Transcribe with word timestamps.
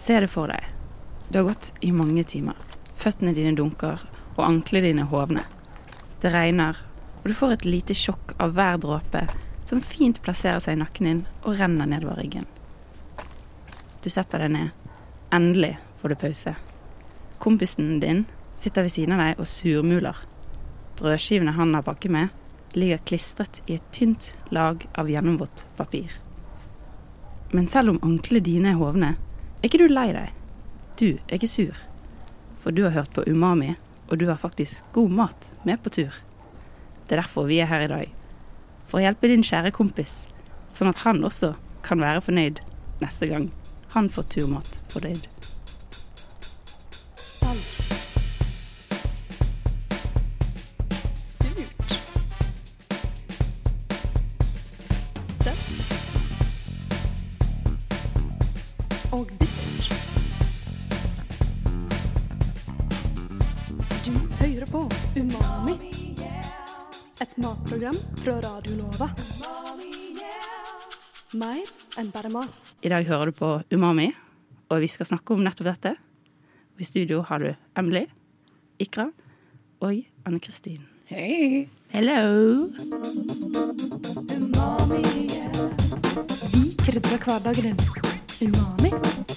Se 0.00 0.20
det 0.20 0.30
for 0.32 0.48
deg. 0.48 0.64
Du 1.28 1.38
har 1.38 1.50
gått 1.50 1.74
i 1.84 1.90
mange 1.92 2.22
timer. 2.24 2.56
Føttene 2.96 3.34
dine 3.36 3.52
dunker, 3.52 4.00
og 4.32 4.46
anklene 4.46 4.88
dine 4.88 5.04
hovner. 5.10 5.44
Det 6.22 6.32
regner, 6.32 6.78
og 7.20 7.28
du 7.28 7.36
får 7.36 7.52
et 7.58 7.66
lite 7.68 7.96
sjokk 7.96 8.32
av 8.40 8.54
hver 8.56 8.80
dråpe 8.80 9.26
som 9.68 9.84
fint 9.84 10.22
plasserer 10.24 10.64
seg 10.64 10.78
i 10.78 10.80
nakken 10.80 11.10
din 11.10 11.22
og 11.42 11.60
renner 11.60 11.92
nedover 11.92 12.16
ryggen. 12.16 12.48
Du 14.00 14.08
setter 14.08 14.40
deg 14.40 14.54
ned. 14.56 14.72
Endelig 15.36 15.74
får 16.00 16.14
du 16.14 16.20
pause. 16.24 16.56
Kompisen 17.38 17.98
din 18.00 18.24
sitter 18.56 18.88
ved 18.88 18.96
siden 18.96 19.18
av 19.18 19.24
deg 19.26 19.44
og 19.44 19.52
surmuler. 19.52 20.16
Brødskivene 20.96 21.58
han 21.60 21.76
har 21.76 21.84
pakket 21.84 22.16
med, 22.16 22.32
ligger 22.72 23.04
klistret 23.04 23.60
i 23.66 23.76
et 23.76 23.92
tynt 23.92 24.32
lag 24.48 24.88
av 24.96 25.12
gjennomvått 25.12 25.66
papir. 25.76 26.16
Men 27.52 27.68
selv 27.68 27.92
om 27.92 28.06
anklene 28.06 28.48
dine 28.48 28.72
er 28.72 28.80
hovne, 28.80 29.18
er 29.60 29.68
ikke 29.68 29.82
du 29.82 29.92
lei 29.92 30.08
deg. 30.16 30.32
Du 31.00 31.08
er 31.28 31.36
ikke 31.36 31.50
sur. 31.50 31.76
For 32.60 32.72
du 32.72 32.84
har 32.86 32.96
hørt 32.96 33.12
på 33.16 33.24
Umami, 33.28 33.74
og 34.08 34.18
du 34.20 34.26
har 34.28 34.40
faktisk 34.40 34.84
god 34.92 35.12
mat 35.20 35.52
med 35.64 35.82
på 35.84 35.92
tur. 35.92 36.16
Det 37.06 37.16
er 37.16 37.22
derfor 37.22 37.48
vi 37.48 37.60
er 37.60 37.70
her 37.70 37.86
i 37.86 37.92
dag. 37.92 38.10
For 38.88 39.00
å 39.00 39.04
hjelpe 39.04 39.30
din 39.30 39.44
kjære 39.46 39.72
kompis, 39.76 40.24
sånn 40.72 40.90
at 40.90 41.04
han 41.04 41.24
også 41.24 41.54
kan 41.86 42.02
være 42.02 42.24
fornøyd 42.24 42.60
neste 43.00 43.28
gang 43.30 43.50
han 43.94 44.08
får 44.08 44.22
turmat 44.22 44.80
fordøyd. 44.92 45.39
Mat. 72.32 72.74
I 72.82 72.90
dag 72.92 73.06
hører 73.08 73.30
du 73.30 73.36
på 73.36 73.50
Umami, 73.74 74.10
og 74.70 74.80
vi 74.82 74.88
skal 74.90 75.08
snakke 75.08 75.34
om 75.34 75.42
nettopp 75.44 75.72
dette. 75.72 75.94
I 76.80 76.86
studio 76.86 77.20
har 77.28 77.42
du 77.42 77.50
Emily, 77.76 78.06
Ikra 78.80 79.10
og 79.84 80.00
Anne 80.24 80.40
Kristin. 80.40 80.86
Hei. 81.10 81.66
Hello! 81.90 82.70
Vi 86.54 86.62
krydrer 86.84 87.18
hverdagen 87.18 87.72
din. 87.72 88.08
Umami. 88.40 88.94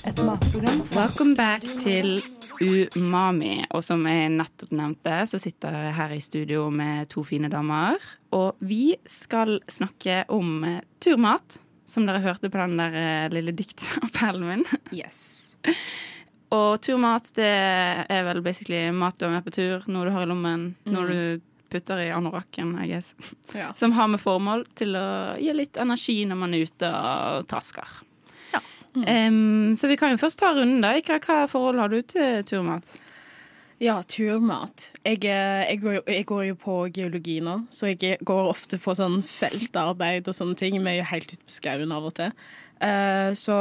Et 0.08 0.20
matprogram 0.24 0.80
Welcome 0.96 1.36
back 1.36 1.66
til 1.82 2.22
Umami. 2.96 3.64
Og 3.74 3.84
som 3.84 4.06
jeg 4.08 4.30
nettopp 4.32 4.72
nevnte, 4.76 5.18
så 5.28 5.40
sitter 5.42 5.76
jeg 5.76 5.96
her 5.98 6.14
i 6.16 6.22
studio 6.24 6.70
med 6.72 7.10
to 7.12 7.26
fine 7.28 7.50
damer. 7.52 8.00
Og 8.32 8.62
vi 8.64 8.94
skal 9.10 9.58
snakke 9.68 10.24
om 10.32 10.64
eh, 10.68 10.80
turmat, 11.04 11.60
som 11.86 12.06
dere 12.08 12.22
hørte 12.24 12.50
på 12.52 12.60
den 12.62 12.78
der 12.80 12.96
eh, 12.98 13.32
lille 13.34 13.54
diktappellen 13.56 14.46
min. 14.48 14.66
Yes. 14.96 15.56
Og 16.54 16.78
turmat, 16.86 17.32
det 17.34 17.50
er 18.14 18.26
vel 18.28 18.44
basically 18.46 18.92
mat 18.94 19.18
du 19.18 19.26
har 19.26 19.34
med 19.34 19.46
på 19.46 19.54
tur, 19.56 19.86
noe 19.90 20.06
du 20.06 20.14
har 20.14 20.26
i 20.26 20.30
lommen, 20.30 20.68
noe 20.86 21.06
du 21.10 21.42
putter 21.74 22.04
i 22.04 22.12
anorakken, 22.14 22.76
I 22.84 22.88
guess. 22.92 23.16
Ja. 23.58 23.72
Som 23.78 23.96
har 23.98 24.08
med 24.12 24.22
formål 24.22 24.68
til 24.78 24.94
å 24.98 25.08
gi 25.42 25.54
litt 25.56 25.80
energi 25.82 26.20
når 26.30 26.40
man 26.44 26.54
er 26.54 26.68
ute 26.68 26.90
og 26.94 27.48
trasker. 27.50 27.96
Ja. 28.54 28.62
Em, 29.10 29.74
så 29.78 29.90
vi 29.90 29.98
kan 29.98 30.14
jo 30.14 30.22
først 30.22 30.42
ta 30.44 30.52
runden, 30.54 30.84
da. 30.86 30.94
Hva 31.02 31.48
forhold 31.50 31.82
har 31.82 31.90
du 31.90 32.02
til 32.06 32.46
turmat? 32.50 32.98
Ja, 33.84 33.98
turmat. 34.08 34.92
Jeg, 35.04 35.26
eh, 35.28 35.64
jeg, 35.68 35.80
går, 35.84 35.98
jeg 36.08 36.26
går 36.30 36.44
jo 36.48 36.58
på 36.62 36.76
geologi 36.96 37.40
nå, 37.44 37.58
så 37.74 37.90
jeg 37.92 38.18
går 38.24 38.48
ofte 38.48 38.78
på 38.80 38.94
sånn 38.96 39.20
feltarbeid 39.28 40.30
og 40.32 40.38
sånne 40.38 40.56
ting. 40.60 40.78
Vi 40.80 40.92
er 40.94 41.02
jo 41.02 41.08
helt 41.10 41.34
ute 41.34 41.44
på 41.44 41.56
skauen 41.58 41.92
av 41.92 42.08
og 42.08 42.14
til. 42.22 42.32
Eh, 42.84 43.32
Så 43.36 43.56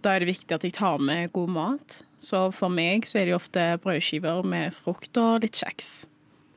da 0.00 0.14
er 0.14 0.24
det 0.24 0.30
viktig 0.32 0.56
at 0.56 0.64
jeg 0.64 0.72
tar 0.78 0.98
med 1.04 1.32
god 1.36 1.52
mat. 1.52 1.98
Så 2.18 2.46
for 2.54 2.72
meg 2.72 3.04
så 3.06 3.20
er 3.20 3.28
det 3.28 3.34
jo 3.34 3.40
ofte 3.42 3.66
brødskiver 3.84 4.40
med 4.48 4.72
frukt 4.74 5.20
og 5.20 5.44
litt 5.44 5.60
kjeks. 5.60 6.06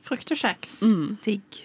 Frukt 0.02 0.32
og 0.34 0.40
kjeks. 0.40 0.78
Digg. 1.22 1.60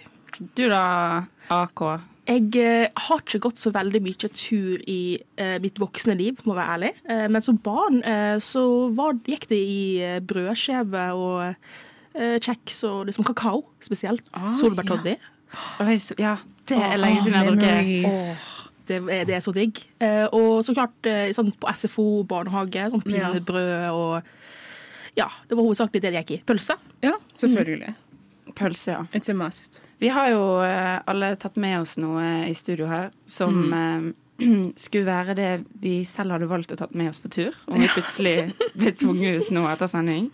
Du 0.54 0.68
da, 0.70 1.24
AK? 1.50 1.82
Jeg 2.28 2.60
eh, 2.60 2.86
har 3.08 3.22
ikke 3.22 3.40
gått 3.46 3.60
så 3.62 3.70
veldig 3.72 4.00
mye 4.04 4.28
tur 4.36 4.82
i 4.84 5.16
eh, 5.40 5.56
mitt 5.64 5.78
voksne 5.80 6.12
liv, 6.18 6.42
må 6.44 6.56
være 6.58 6.74
ærlig. 6.74 6.90
Eh, 7.08 7.24
men 7.32 7.44
som 7.44 7.56
barn 7.56 8.02
så 8.44 8.64
var, 8.96 9.16
gikk 9.28 9.48
det 9.48 9.58
i 9.58 9.82
brødskive 10.28 11.04
og 11.16 11.70
kjeks 12.18 12.80
og 12.88 13.06
liksom 13.08 13.24
kakao 13.28 13.62
spesielt. 13.84 14.24
Ah, 14.34 14.48
Solbærtoddy. 14.58 15.14
Ja. 15.14 15.84
ja, 16.18 16.32
det 16.68 16.78
er 16.82 16.98
lenge 16.98 17.22
siden 17.22 17.36
jeg 17.36 17.46
har 17.46 17.60
drukket. 17.62 18.42
Det, 18.88 18.98
det 19.28 19.36
er 19.36 19.44
så 19.44 19.54
digg. 19.54 19.80
Og 20.34 20.64
så 20.66 20.74
klart 20.74 21.08
sånn 21.36 21.52
på 21.60 21.76
SFO, 21.78 22.08
barnehage, 22.28 22.88
sånn 22.90 23.04
pinnebrød 23.06 23.88
og 23.92 24.34
Ja, 25.18 25.30
det 25.48 25.56
var 25.56 25.64
hovedsakelig 25.64 26.02
det 26.02 26.12
det 26.12 26.24
gikk 26.24 26.34
i. 26.36 26.42
Pølse. 26.48 26.78
Ja, 27.04 27.14
selvfølgelig. 27.38 27.94
Pølse, 28.58 28.92
ja. 28.96 29.04
It's 29.14 29.30
a 29.30 29.34
must. 29.38 29.80
Vi 30.02 30.10
har 30.14 30.30
jo 30.32 30.42
eh, 30.66 30.98
alle 31.10 31.32
tatt 31.40 31.56
med 31.58 31.80
oss 31.80 31.96
noe 31.98 32.24
i 32.48 32.54
studio 32.58 32.86
her 32.90 33.10
som 33.26 33.54
Mm. 33.72 34.08
eh, 34.10 34.14
skulle 34.84 35.06
være 35.08 35.34
det 35.34 35.50
vi 35.82 36.04
selv 36.06 36.30
hadde 36.36 36.46
valgt 36.50 36.70
å 36.74 36.76
tatt 36.78 36.94
med 36.94 37.08
oss 37.10 37.18
på 37.18 37.30
tur, 37.34 37.54
om 37.66 37.80
vi 37.82 37.88
plutselig 37.90 38.52
ble 38.78 38.92
tvunget 38.94 39.40
ut 39.42 39.50
nå 39.56 39.64
etter 39.72 39.90
sending. 39.90 40.28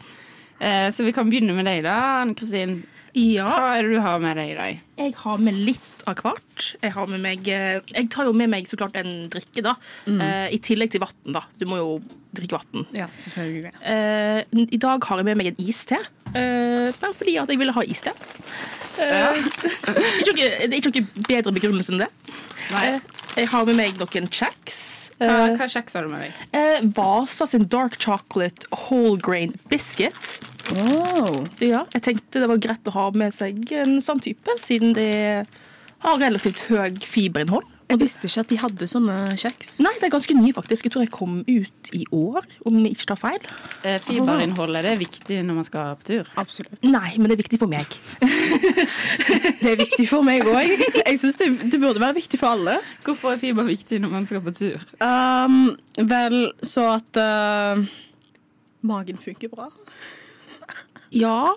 Eh, 0.60 0.90
så 0.92 1.04
vi 1.06 1.12
kan 1.16 1.30
begynne 1.32 1.54
med 1.56 1.64
deg, 1.68 1.82
da, 1.86 1.94
Ann 2.22 2.34
Kristin. 2.36 2.82
Ja. 3.14 3.44
Hva 3.46 3.76
er 3.78 3.86
det 3.86 3.94
du 3.94 4.00
har 4.02 4.18
med 4.22 4.34
deg 4.40 4.48
i 4.50 4.56
dag? 4.58 4.78
Jeg 4.98 5.14
har 5.20 5.38
med 5.42 5.54
litt 5.54 6.02
av 6.10 6.18
hvert. 6.18 6.64
Jeg, 6.82 6.90
har 6.96 7.06
med 7.10 7.22
meg, 7.22 7.46
eh, 7.46 7.78
jeg 7.94 8.08
tar 8.10 8.26
jo 8.26 8.32
med 8.34 8.50
meg 8.50 8.66
så 8.70 8.78
klart 8.80 8.96
en 8.98 9.28
drikke, 9.30 9.62
da. 9.62 9.76
eh, 10.10 10.48
I 10.54 10.58
tillegg 10.58 10.90
til 10.90 11.00
vann, 11.04 11.14
da. 11.36 11.44
Du 11.58 11.66
må 11.70 11.78
jo 11.78 11.92
drikke 12.34 12.58
vann. 12.58 12.86
Ja, 12.96 13.06
selvfølgelig. 13.14 13.70
Eh, 13.86 14.42
I 14.66 14.80
dag 14.82 15.04
har 15.06 15.22
jeg 15.22 15.28
med 15.30 15.38
meg 15.38 15.52
en 15.52 15.62
iste. 15.62 16.00
Eh, 16.34 16.90
bare 16.98 17.14
fordi 17.14 17.38
at 17.38 17.48
jeg 17.54 17.58
ville 17.62 17.72
ha 17.76 17.86
iste. 17.86 18.10
Eh, 18.98 19.38
ikke 20.20 20.34
noe, 20.34 20.50
det 20.66 20.72
er 20.72 20.80
ikke 20.80 20.94
noe 20.94 21.26
bedre 21.30 21.54
begrunnelse 21.54 21.94
enn 21.94 22.02
det. 22.02 22.10
Eh, 22.82 22.98
jeg 23.38 23.50
har 23.54 23.64
med 23.70 23.78
meg 23.78 23.94
noen 24.02 24.26
kjeks. 24.30 25.03
Hva, 25.20 25.26
Eh, 25.50 25.56
hva 25.56 25.66
kjeks 25.70 25.94
har 25.94 26.02
du 26.02 26.08
med 26.10 26.24
deg? 26.26 26.32
eh, 26.52 26.80
Vasa 26.96 27.46
sin 27.46 27.66
dark 27.70 27.98
chocolate 28.02 28.66
whole 28.72 29.16
grain 29.22 29.54
biscuit. 29.70 30.38
Oh. 30.74 31.44
Ja, 31.60 31.84
jeg 31.92 32.02
tenkte 32.02 32.40
det 32.40 32.48
var 32.48 32.56
greit 32.58 32.84
å 32.88 32.94
ha 32.96 33.10
med 33.14 33.32
seg 33.36 33.70
en 33.72 33.98
sånn 34.00 34.20
type, 34.24 34.48
siden 34.58 34.94
det 34.96 35.46
har 36.04 36.18
relativt 36.18 36.64
høy 36.68 36.96
fiberinnhold. 37.04 37.64
Jeg 37.90 38.00
visste 38.00 38.28
ikke 38.28 38.42
at 38.44 38.50
de 38.50 38.58
hadde 38.62 38.86
sånne 38.88 39.16
kjeks. 39.40 39.74
Nei, 39.84 39.92
det 40.00 40.08
er 40.08 40.12
ganske 40.14 40.36
ny, 40.38 40.50
faktisk. 40.56 40.86
Jeg 40.86 40.94
tror 40.94 41.04
jeg 41.04 41.12
kom 41.14 41.36
ut 41.44 41.90
i 41.94 42.04
år, 42.16 42.46
om 42.66 42.78
jeg 42.80 42.96
ikke 42.96 43.08
tar 43.12 43.20
feil. 43.20 43.48
Eh, 43.84 43.98
fiberinnholdet 44.02 44.86
det 44.86 44.92
er 44.94 45.00
viktig 45.00 45.40
når 45.44 45.58
man 45.60 45.68
skal 45.68 45.92
på 46.00 46.08
tur. 46.08 46.30
Absolutt. 46.40 46.80
Nei, 46.86 47.12
men 47.18 47.30
det 47.30 47.36
er 47.36 47.42
viktig 47.44 47.60
for 47.60 47.70
meg. 47.70 47.98
Det 49.64 49.70
er 49.70 49.78
viktig 49.80 50.04
for 50.08 50.24
meg 50.26 50.44
òg. 50.44 50.72
Jeg 50.98 51.18
syns 51.20 51.38
det, 51.40 51.46
det 51.72 51.78
burde 51.80 52.00
være 52.02 52.18
viktig 52.18 52.36
for 52.40 52.52
alle. 52.52 52.74
Hvorfor 53.06 53.32
er 53.32 53.40
fiber 53.40 53.64
viktig 53.64 54.00
når 54.02 54.10
man 54.12 54.26
skal 54.28 54.42
på 54.44 54.52
tur? 54.56 54.82
Um, 55.00 55.72
vel, 55.96 56.36
så 56.60 56.84
at 56.98 57.20
uh, 57.20 57.80
magen 58.84 59.20
funker 59.22 59.48
bra. 59.52 59.70
Ja. 61.14 61.54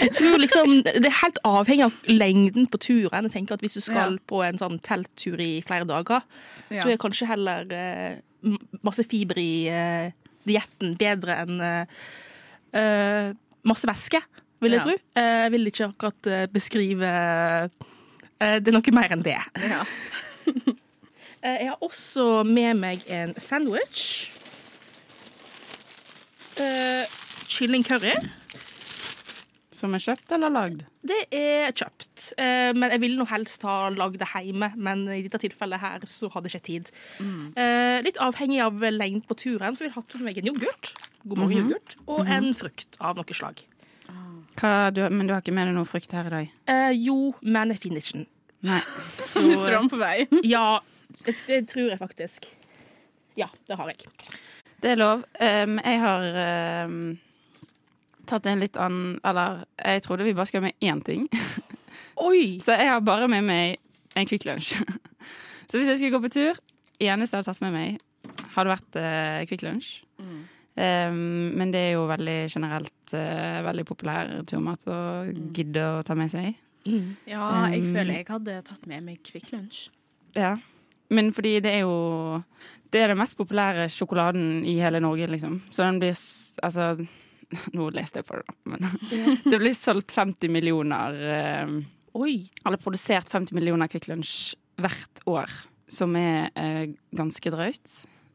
Jeg 0.00 0.12
tror 0.14 0.38
liksom 0.38 0.76
Det 0.84 1.08
er 1.08 1.16
helt 1.22 1.38
avhengig 1.46 1.86
av 1.88 1.96
lengden 2.10 2.68
på 2.70 2.78
turen. 2.78 3.26
Jeg 3.26 3.34
tenker 3.34 3.56
at 3.56 3.64
Hvis 3.64 3.78
du 3.78 3.82
skal 3.84 4.18
på 4.30 4.42
en 4.46 4.60
sånn 4.60 4.78
telttur 4.84 5.40
i 5.42 5.62
flere 5.66 5.88
dager, 5.88 6.22
så 6.70 6.86
er 6.88 7.00
kanskje 7.00 7.28
heller 7.30 7.66
uh, 7.70 8.54
masse 8.86 9.04
fiber 9.08 9.40
i 9.40 9.66
uh, 9.72 10.12
dietten 10.44 10.92
bedre 11.00 11.38
enn 11.40 11.60
eh, 11.64 13.30
masse 13.64 13.88
væske, 13.88 14.18
vil 14.60 14.74
jeg 14.76 14.84
tro. 14.84 14.96
Jeg 15.16 15.52
vil 15.54 15.70
ikke 15.70 15.86
akkurat 15.86 16.50
beskrive 16.52 17.12
Det 18.36 18.68
er 18.68 18.76
noe 18.76 18.92
mer 18.92 19.14
enn 19.16 19.24
det. 19.24 19.38
Ja. 19.64 19.80
Jeg 21.44 21.70
har 21.70 21.80
også 21.84 22.42
med 22.44 22.76
meg 22.80 23.08
en 23.12 23.32
sandwich. 23.40 24.28
Uh, 26.60 27.08
kylling 27.48 27.84
curry. 27.84 28.12
Som 29.74 29.96
er 29.96 30.02
kjøpt 30.04 30.30
eller 30.36 30.52
lagd? 30.54 30.84
Det 31.02 31.20
er 31.34 31.72
kjøpt, 31.74 32.28
eh, 32.38 32.70
men 32.76 32.92
jeg 32.94 33.02
ville 33.02 33.18
nå 33.18 33.26
helst 33.26 33.64
ha 33.66 33.88
lagd 33.90 34.20
det 34.22 34.28
hjemme. 34.30 34.70
Men 34.78 35.02
i 35.10 35.24
dette 35.26 35.40
tilfellet 35.42 35.82
her 35.82 36.06
så 36.06 36.30
hadde 36.30 36.52
jeg 36.52 36.60
ikke 36.62 36.68
tid. 36.68 36.92
Eh, 37.58 37.98
litt 38.06 38.20
avhengig 38.22 38.62
av 38.62 38.78
lengden 38.94 39.24
på 39.26 39.34
turen, 39.34 39.74
så 39.74 39.82
ville 39.82 39.90
jeg 39.90 39.98
hatt 39.98 40.18
med 40.20 40.28
meg 40.28 40.38
en 40.38 40.52
yoghurt. 40.52 40.94
God 41.24 41.40
morgen 41.40 41.72
yoghurt 41.72 41.96
Og 42.06 42.28
en 42.28 42.52
frukt 42.54 43.00
av 43.00 43.18
noe 43.18 43.36
slag. 43.36 43.64
Hva, 44.60 44.92
du, 44.94 45.02
men 45.10 45.26
du 45.26 45.34
har 45.34 45.42
ikke 45.42 45.54
med 45.56 45.70
deg 45.70 45.76
noe 45.76 45.88
frukt 45.88 46.12
her 46.14 46.28
i 46.28 46.34
dag? 46.36 46.50
Eh, 46.70 46.92
jo, 47.08 47.34
men 47.42 47.74
jeg 47.74 47.82
finner 47.82 48.04
ikke 48.04 48.20
den. 48.20 48.28
Nei. 48.64 48.80
Så 49.18 49.42
Mister 49.44 49.72
du 49.72 49.78
den 49.80 49.90
på 49.92 50.00
veien? 50.00 50.42
ja, 50.54 50.78
det, 51.24 51.36
det 51.48 51.60
tror 51.72 51.90
jeg 51.90 52.00
faktisk. 52.00 52.48
Ja, 53.40 53.50
det 53.66 53.78
har 53.80 53.90
jeg. 53.90 54.06
Det 54.84 54.92
er 54.92 55.00
lov. 55.00 55.24
Um, 55.40 55.78
jeg 55.80 56.00
har 56.02 56.26
um, 56.86 56.98
tatt 58.34 58.50
en 58.50 58.62
litt 58.62 58.76
annen 58.80 59.18
Eller 59.26 59.64
jeg 59.78 60.04
trodde 60.04 60.26
vi 60.26 60.34
bare 60.36 60.50
skulle 60.50 60.66
ha 60.66 60.70
med 60.70 60.84
én 60.84 61.02
ting. 61.04 61.28
Oi! 62.28 62.60
Så 62.62 62.76
jeg 62.78 62.90
har 62.90 63.04
bare 63.04 63.28
med 63.30 63.46
meg 63.46 63.78
en 64.14 64.28
Kvikk 64.28 64.46
Lunsj. 64.48 64.76
Så 65.68 65.78
hvis 65.78 65.88
jeg 65.90 65.98
skulle 65.98 66.18
gå 66.18 66.26
på 66.26 66.34
tur, 66.34 66.58
eneste 67.02 67.34
jeg 67.34 67.42
hadde 67.42 67.48
tatt 67.48 67.62
med 67.64 67.74
meg, 67.74 68.02
hadde 68.54 68.70
vært 68.70 68.98
uh, 69.00 69.40
Kvikk 69.48 69.64
Lunsj. 69.66 69.96
Um, 70.74 71.54
men 71.54 71.70
det 71.74 71.80
er 71.80 71.92
jo 71.94 72.04
veldig 72.10 72.36
generelt 72.50 73.14
uh, 73.14 73.62
veldig 73.66 73.86
populær 73.86 74.30
turmat 74.50 74.86
å 74.90 74.98
gidde 75.54 75.82
å 75.86 76.04
ta 76.06 76.16
med 76.18 76.30
seg. 76.32 76.54
Ja, 77.26 77.70
jeg 77.72 77.80
Um, 77.86 77.92
føler 77.94 78.18
jeg 78.18 78.28
hadde 78.28 78.60
tatt 78.66 78.86
med 78.90 79.06
meg 79.06 79.22
Kvikk 79.24 79.54
Lunsj. 79.54 79.88
Ja. 80.36 80.56
Men 81.14 81.32
fordi 81.36 81.60
det 81.62 81.70
er 81.70 81.84
jo 81.84 82.42
Det 82.92 83.02
er 83.02 83.10
den 83.10 83.18
mest 83.18 83.36
populære 83.36 83.88
sjokoladen 83.90 84.64
i 84.64 84.76
hele 84.78 85.00
Norge, 85.02 85.26
liksom. 85.26 85.62
Så 85.70 85.82
den 85.82 85.98
blir 85.98 86.14
Altså 86.62 87.06
Nå 87.76 87.90
leste 87.94 88.22
jeg 88.22 88.28
på 88.28 88.38
det, 88.38 88.46
da, 88.48 88.56
men 88.72 88.88
det 89.50 89.60
blir 89.60 89.76
solgt 89.78 90.14
50 90.16 90.52
millioner 90.52 91.20
eh, 91.34 91.76
Oi. 92.14 92.34
Eller 92.62 92.78
produsert 92.78 93.30
50 93.32 93.56
millioner 93.56 93.90
Kvikk 93.90 94.06
Lunsj 94.06 94.54
hvert 94.78 95.22
år, 95.26 95.50
som 95.90 96.14
er 96.18 96.52
eh, 96.54 96.92
ganske 97.14 97.50
drøyt. 97.50 97.94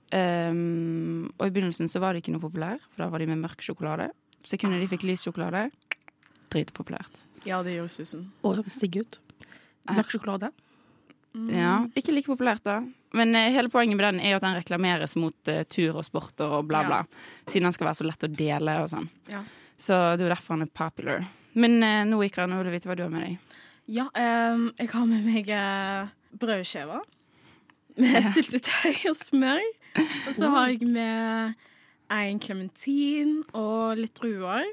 Um, 0.10 1.30
og 1.38 1.46
i 1.46 1.54
begynnelsen 1.54 1.88
så 1.92 2.02
var 2.02 2.12
de 2.12 2.20
ikke 2.24 2.34
noe 2.34 2.44
populær, 2.44 2.82
for 2.90 3.06
da 3.06 3.10
var 3.14 3.24
de 3.24 3.30
med 3.30 3.40
mørk 3.40 3.64
sjokolade. 3.64 4.10
Sekundet 4.48 4.84
de 4.84 4.90
fikk 4.92 5.06
lys 5.08 5.24
sjokolade, 5.24 5.68
dritpopulært. 6.52 7.28
Ja, 7.48 7.62
det 7.64 7.78
gjør 7.78 7.92
susen. 7.94 8.28
Det 8.42 8.56
høres 8.58 8.82
ut. 8.84 9.20
Mørk 9.90 10.12
sjokolade. 10.12 10.52
Ja, 11.54 11.76
ikke 11.98 12.16
like 12.16 12.31
populært, 12.31 12.64
da. 12.66 12.80
Men 13.18 13.34
eh, 13.38 13.52
hele 13.54 13.72
poenget 13.74 13.98
med 13.98 14.06
den 14.06 14.22
er 14.22 14.34
jo 14.34 14.40
at 14.40 14.46
den 14.46 14.58
reklameres 14.58 15.16
mot 15.18 15.52
eh, 15.52 15.64
tur 15.70 16.00
og 16.00 16.06
sport 16.08 16.42
og 16.46 16.64
bla, 16.70 16.84
bla. 16.88 17.04
Siden 17.50 17.70
den 17.70 17.76
skal 17.76 17.90
være 17.90 18.00
så 18.02 18.08
lett 18.08 18.26
å 18.26 18.31
dele 18.34 18.80
og 18.84 18.90
sånn. 18.92 19.10
Ja. 19.31 19.44
Så 19.80 19.98
det 20.18 20.26
er 20.26 20.28
jo 20.28 20.34
derfor 20.34 20.58
den 20.58 20.68
er 20.68 20.74
popular. 20.76 21.30
Men 21.60 21.80
uh, 21.81 22.02
nå, 22.06 22.20
Ikra, 22.28 22.46
nå 22.50 22.60
vil 22.60 22.70
jeg 22.70 22.80
vite 22.80 22.90
hva 22.92 22.98
du 23.00 23.06
har 23.06 23.14
med 23.14 23.26
deg. 23.26 23.56
Ja, 23.90 24.06
ehm, 24.20 24.68
jeg 24.78 24.92
har 24.92 25.06
med 25.10 25.24
meg 25.26 25.48
uh, 25.50 26.12
brødskiver 26.38 27.02
med 28.00 28.28
syltetøy 28.34 29.10
og 29.10 29.18
smør. 29.18 29.64
Og 30.30 30.36
så 30.38 30.50
har 30.54 30.74
jeg 30.74 30.88
med 30.88 31.56
en 32.14 32.42
klementin 32.42 33.40
og 33.58 34.00
litt 34.00 34.16
druer. 34.20 34.68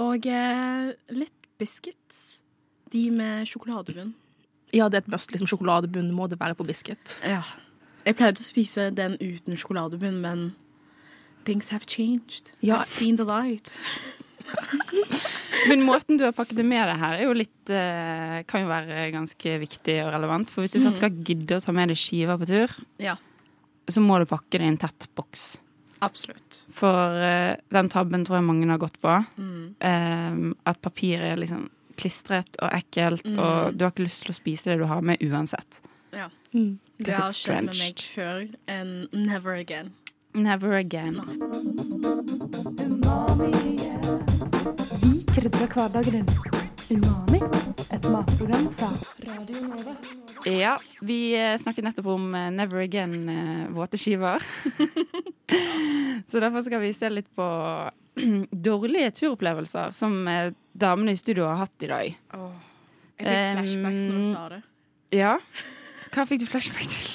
Og 0.00 0.26
eh, 0.26 0.92
litt 1.14 1.48
biscuits. 1.60 2.42
De 2.90 3.08
med 3.14 3.48
sjokoladebunn. 3.50 4.12
Ja, 4.74 4.88
det 4.90 4.98
er 4.98 5.04
et 5.06 5.12
must. 5.14 5.30
Liksom, 5.32 5.46
sjokoladebunn 5.50 6.10
må 6.16 6.26
det 6.30 6.40
være 6.40 6.56
på 6.58 6.66
biscuit. 6.66 7.18
Ja. 7.22 7.40
Jeg 8.04 8.16
pleide 8.18 8.42
å 8.42 8.44
spise 8.44 8.88
den 8.92 9.14
uten 9.22 9.54
sjokoladebunn, 9.56 10.18
men 10.24 10.48
things 11.46 11.70
have 11.70 11.86
changed. 11.86 12.50
Ja. 12.60 12.82
I've 12.82 12.90
seen 12.90 13.16
the 13.20 13.24
light. 13.28 13.72
Men 15.68 15.80
måten 15.86 16.18
du 16.20 16.24
har 16.26 16.34
pakket 16.36 16.58
det 16.58 16.64
med 16.68 16.84
deg 16.90 16.98
her, 17.00 17.14
er 17.16 17.22
jo 17.24 17.36
litt 17.36 17.70
eh, 17.72 18.42
kan 18.50 18.64
jo 18.64 18.68
være 18.68 19.06
ganske 19.14 19.54
viktig 19.62 19.94
og 20.04 20.10
relevant. 20.12 20.50
For 20.52 20.60
hvis 20.64 20.74
du 20.76 20.82
først 20.84 21.00
skal 21.00 21.14
gidde 21.24 21.56
å 21.56 21.62
ta 21.64 21.72
med 21.72 21.88
deg 21.92 22.00
skiver 22.00 22.36
på 22.40 22.48
tur, 22.50 22.74
Ja, 23.00 23.14
så 23.88 24.00
må 24.04 24.18
du 24.20 24.26
pakke 24.28 24.58
det 24.60 24.66
i 24.66 24.72
en 24.72 24.78
tett 24.80 25.08
boks. 25.16 25.46
absolutt. 26.04 26.58
For 26.76 27.16
eh, 27.24 27.54
den 27.72 27.88
tabben 27.92 28.26
tror 28.28 28.38
jeg 28.42 28.46
mange 28.50 28.68
har 28.68 28.80
gått 28.82 28.98
på. 29.00 29.14
Eh, 29.80 30.38
at 30.68 30.82
papir 30.84 31.24
er 31.24 31.40
liksom 31.40 31.70
klistret 32.00 32.58
og 32.62 32.70
ekkelt, 32.74 33.26
og 33.34 33.74
du 33.74 33.84
har 33.84 33.92
ikke 33.92 34.06
lyst 34.06 34.24
til 34.24 34.34
å 34.34 34.38
spise 34.38 34.72
det 34.72 34.80
du 34.82 34.88
har 34.90 35.04
med 35.04 35.22
uansett. 35.24 35.80
Ja. 36.14 36.30
Mm. 36.54 36.78
Det 36.98 37.14
har 37.16 37.32
skjedd 37.34 37.70
med 37.70 37.78
meg 37.80 38.04
før, 38.06 38.46
and 38.68 39.08
never 39.12 39.58
again. 39.58 39.92
Never 40.34 40.76
again. 40.78 41.20
Vi 45.02 45.24
krydrer 45.34 45.66
hverdagen 45.66 46.20
din. 46.20 46.54
Umami, 46.90 47.40
et 47.90 48.04
matprogram 48.12 48.68
fra 48.76 48.90
Radio 49.24 49.60
Nova. 49.68 49.94
Ja, 50.44 50.74
vi 51.00 51.32
eh, 51.32 51.56
snakket 51.58 51.86
nettopp 51.86 52.10
om 52.12 52.34
eh, 52.34 52.50
Never 52.52 52.82
Again 52.82 53.28
eh, 53.28 53.96
skiver. 53.96 54.42
Så 56.30 56.40
derfor 56.40 56.60
skal 56.60 56.80
vi 56.82 56.92
se 56.92 57.08
litt 57.08 57.30
på 57.34 57.46
dårlige 58.50 59.10
turopplevelser 59.10 59.90
som 59.96 60.28
damene 60.74 61.14
i 61.14 61.20
studio 61.20 61.46
har 61.48 61.62
hatt 61.64 61.86
i 61.86 61.90
dag. 61.90 62.18
Jeg 63.20 63.30
fikk 63.30 63.58
flashbacks 63.60 64.06
når 64.10 64.18
du 64.20 64.28
sa 64.32 64.48
det. 64.52 64.60
Ja. 65.14 65.36
Hva 66.14 66.26
fikk 66.28 66.42
du 66.42 66.48
flashback 66.50 66.90
til? 66.90 67.14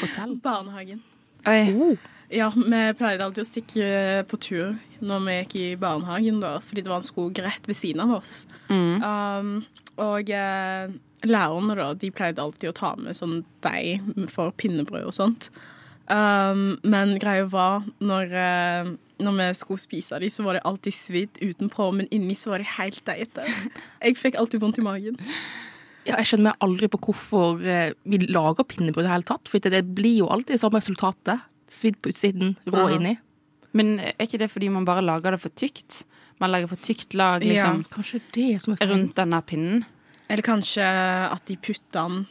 Fortell. 0.00 0.38
Barnehagen. 0.44 1.02
Oi. 1.48 1.96
Ja, 2.30 2.46
vi 2.54 2.80
pleide 2.94 3.26
alltid 3.26 3.42
å 3.42 3.48
stikke 3.48 3.86
på 4.30 4.38
tur 4.38 4.76
når 5.02 5.22
vi 5.24 5.36
gikk 5.40 5.54
i 5.58 5.68
barnehagen, 5.80 6.38
da, 6.42 6.58
fordi 6.62 6.84
det 6.86 6.92
var 6.92 7.02
en 7.02 7.08
skog 7.08 7.38
rett 7.42 7.66
ved 7.66 7.78
siden 7.78 8.04
av 8.04 8.12
oss. 8.20 8.44
Mm. 8.70 9.02
Um, 9.02 9.52
og 10.00 10.30
eh, 10.30 10.92
lærerne, 11.26 11.76
da, 11.78 11.88
de 11.98 12.12
pleide 12.14 12.42
alltid 12.44 12.70
å 12.70 12.76
ta 12.76 12.92
med 13.00 13.18
sånn 13.18 13.40
deig 13.64 14.28
for 14.30 14.54
pinnebrød 14.60 15.08
og 15.10 15.16
sånt. 15.16 15.50
Um, 16.06 16.78
men 16.86 17.16
greia 17.22 17.48
var, 17.50 17.82
når, 17.98 18.36
eh, 18.44 18.92
når 19.20 19.36
vi 19.38 19.48
skulle 19.60 19.82
spise 19.82 20.18
de, 20.22 20.28
så 20.32 20.44
var 20.46 20.56
det 20.58 20.62
alltid 20.68 20.94
svidd 20.96 21.40
utenpå, 21.42 21.90
men 21.96 22.08
inni 22.14 22.34
så 22.38 22.50
var 22.54 22.62
de 22.62 22.68
helt 22.78 23.02
deigete. 23.06 23.44
Jeg 24.02 24.16
fikk 24.20 24.38
alltid 24.40 24.60
vondt 24.62 24.80
i 24.80 24.84
magen. 24.86 25.18
Ja, 26.08 26.16
jeg 26.16 26.30
skjønner 26.30 26.50
meg 26.50 26.62
aldri 26.64 26.88
på 26.88 26.98
hvorfor 27.04 27.60
eh, 27.60 27.92
vi 28.08 28.18
lager 28.24 28.64
pinnebrød 28.64 29.04
i 29.04 29.08
det 29.08 29.12
hele 29.12 29.28
tatt. 29.28 29.50
For 29.52 29.60
det 29.60 29.82
blir 29.94 30.22
jo 30.22 30.30
alltid 30.32 30.60
samme 30.62 30.80
resultatet. 30.80 31.42
Svidd 31.70 32.00
på 32.02 32.10
utsiden, 32.14 32.56
rå 32.66 32.88
Ja. 32.88 32.96
inni. 32.96 33.18
Men 33.76 34.00
er 34.00 34.16
ikke 34.24 34.40
det 34.42 34.48
fordi 34.50 34.68
man 34.72 34.84
bare 34.88 35.04
lager 35.04 35.36
det 35.36 35.40
for 35.44 35.52
tykt? 35.54 36.00
Man 36.40 36.50
legger 36.50 36.72
for 36.72 36.80
tykt 36.82 37.14
lag 37.14 37.44
liksom, 37.44 37.84
ja, 37.84 38.20
det 38.34 38.48
som 38.64 38.74
er 38.80 38.88
rundt 38.90 39.14
denne 39.14 39.38
pinnen? 39.46 39.84
Eller 40.30 40.42
kanskje 40.42 40.82
at 41.30 41.44
de 41.46 41.56
putter 41.60 42.00
den 42.00 42.26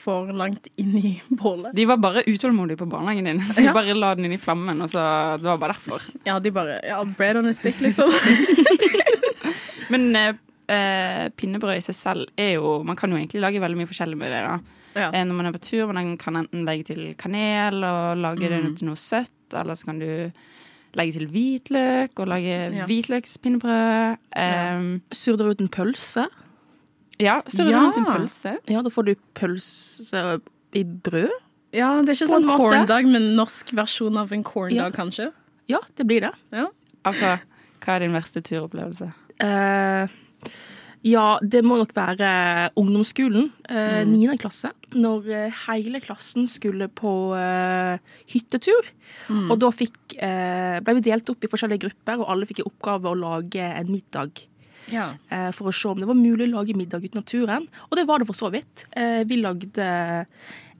for 0.00 0.30
langt 0.32 0.66
inn 0.80 0.94
i 0.96 1.10
bålet. 1.28 1.74
De 1.76 1.84
var 1.90 1.98
bare 2.00 2.22
utålmodige 2.26 2.78
på 2.80 2.88
barnehagen 2.88 3.24
din, 3.28 3.40
så 3.44 3.60
de 3.60 3.66
Ja. 3.68 3.72
bare 3.76 3.94
la 3.94 4.14
den 4.14 4.24
inn 4.30 4.32
i 4.36 4.40
flammen. 4.40 4.80
Og 4.80 4.88
så, 4.88 5.02
det 5.38 5.44
var 5.50 5.58
bare 5.60 5.74
derfor. 5.76 6.00
Ja, 6.26 6.38
de 6.40 6.50
bare 6.56 6.80
Ja, 6.88 7.02
bread 7.04 7.36
on 7.36 7.46
a 7.46 7.52
stick, 7.52 7.80
liksom. 7.84 8.08
Men 9.90 10.16
eh, 10.16 10.34
eh, 10.70 11.28
pinnebrød 11.36 11.76
i 11.80 11.84
seg 11.84 11.96
selv 11.98 12.28
er 12.38 12.52
jo 12.58 12.82
Man 12.86 12.96
kan 12.98 13.10
jo 13.10 13.18
egentlig 13.18 13.40
lage 13.42 13.60
veldig 13.62 13.78
mye 13.80 13.90
forskjellig 13.90 14.18
med 14.20 14.30
det. 14.32 14.42
da 14.46 14.58
Ja. 15.00 15.08
Eh, 15.14 15.24
Når 15.24 15.34
man 15.36 15.46
er 15.46 15.52
på 15.54 15.60
tur, 15.62 15.92
man 15.92 16.16
kan 16.18 16.34
enten 16.36 16.64
legge 16.66 16.84
til 16.90 17.14
kanel 17.18 17.84
og 17.84 18.18
lage 18.18 18.48
det 18.48 18.62
Mm. 18.64 18.76
til 18.76 18.86
noe 18.88 18.96
søtt, 18.96 19.30
eller 19.54 19.74
så 19.74 19.84
kan 19.86 19.98
du 20.00 20.32
legge 20.98 21.12
til 21.18 21.26
hvitløk 21.28 22.18
og 22.18 22.26
lage 22.26 22.74
Ja. 22.74 22.86
hvitløkspinnebrød. 22.86 24.16
Um, 24.36 25.02
Surder 25.12 25.50
uten 25.54 25.68
pølse. 25.68 26.26
Ja, 27.20 27.36
så 27.46 27.68
Ja. 27.68 27.78
rundt 27.84 28.00
en 28.00 28.06
pølse. 28.08 28.56
Ja, 28.68 28.82
da 28.82 28.90
får 28.90 29.04
du 29.10 29.14
pølse 29.38 30.40
i 30.74 30.82
brød. 30.84 31.30
Ja, 31.72 32.00
det 32.02 32.08
er 32.10 32.16
ikke 32.18 32.30
På 32.32 32.40
sånn 32.40 32.48
corndag, 32.58 33.06
men 33.06 33.28
norsk 33.38 33.70
versjon 33.78 34.16
av 34.18 34.32
en 34.34 34.42
corndag, 34.42 34.74
Ja. 34.74 34.90
kanskje. 34.90 35.30
Ja, 35.70 35.78
det 35.96 36.06
blir 36.06 36.20
det. 36.26 36.32
Ja. 36.52 36.66
Altså, 37.04 37.38
hva 37.80 37.94
er 37.94 38.00
din 38.00 38.12
verste 38.12 38.42
turopplevelse? 38.42 39.12
Uh, 39.40 40.08
ja, 41.06 41.38
det 41.40 41.62
må 41.64 41.78
nok 41.78 41.94
være 41.96 42.70
ungdomsskolen. 42.76 43.52
eh, 43.70 44.04
Niende 44.04 44.36
klasse. 44.38 44.72
Når 44.92 45.28
eh, 45.32 45.54
hele 45.68 46.00
klassen 46.02 46.44
skulle 46.46 46.88
på 46.88 47.12
eh, 47.38 47.96
hyttetur. 48.34 48.90
Og 49.48 49.58
da 49.58 49.70
fikk, 49.70 49.96
eh, 50.18 50.80
ble 50.84 50.94
vi 50.98 51.00
delt 51.08 51.30
opp 51.30 51.42
i 51.42 51.48
forskjellige 51.48 51.86
grupper, 51.86 52.20
og 52.20 52.28
alle 52.28 52.44
fikk 52.50 52.60
i 52.60 52.68
oppgave 52.68 53.08
å 53.08 53.16
lage 53.16 53.62
en 53.62 53.86
middag. 53.88 54.44
Ja. 54.88 55.14
eh, 55.30 55.50
For 55.52 55.68
å 55.70 55.74
se 55.74 55.88
om 55.88 55.98
det 56.00 56.08
var 56.08 56.14
mulig 56.18 56.48
å 56.48 56.54
lage 56.56 56.76
middag 56.76 57.04
uten 57.04 57.20
naturen. 57.20 57.68
Og 57.90 57.96
det 57.98 58.06
var 58.08 58.18
det 58.18 58.26
for 58.30 58.34
så 58.38 58.50
vidt. 58.50 58.86
Eh, 58.96 59.24
Vi 59.24 59.36
lagde 59.42 59.78
en 59.84 60.26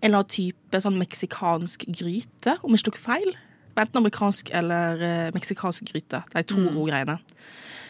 eller 0.03 0.23
annen 0.23 0.33
type 0.33 0.81
sånn 0.81 0.97
meksikansk 0.99 1.85
gryte, 1.93 2.57
om 2.65 2.73
jeg 2.73 2.81
ikke 2.81 2.91
tok 2.93 3.01
feil. 3.05 3.33
Enten 3.77 4.01
amerikansk 4.01 4.51
eller 4.53 5.01
eh, 5.03 5.31
meksikansk 5.37 5.85
gryte. 5.93 6.23
De 6.33 6.43
Toro-greiene. 6.43 7.19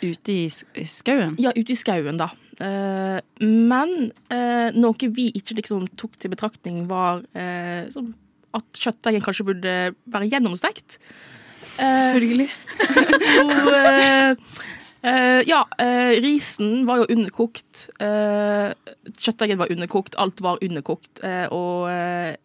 Ute 0.03 0.33
i 0.33 0.85
skauen? 0.89 1.35
Ja, 1.39 1.51
ute 1.57 1.73
i 1.75 1.77
skauen, 1.79 2.17
da. 2.21 2.31
Eh, 2.61 3.21
men 3.45 4.13
eh, 4.31 4.71
noe 4.77 5.09
vi 5.15 5.31
ikke 5.37 5.57
liksom 5.59 5.87
tok 5.97 6.19
til 6.21 6.31
betraktning, 6.33 6.87
var 6.89 7.23
eh, 7.35 7.87
sånn 7.93 8.13
at 8.57 8.81
kjøttdeigen 8.83 9.23
kanskje 9.23 9.47
burde 9.47 9.75
være 10.11 10.29
gjennomstekt. 10.31 10.99
Eh, 11.79 11.87
Selvfølgelig. 11.87 12.49
og, 13.45 14.37
eh, 15.03 15.39
eh, 15.41 15.41
ja, 15.49 15.65
uh, 15.81 16.13
risen 16.23 16.87
var 16.89 17.03
jo 17.03 17.09
underkokt. 17.15 17.89
Uh, 18.01 18.73
kjøttdeigen 19.17 19.61
var 19.61 19.73
underkokt, 19.73 20.19
alt 20.19 20.41
var 20.45 20.61
underkokt. 20.63 21.23
og 21.51 21.89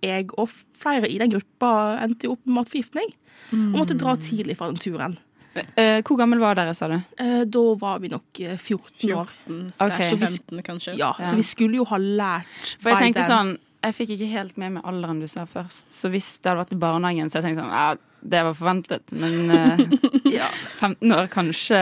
jeg 0.04 0.32
og 0.38 0.50
flere 0.74 1.10
i 1.10 1.18
den 1.18 1.32
gruppa 1.32 2.00
endte 2.04 2.28
jo 2.28 2.36
opp 2.36 2.46
med 2.46 2.62
matforgiftning. 2.62 3.14
Og 3.52 3.80
måtte 3.80 3.98
dra 3.98 4.16
tidlig 4.18 4.58
fra 4.58 4.72
den 4.72 4.82
turen. 4.82 5.18
Eh, 5.56 6.02
hvor 6.04 6.18
gammel 6.20 6.42
var 6.44 6.58
dere, 6.58 6.74
sa 6.76 6.90
du? 6.92 6.98
Eh, 7.22 7.44
da 7.48 7.64
var 7.80 8.02
vi 8.04 8.10
nok 8.12 8.40
eh, 8.44 8.58
14 8.58 9.14
år. 9.16 9.30
14 9.48 9.70
slash 9.74 10.14
Ok. 10.14 10.20
15, 10.20 10.64
kanskje. 10.64 10.96
Ja, 10.98 11.14
Ja. 11.20 11.30
Så 11.30 11.36
vi 11.36 11.46
skulle 11.48 11.80
jo 11.80 11.86
ha 11.86 11.98
lært 11.98 12.76
For 12.80 12.92
jeg 12.92 13.14
tenkte 13.14 13.24
sånn 13.24 13.56
jeg 13.86 13.96
fikk 13.98 14.12
ikke 14.16 14.28
helt 14.32 14.58
med 14.62 14.76
meg 14.78 14.86
alderen 14.90 15.20
du 15.22 15.28
sa 15.32 15.46
først. 15.50 15.90
Så 15.94 16.10
hvis 16.14 16.28
det 16.42 16.52
hadde 16.52 16.64
vært 16.64 16.76
i 16.76 16.82
barnehagen, 16.82 17.30
så 17.32 17.40
jeg 17.40 17.48
tenkte 17.48 17.64
sånn 17.64 17.74
Ja, 17.76 17.96
det 18.26 18.42
var 18.48 18.56
forventet. 18.58 19.14
Men 19.14 19.52
uh, 19.54 19.82
Ja. 20.40 20.48
15 20.82 21.12
år, 21.14 21.28
kanskje 21.34 21.80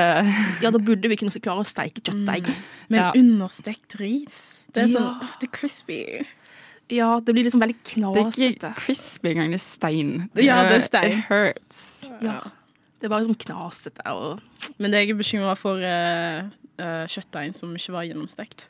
ja, 0.61 0.71
da 0.73 0.79
burde 0.79 1.07
vi 1.11 1.17
kunne 1.21 1.31
klare 1.43 1.63
å 1.63 1.67
steike 1.67 2.03
kjøttdeig. 2.03 2.49
Men 2.91 2.99
Ja. 2.99 3.11
understekt 3.15 3.95
ris. 4.01 4.65
Det 4.75 4.83
er 4.85 4.91
sånn 4.95 5.07
Ja. 5.07 5.27
ofte 5.27 5.47
crispy. 5.51 6.01
Ja, 6.91 7.19
det 7.23 7.33
blir 7.33 7.47
liksom 7.47 7.61
veldig 7.63 7.77
knasete. 7.87 8.35
Det 8.35 8.43
er 8.43 8.51
ikke 8.57 8.73
crispy 8.83 9.31
engang, 9.31 9.53
det 9.55 9.61
er 9.61 9.63
stein. 9.63 10.11
Ja, 10.35 10.57
det 10.67 10.75
er 10.81 10.85
stein. 10.85 11.17
It 11.19 11.25
hurts. 11.31 11.79
Ja. 12.21 12.41
Det 13.01 13.09
var 13.11 13.23
liksom 13.23 13.39
knasete 13.39 14.03
og 14.11 14.41
Men 14.79 14.91
det 14.91 15.01
jeg 15.03 15.11
er 15.15 15.19
bekymra 15.19 15.55
for, 15.59 15.79
uh, 15.79 16.43
kjøttdeigen 17.07 17.53
som 17.55 17.73
ikke 17.75 17.93
var 17.95 18.05
gjennomstekt. 18.07 18.67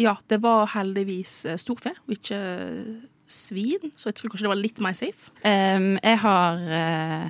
Ja, 0.00 0.16
det 0.28 0.40
var 0.42 0.66
heldigvis 0.74 1.44
eh, 1.46 1.58
storfe 1.60 1.92
og 1.94 2.14
ikke 2.16 2.38
eh, 2.38 2.94
svin, 3.30 3.92
så 3.96 4.10
jeg 4.10 4.18
tror 4.18 4.32
kanskje 4.32 4.46
det 4.46 4.52
var 4.52 4.60
litt 4.60 4.80
mer 4.84 4.96
safe. 4.98 5.30
Um, 5.46 5.94
jeg 6.02 6.18
har 6.20 6.64
uh, 6.68 7.28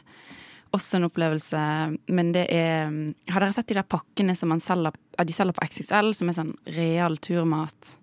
også 0.75 0.99
en 0.99 1.07
opplevelse, 1.07 1.61
men 2.11 2.33
det 2.35 2.49
er 2.51 2.91
Har 3.31 3.45
dere 3.45 3.55
sett 3.55 3.69
de 3.71 3.77
der 3.79 3.87
pakkene 3.87 4.35
som 4.37 4.51
man 4.51 4.63
selger, 4.65 4.97
de 5.23 5.37
selger 5.37 5.55
på 5.57 5.69
XXL, 5.69 6.11
som 6.19 6.33
er 6.33 6.39
sånn 6.41 6.55
real 6.75 7.17
turmat? 7.23 7.95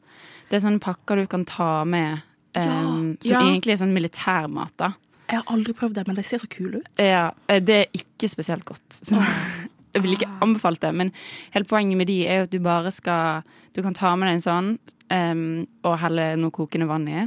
Det 0.50 0.60
er 0.60 0.64
sånne 0.64 0.84
pakker 0.84 1.20
du 1.20 1.28
kan 1.32 1.44
ta 1.48 1.84
med, 1.88 2.22
em, 2.56 3.18
som 3.22 3.36
Ja. 3.36 3.44
egentlig 3.44 3.76
er 3.76 3.84
sånn 3.84 3.96
militærmat, 3.96 4.74
da. 4.78 4.94
Jeg 5.32 5.40
har 5.40 5.54
aldri 5.54 5.74
prøvd 5.74 5.94
det, 5.96 6.08
men 6.08 6.16
de 6.16 6.24
ser 6.28 6.42
så 6.44 6.48
kule 6.52 6.82
ut. 6.82 6.90
Ja, 7.00 7.32
det 7.48 7.76
er 7.78 7.86
ikke 7.96 8.28
spesielt 8.28 8.66
godt. 8.66 8.84
Så 8.90 9.20
jeg 9.94 10.04
vil 10.04 10.16
ikke 10.16 10.30
anbefalt 10.44 10.82
det. 10.84 10.94
Men 10.96 11.12
hele 11.54 11.68
poenget 11.70 12.00
med 12.00 12.10
de 12.10 12.22
er 12.28 12.42
jo 12.42 12.48
at 12.48 12.54
du 12.54 12.60
bare 12.64 12.92
skal 12.92 13.44
Du 13.76 13.82
kan 13.82 13.96
ta 13.96 14.16
med 14.16 14.28
deg 14.28 14.36
en 14.36 14.44
sånn 14.44 14.72
um, 15.12 15.64
og 15.88 15.94
helle 16.02 16.34
noe 16.40 16.52
kokende 16.52 16.90
vann 16.90 17.08
i. 17.08 17.22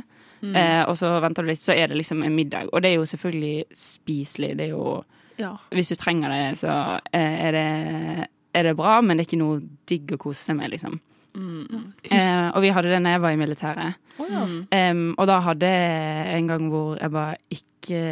Eh, 0.44 0.82
og 0.84 0.98
så 1.00 1.08
venter 1.24 1.40
du 1.40 1.48
litt, 1.48 1.62
så 1.64 1.72
er 1.72 1.88
det 1.88 1.96
liksom 1.96 2.20
en 2.20 2.34
middag. 2.36 2.68
Og 2.72 2.82
det 2.84 2.90
er 2.90 2.98
jo 2.98 3.06
selvfølgelig 3.08 3.64
spiselig. 3.72 4.50
Det 4.58 4.66
er 4.66 4.74
jo 4.74 5.04
Ja. 5.36 5.56
Hvis 5.74 5.88
du 5.88 5.96
trenger 5.98 6.30
det, 6.30 6.58
så 6.60 6.70
uh, 6.70 7.00
er 7.10 7.50
det, 7.50 8.28
er 8.54 8.62
det 8.62 8.76
bra, 8.76 9.00
men 9.00 9.16
det 9.16 9.24
er 9.24 9.26
ikke 9.32 9.40
noe 9.40 9.62
digg 9.88 10.12
å 10.14 10.18
kose 10.20 10.44
seg 10.44 10.60
med, 10.60 10.70
liksom. 10.70 11.00
Eh, 11.34 12.48
og 12.54 12.62
vi 12.62 12.70
hadde 12.70 12.92
det 12.92 13.00
da 13.02 13.14
jeg 13.16 13.22
var 13.24 13.34
i 13.34 13.40
militæret. 13.40 13.96
Oh, 14.22 14.28
ja. 14.30 14.44
um, 14.92 15.08
og 15.18 15.26
da 15.26 15.40
hadde 15.42 15.66
jeg 15.66 16.36
en 16.36 16.46
gang 16.52 16.68
hvor 16.70 16.94
jeg 17.00 17.10
bare 17.10 17.34
ikke 17.50 18.02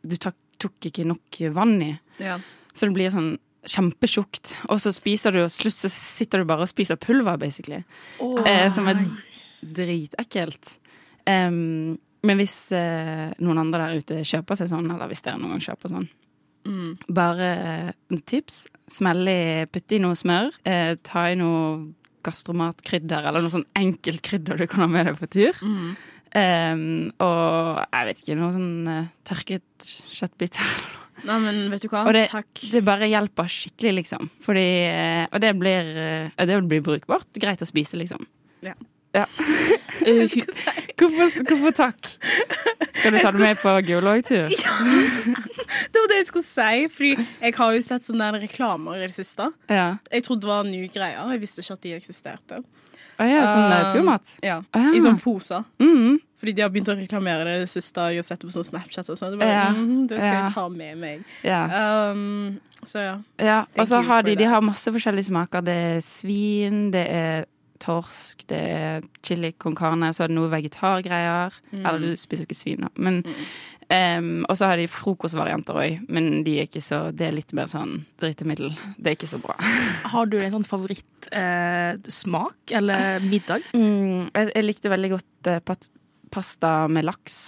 Du 0.00 0.14
tok, 0.16 0.38
tok 0.56 0.88
ikke 0.88 1.04
nok 1.04 1.36
vann 1.52 1.76
i. 1.84 1.90
Ja. 2.16 2.38
Så 2.72 2.88
det 2.88 2.96
blir 2.96 3.12
sånn 3.12 3.34
kjempetjukt. 3.68 4.54
Og 4.70 4.80
så 4.80 4.92
spiser 4.94 5.34
du, 5.34 5.42
og 5.44 5.50
slutt 5.52 5.76
så 5.76 5.90
sitter 5.92 6.40
du 6.40 6.48
bare 6.48 6.64
og 6.64 6.70
spiser 6.70 6.96
pulver, 7.00 7.36
basically. 7.40 7.82
Eh, 8.20 8.68
som 8.72 8.88
er 8.88 9.02
dritekkelt. 9.60 10.78
Um, 11.28 11.98
men 12.24 12.40
hvis 12.40 12.54
eh, 12.76 13.30
noen 13.40 13.60
andre 13.62 13.86
der 13.90 14.00
ute 14.00 14.22
kjøper 14.28 14.58
seg 14.60 14.70
sånn, 14.72 14.88
eller 14.92 15.08
hvis 15.10 15.22
dere 15.24 15.40
noen 15.40 15.56
gang 15.56 15.66
kjøper 15.70 15.96
sånn, 15.96 16.08
Mm. 16.68 16.98
bare 17.08 17.46
eh, 17.56 18.16
tips. 18.28 18.66
Smell 18.92 19.24
i, 19.32 19.64
putt 19.72 19.94
i 19.96 19.98
noe 20.02 20.12
smør. 20.12 20.50
Eh, 20.68 20.90
ta 21.02 21.22
i 21.32 21.36
noe 21.40 21.86
gastromatkrydder, 22.22 23.24
eller 23.30 23.40
noe 23.40 23.52
sånn 23.54 23.64
enkelt 23.80 24.20
krydder 24.26 24.60
du 24.60 24.66
kan 24.68 24.84
ha 24.84 24.88
med 24.92 25.08
deg 25.08 25.16
på 25.16 25.28
tur. 25.32 25.56
Mm. 25.64 25.94
Um, 26.36 26.82
og 27.24 27.80
jeg 27.80 28.06
vet 28.10 28.20
ikke, 28.22 28.36
noe 28.38 28.52
sånn 28.54 28.90
eh, 28.92 29.08
tørket 29.24 29.88
kjøttbiter. 30.18 30.84
Nei, 31.24 31.38
men 31.44 31.58
vet 31.72 31.82
du 31.82 31.88
hva? 31.88 32.04
Og 32.06 32.12
det- 32.16 32.28
Takk. 32.30 32.62
Det 32.72 32.84
bare 32.84 33.08
hjelper 33.10 33.48
skikkelig, 33.50 33.94
liksom. 34.02 34.30
Fordi, 34.44 34.66
eh, 34.88 35.26
og 35.32 35.40
det 35.40 35.52
blir, 35.58 35.90
eh, 36.36 36.46
det 36.46 36.60
blir 36.68 36.80
brukbart. 36.82 37.26
Greit 37.38 37.60
å 37.60 37.68
spise, 37.68 37.96
liksom. 38.00 38.24
Ja. 38.62 38.74
Ja. 39.14 39.26
Eh, 40.06 40.28
Hvorfor, 41.00 41.42
hvorfor 41.48 41.72
takk? 41.72 42.06
Skal 42.92 43.12
du 43.14 43.18
ta 43.18 43.30
det 43.32 43.40
med 43.40 43.56
på 43.58 43.72
geologtur? 43.86 44.50
Det 45.90 45.98
var 45.98 46.08
det 46.10 46.18
jeg 46.20 46.26
skulle 46.28 46.44
si, 46.44 46.88
fordi 46.92 47.26
jeg 47.40 47.54
har 47.56 47.72
jo 47.74 47.80
sett 47.82 48.04
sånne 48.06 48.28
reklamer 48.42 48.98
i 48.98 49.06
det 49.06 49.14
siste. 49.16 49.46
Ja. 49.70 49.96
Jeg 50.12 50.24
trodde 50.26 50.44
det 50.44 50.50
var 50.50 50.60
en 50.64 50.70
ny 50.70 50.82
greie. 50.92 51.16
Jeg 51.32 51.40
visste 51.42 51.62
ikke 51.64 51.76
at 51.78 51.82
de 51.86 51.94
eksisterte. 51.96 52.60
Å 53.20 53.26
ja, 53.28 53.44
sånn 53.52 53.70
Um, 53.70 53.90
turmat? 53.92 54.30
Ja, 54.42 54.62
Ah. 54.72 54.90
I 54.96 55.00
sånn 55.04 55.20
poser. 55.20 55.64
Mm. 55.78 56.18
Fordi 56.40 56.54
de 56.56 56.62
har 56.64 56.70
begynt 56.72 56.88
å 56.88 56.96
reklamere 56.96 57.44
det 57.44 57.58
det 57.60 57.68
siste. 57.68 58.00
Jeg 58.10 58.16
har 58.22 58.22
sett 58.24 58.40
på 58.40 58.48
sånn 58.54 58.64
Snapchat 58.64 59.10
og 59.12 59.16
sånn. 59.20 59.38
Det, 59.38 59.46
Ja. 59.46 59.68
mm, 59.76 60.06
det 60.08 60.22
skal 60.22 60.32
Ja. 60.34 60.44
jeg 60.46 60.54
ta 60.54 60.68
med 60.68 60.96
meg. 60.98 61.24
Ja. 61.44 62.10
Um, 62.12 62.60
så 62.82 62.98
ja. 63.04 63.18
ja. 63.38 63.58
Og 63.76 63.86
så 63.86 64.00
har 64.02 64.22
de, 64.22 64.34
de 64.36 64.44
har 64.44 64.62
masse 64.62 64.88
forskjellige 64.88 65.28
smaker. 65.28 65.60
Det 65.62 65.76
er 65.96 66.00
svin, 66.00 66.90
det 66.90 67.06
er 67.10 67.44
torsk, 67.78 68.46
det 68.48 68.58
er 68.58 69.02
chili 69.22 69.52
con 69.52 69.74
carne, 69.74 70.08
og 70.08 70.14
så 70.14 70.24
er 70.24 70.28
det 70.28 70.36
noe 70.36 70.48
vegetargreier. 70.52 71.52
Mm. 71.72 71.84
Eller 71.86 71.98
du 71.98 72.16
spiser 72.16 72.44
jo 72.44 72.48
ikke 72.48 72.56
svin, 72.56 72.80
da. 72.80 72.88
Men, 72.96 73.22
em, 73.92 74.30
og 74.48 74.56
så 74.58 74.70
har 74.70 74.80
de 74.80 74.86
frokostvarianter 74.90 75.78
òg, 75.82 75.98
men 76.12 76.42
de 76.46 76.58
er 76.60 76.68
ikke 76.68 76.82
så, 76.84 77.02
det 77.14 77.28
er 77.28 77.36
litt 77.36 77.54
mer 77.56 77.70
sånn 77.70 77.98
drittemiddel. 78.22 78.72
Det 78.96 79.12
er 79.12 79.18
ikke 79.18 79.30
så 79.30 79.40
bra. 79.42 79.56
Har 80.14 80.28
du 80.30 80.38
en 80.40 80.52
sånn 80.54 80.66
favorittsmak 80.68 82.70
eh, 82.70 82.78
eller 82.78 83.24
middag? 83.26 83.66
Mm, 83.74 84.30
jeg, 84.34 84.52
jeg 84.54 84.66
likte 84.66 84.92
veldig 84.92 85.10
godt 85.16 85.50
eh, 85.52 85.60
pat, 85.64 85.90
pasta 86.30 86.74
med 86.92 87.08
laks. 87.08 87.40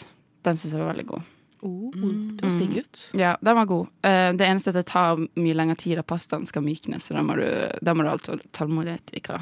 Den 0.43 0.59
syns 0.59 0.75
jeg 0.75 0.83
var 0.83 0.93
veldig 0.93 1.09
god. 1.13 1.29
Oh, 1.63 1.93
det 1.95 2.43
høres 2.43 2.57
digg 2.59 2.73
ut. 2.83 3.01
Ja, 3.15 3.37
den 3.39 3.55
var 3.55 3.69
god. 3.71 3.91
Uh, 4.03 4.33
det 4.35 4.49
eneste 4.49 4.73
er 4.73 4.75
at 4.75 4.81
det 4.81 4.89
tar 4.91 5.21
mye 5.39 5.55
lengre 5.55 5.77
tid 5.79 5.95
da 6.01 6.03
pastaen 6.03 6.43
skal 6.49 6.65
myknes, 6.67 7.07
så 7.07 7.15
da 7.15 7.23
må 7.23 7.37
du, 7.39 7.47
da 7.79 7.95
må 7.95 8.03
du 8.03 8.11
ha 8.11 8.17
tål- 8.19 8.43
tålmodighet, 8.51 9.13
Ikra. 9.21 9.39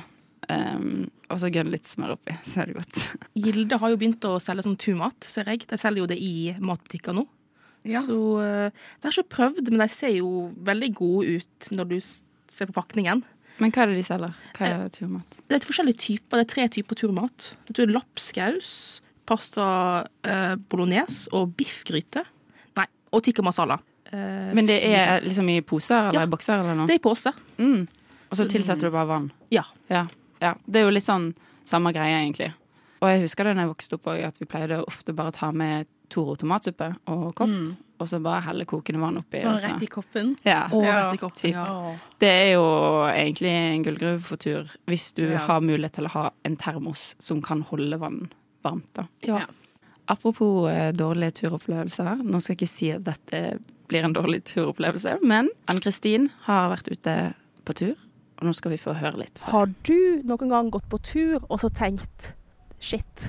Um, 0.51 1.11
og 1.31 1.39
så 1.39 1.51
gønn 1.55 1.71
litt 1.71 1.87
smør 1.87 2.17
oppi, 2.17 2.35
så 2.43 2.63
er 2.63 2.71
det 2.71 2.79
godt. 2.81 3.03
Gilde 3.45 3.79
har 3.79 3.93
jo 3.93 3.99
begynt 4.01 4.25
å 4.27 4.33
selge 4.43 4.65
sånn 4.67 4.79
turmat, 4.83 5.19
ser 5.31 5.47
jeg. 5.53 5.63
De 5.71 5.79
selger 5.79 6.03
jo 6.03 6.09
det 6.11 6.17
i 6.19 6.33
matbutikker 6.59 7.15
nå. 7.15 7.27
Ja. 7.89 8.03
Så 8.05 8.17
eh, 8.45 8.73
det 9.01 9.07
har 9.09 9.15
ikke 9.15 9.33
prøvd, 9.37 9.71
men 9.73 9.81
de 9.81 9.87
ser 9.89 10.11
jo 10.19 10.49
veldig 10.67 10.89
gode 10.99 11.39
ut 11.39 11.69
når 11.73 11.87
du 11.93 11.95
ser 12.03 12.69
på 12.69 12.75
pakningen. 12.77 13.23
Men 13.61 13.73
hva 13.73 13.85
er 13.87 13.93
det 13.93 14.01
de 14.01 14.05
selger? 14.05 14.35
Hva 14.59 14.69
er 14.73 14.91
turmat? 14.93 15.39
Det 15.49 15.57
er 15.61 15.65
forskjellige 15.69 16.01
typer. 16.03 16.41
Det 16.41 16.45
er 16.45 16.51
tre 16.55 16.67
typer 16.77 16.99
turmat. 17.01 17.53
Jeg 17.69 17.77
tror 17.79 17.89
det 17.89 17.95
Lapskaus, 17.97 18.73
pasta 19.29 19.69
eh, 20.27 20.57
bolognese 20.73 21.31
og 21.37 21.55
biffgryte. 21.57 22.25
Nei, 22.77 22.87
og 23.15 23.25
tikka 23.25 23.45
masala. 23.47 23.79
Eh, 24.11 24.51
Men 24.57 24.67
det 24.69 24.81
er 24.91 25.21
liksom 25.25 25.49
i 25.55 25.61
poser 25.63 26.11
eller 26.11 26.27
Ja. 26.27 26.31
bokser 26.35 26.59
eller 26.61 26.75
noe? 26.83 26.89
det 26.91 26.99
er 26.99 27.03
i 27.03 27.07
pose. 27.07 27.33
Mm. 27.61 27.85
Og 28.31 28.39
så 28.39 28.45
tilsetter 28.51 28.89
du 28.91 28.95
bare 28.95 29.09
vann? 29.11 29.31
Ja. 29.51 29.65
Ja. 29.91 30.05
Ja. 30.41 30.55
Det 30.67 30.81
er 30.81 30.85
jo 30.89 30.91
litt 30.95 31.05
sånn 31.07 31.35
samme 31.65 31.93
greie, 31.93 32.17
egentlig. 32.25 32.53
Og 33.03 33.09
jeg 33.09 33.23
husker 33.23 33.45
det 33.45 33.55
da 33.57 33.63
jeg 33.65 33.71
vokste 33.75 33.95
opp 33.97 34.05
òg, 34.13 34.25
at 34.27 34.39
vi 34.39 34.47
pleide 34.47 34.83
ofte 34.87 35.15
bare 35.17 35.33
ta 35.33 35.51
med 35.53 35.87
Toro 36.11 36.35
tomatsuppe 36.37 36.97
og 37.09 37.35
kopp, 37.39 37.49
Mm. 37.49 37.77
og 38.01 38.09
så 38.09 38.19
bare 38.21 38.43
helle 38.43 38.65
kokende 38.67 38.99
vann 39.01 39.17
oppi. 39.21 39.39
Sånn 39.39 39.55
og 39.55 39.63
rett 39.63 39.83
i 39.83 39.87
koppen. 39.87 40.37
Ja. 40.45 40.67
Og 40.73 40.83
Ja, 40.85 41.07
rett 41.07 41.15
i 41.15 41.19
koppen. 41.23 41.53
Ja. 41.53 41.95
Det 42.19 42.29
er 42.29 42.53
jo 42.55 42.65
egentlig 43.09 43.49
en 43.51 43.85
gullgruve 43.85 44.21
for 44.23 44.37
tur, 44.37 44.65
hvis 44.89 45.15
du 45.15 45.31
Ja. 45.31 45.39
har 45.39 45.61
mulighet 45.61 45.93
til 45.93 46.05
å 46.07 46.11
ha 46.11 46.31
en 46.45 46.57
termos 46.57 47.15
som 47.21 47.41
kan 47.41 47.63
holde 47.63 47.99
vann 47.99 48.33
varmt. 48.65 48.93
da. 48.95 49.07
Ja. 49.23 49.39
Ja. 49.39 49.47
Apropos 50.09 50.69
eh, 50.69 50.91
dårlige 50.93 51.33
turopplevelser. 51.45 52.23
Nå 52.25 52.41
skal 52.43 52.57
jeg 52.57 52.59
ikke 52.59 52.69
si 52.69 52.91
at 52.91 53.05
dette 53.05 53.61
blir 53.89 54.05
en 54.05 54.13
dårlig 54.15 54.43
turopplevelse, 54.45 55.19
men 55.23 55.49
Ann-Kristin 55.69 56.29
har 56.47 56.71
vært 56.77 56.91
ute 56.91 57.35
på 57.65 57.75
tur, 57.75 57.95
og 58.41 58.49
nå 58.49 58.55
skal 58.57 58.73
vi 58.73 58.81
få 58.81 58.95
høre 58.97 59.21
litt. 59.21 59.41
Har 59.53 59.69
du 59.87 60.23
noen 60.25 60.53
gang 60.53 60.71
gått 60.73 60.89
på 60.91 61.01
tur 61.05 61.45
og 61.47 61.61
så 61.61 61.69
tenkt 61.73 62.33
Shit, 62.81 63.27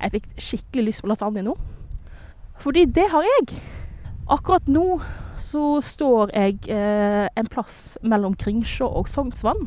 jeg 0.00 0.10
fikk 0.16 0.24
skikkelig 0.42 0.88
lyst 0.88 1.04
på 1.04 1.10
lasagne 1.12 1.44
nå? 1.46 1.52
Fordi 2.58 2.82
det 2.90 3.06
har 3.12 3.22
jeg. 3.22 3.60
Akkurat 4.34 4.66
nå 4.66 4.98
så 5.38 5.78
står 5.84 6.32
jeg 6.34 6.58
eh, 6.72 7.28
en 7.30 7.50
plass 7.50 7.94
mellom 8.02 8.34
Kringsjå 8.38 8.88
og 8.88 9.10
Sognsvann 9.10 9.66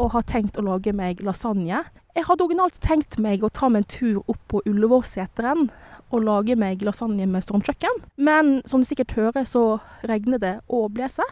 og 0.00 0.12
har 0.14 0.24
tenkt 0.28 0.58
å 0.60 0.64
lage 0.64 0.92
meg 0.96 1.20
lasagne. 1.24 1.82
Jeg 2.16 2.26
hadde 2.26 2.44
originalt 2.44 2.78
tenkt 2.84 3.18
meg 3.20 3.44
å 3.44 3.52
ta 3.52 3.68
meg 3.72 3.84
en 3.84 3.92
tur 3.92 4.20
opp 4.24 4.40
på 4.52 4.62
Ullevålseteren 4.68 5.68
og 6.10 6.24
lage 6.26 6.56
meg 6.58 6.82
lasagne 6.84 7.28
med 7.30 7.44
stormkjøkken. 7.44 8.02
Men 8.16 8.58
som 8.68 8.82
du 8.82 8.88
sikkert 8.88 9.14
hører, 9.16 9.44
så 9.48 9.78
regner 10.08 10.40
det 10.42 10.56
og 10.68 10.90
blåser. 10.96 11.28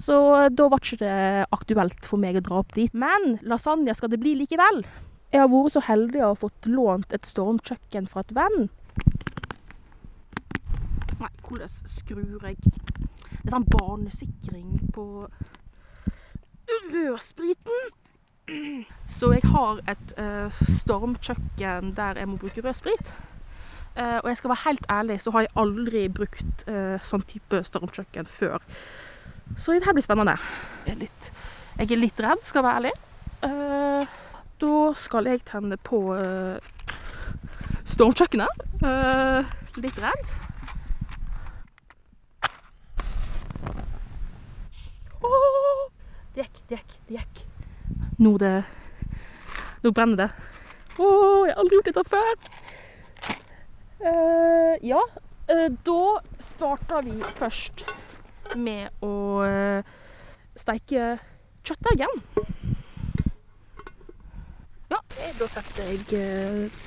Så 0.00 0.16
da 0.50 0.68
var 0.68 0.82
ikke 0.82 1.00
det 1.04 1.46
aktuelt 1.54 2.06
for 2.08 2.20
meg 2.20 2.38
å 2.38 2.44
dra 2.44 2.60
opp 2.62 2.74
dit. 2.74 2.94
Men 2.94 3.38
lasagne 3.46 3.94
skal 3.94 4.10
det 4.12 4.20
bli 4.22 4.34
likevel. 4.40 4.82
Jeg 5.34 5.42
har 5.42 5.50
vært 5.50 5.74
så 5.74 5.82
heldig 5.82 6.22
å 6.22 6.30
ha 6.32 6.38
fått 6.38 6.68
lånt 6.70 7.14
et 7.14 7.26
stormkjøkken 7.26 8.06
fra 8.10 8.22
et 8.22 8.34
venn. 8.36 8.68
Nei, 11.18 11.30
hvordan 11.46 11.70
skrur 11.70 12.46
jeg 12.46 12.58
Det 12.60 13.48
er 13.48 13.54
sånn 13.54 13.68
barnesikring 13.70 14.92
på 14.94 15.26
rødspriten. 16.94 17.92
Så 19.18 19.30
jeg 19.32 19.44
har 19.48 19.80
et 19.88 20.14
uh, 20.20 20.62
stormkjøkken 20.68 21.94
der 21.96 22.20
jeg 22.20 22.28
må 22.28 22.36
bruke 22.40 22.64
rødsprit. 22.64 23.12
Uh, 23.96 24.18
og 24.22 24.28
jeg 24.28 24.36
skal 24.36 24.50
være 24.50 24.64
helt 24.64 24.86
ærlig, 24.90 25.20
så 25.22 25.30
har 25.30 25.44
jeg 25.44 25.52
aldri 25.56 26.08
brukt 26.10 26.64
uh, 26.66 26.96
sånn 27.06 27.22
type 27.30 27.60
stormkjøkken 27.68 28.26
før. 28.26 28.58
Så 29.56 29.72
det 29.72 29.84
her 29.86 29.94
blir 29.94 30.02
spennende. 30.02 30.34
Jeg 30.84 30.96
er 30.96 31.00
litt, 31.04 31.28
jeg 31.78 31.92
er 31.92 32.00
litt 32.00 32.20
redd, 32.20 32.42
skal 32.46 32.64
være 32.66 32.80
ærlig. 32.80 32.94
Uh, 33.44 34.06
da 34.62 34.78
skal 34.98 35.28
jeg 35.30 35.44
tenne 35.46 35.78
på 35.84 36.00
uh, 36.16 36.56
stormkjøkkenet. 37.92 38.64
Uh, 38.82 39.46
litt 39.78 40.00
redd. 40.02 40.34
Det 46.34 46.42
gikk, 46.42 46.62
det 46.68 46.78
gikk, 46.80 46.94
det 47.06 47.18
gikk. 47.20 47.42
Nå 48.18 48.36
det 48.42 48.56
Nå 49.84 49.90
brenner 49.94 50.18
det. 50.18 50.30
Å, 50.98 51.06
jeg 51.46 51.52
har 51.52 51.60
aldri 51.60 51.78
gjort 51.78 51.90
dette 51.90 52.04
før. 52.10 52.32
Uh, 54.04 54.74
ja, 54.82 55.02
da 55.86 56.00
starter 56.42 57.04
vi 57.06 57.18
først 57.38 57.84
med 58.60 59.04
å 59.04 59.12
eh, 59.46 59.94
steike 60.58 61.14
kjøttdeigen. 61.64 62.20
Ja, 64.92 65.00
da 65.38 65.48
setter 65.50 65.90
jeg 65.90 66.04
eh, 66.18 66.82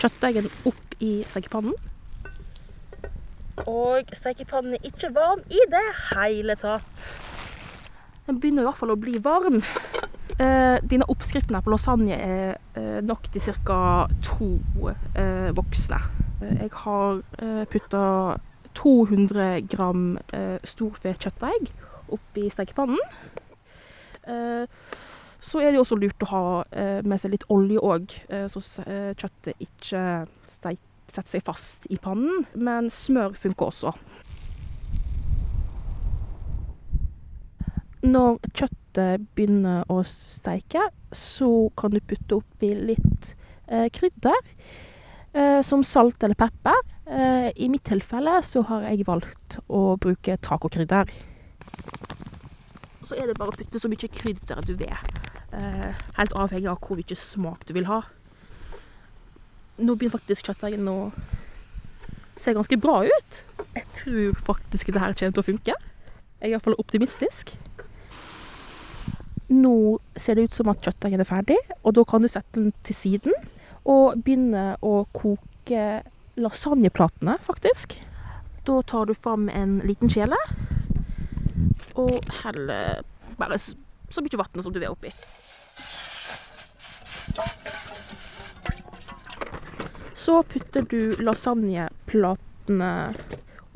kjøttdeigen 0.00 0.50
opp 0.70 0.96
i 1.02 1.20
stekepannen. 1.28 1.74
Og 3.68 4.12
stekepannen 4.16 4.78
er 4.78 4.86
ikke 4.88 5.10
varm 5.14 5.42
i 5.52 5.60
det 5.68 5.86
hele 6.14 6.56
tatt. 6.60 7.10
Den 8.26 8.38
begynner 8.40 8.64
i 8.64 8.68
hvert 8.70 8.78
fall 8.80 8.94
å 8.94 9.00
bli 9.00 9.18
varm. 9.22 9.60
Eh, 10.40 10.78
dine 10.88 11.04
oppskriftene 11.12 11.60
på 11.60 11.72
lasagne 11.74 12.16
er 12.16 12.54
eh, 12.78 13.00
nok 13.04 13.26
til 13.34 13.42
ca. 13.66 14.06
to 14.24 14.48
eh, 15.18 15.50
voksne. 15.56 15.98
Eh, 16.40 16.62
Jeg 16.62 16.70
har 16.84 17.20
eh, 17.42 17.64
putta 17.68 18.04
200 18.80 19.66
gram 19.68 20.18
eh, 20.32 20.58
storfe 20.64 21.12
kjøttdeig 21.20 21.70
oppi 22.10 22.48
stekepannen. 22.52 23.00
Eh, 24.24 24.64
så 25.40 25.62
er 25.62 25.72
det 25.72 25.80
også 25.80 25.96
lurt 25.96 26.24
å 26.24 26.30
ha 26.30 26.44
eh, 26.76 27.00
med 27.04 27.20
seg 27.20 27.34
litt 27.34 27.46
olje 27.52 27.80
òg, 27.80 28.12
eh, 28.28 28.46
så 28.52 28.62
eh, 28.84 29.12
kjøttet 29.16 29.62
ikke 29.64 30.02
steik, 30.50 30.80
setter 31.10 31.36
seg 31.36 31.46
fast 31.46 31.88
i 31.90 31.98
pannen. 32.00 32.44
Men 32.54 32.90
smør 32.92 33.36
funker 33.40 33.70
også. 33.72 33.94
Når 38.00 38.38
kjøttet 38.56 39.26
begynner 39.36 39.84
å 39.92 40.00
steike, 40.08 40.86
så 41.12 41.68
kan 41.76 41.92
du 41.92 42.00
putte 42.00 42.40
oppi 42.40 42.72
litt 42.76 43.34
eh, 43.68 43.88
krydder. 43.92 44.40
Eh, 45.32 45.60
som 45.62 45.84
salt 45.86 46.24
eller 46.26 46.34
pepper. 46.34 46.80
Eh, 47.10 47.50
I 47.56 47.68
mitt 47.68 47.82
tilfelle 47.88 48.36
så 48.46 48.62
har 48.68 48.84
jeg 48.86 49.06
valgt 49.08 49.58
å 49.66 49.96
bruke 49.98 50.36
tacokrydder. 50.46 51.10
Så 53.02 53.16
er 53.18 53.26
det 53.26 53.34
bare 53.40 53.50
å 53.50 53.56
putte 53.56 53.80
så 53.82 53.90
mye 53.90 54.10
krydder 54.14 54.62
du 54.62 54.76
vil. 54.78 54.94
Eh, 55.50 55.90
helt 56.20 56.36
avhengig 56.38 56.70
av 56.70 56.78
hvor 56.78 57.00
mye 57.00 57.18
smak 57.18 57.64
du 57.66 57.74
vil 57.74 57.88
ha. 57.90 58.04
Nå 59.80 59.96
begynner 59.96 60.20
faktisk 60.20 60.46
kjøttdeigen 60.46 60.86
å 60.92 61.10
se 62.38 62.54
ganske 62.54 62.78
bra 62.78 63.00
ut. 63.08 63.42
Jeg 63.74 63.88
tror 63.96 64.38
faktisk 64.46 64.92
det 64.92 65.02
her 65.02 65.16
kommer 65.18 65.34
til 65.34 65.42
å 65.42 65.48
funke. 65.50 65.76
Jeg 66.38 66.46
er 66.46 66.54
iallfall 66.54 66.78
optimistisk. 66.78 67.56
Nå 69.50 69.98
ser 70.14 70.38
det 70.38 70.46
ut 70.46 70.54
som 70.54 70.70
at 70.70 70.86
kjøttdeigen 70.86 71.24
er 71.24 71.26
ferdig, 71.26 71.58
og 71.82 71.98
da 71.98 72.06
kan 72.06 72.22
du 72.22 72.30
sette 72.30 72.54
den 72.54 72.70
til 72.86 72.94
siden 72.94 73.34
og 73.82 74.20
begynne 74.22 74.76
å 74.84 75.08
koke 75.16 76.04
lasagneplatene, 76.40 77.36
faktisk. 77.44 77.98
Da 78.64 78.82
tar 78.82 79.06
du 79.06 79.14
fram 79.14 79.48
en 79.48 79.78
liten 79.84 80.10
kjele 80.12 80.36
og 81.98 82.32
heller 82.42 83.02
bare 83.40 83.58
så 83.58 84.22
mye 84.24 84.40
vann 84.40 84.62
som 84.62 84.72
du 84.72 84.80
vil 84.80 84.92
oppi. 84.92 85.12
Så 90.20 90.42
putter 90.42 90.84
du 90.90 91.16
lasagneplatene 91.24 92.92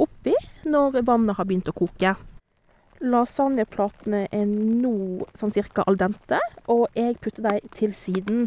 oppi 0.00 0.34
når 0.68 1.02
vannet 1.06 1.38
har 1.38 1.48
begynt 1.48 1.70
å 1.70 1.76
koke. 1.76 2.14
Lasagneplatene 3.04 4.26
er 4.32 4.44
nå 4.48 5.26
sånn 5.36 5.52
cirka 5.54 5.84
al 5.88 5.98
dente, 6.00 6.38
og 6.70 6.86
jeg 6.96 7.18
putter 7.24 7.44
dem 7.48 7.72
til 7.76 7.92
siden. 7.96 8.46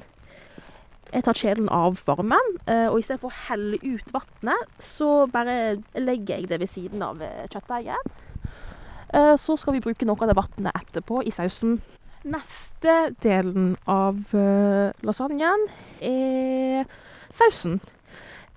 Jeg 1.13 1.24
tar 1.24 1.38
kjelen 1.39 1.70
av 1.72 2.02
varmen, 2.08 2.50
eh, 2.67 2.88
og 2.91 3.00
istedenfor 3.00 3.32
å 3.32 3.38
helle 3.48 3.78
ut 3.80 4.10
vannet, 4.12 4.72
så 4.84 5.28
bare 5.32 5.78
legger 5.96 6.41
jeg 6.41 6.50
det 6.50 6.60
ved 6.60 6.67
siden 6.67 7.04
av 7.06 7.22
eh, 7.24 7.46
kjøttdeigen. 7.48 8.10
Eh, 9.13 9.36
Så 9.39 9.56
skal 9.58 9.78
vi 9.78 9.84
bruke 9.86 10.06
noe 10.06 10.20
av 10.20 10.28
det 10.28 10.36
vannet 10.36 10.76
etterpå 10.76 11.22
i 11.24 11.32
sausen. 11.32 11.78
Neste 12.28 13.13
delen 13.24 13.78
av 13.88 14.17
lasagnen 15.06 15.67
er 16.04 16.84
sausen. 17.32 17.80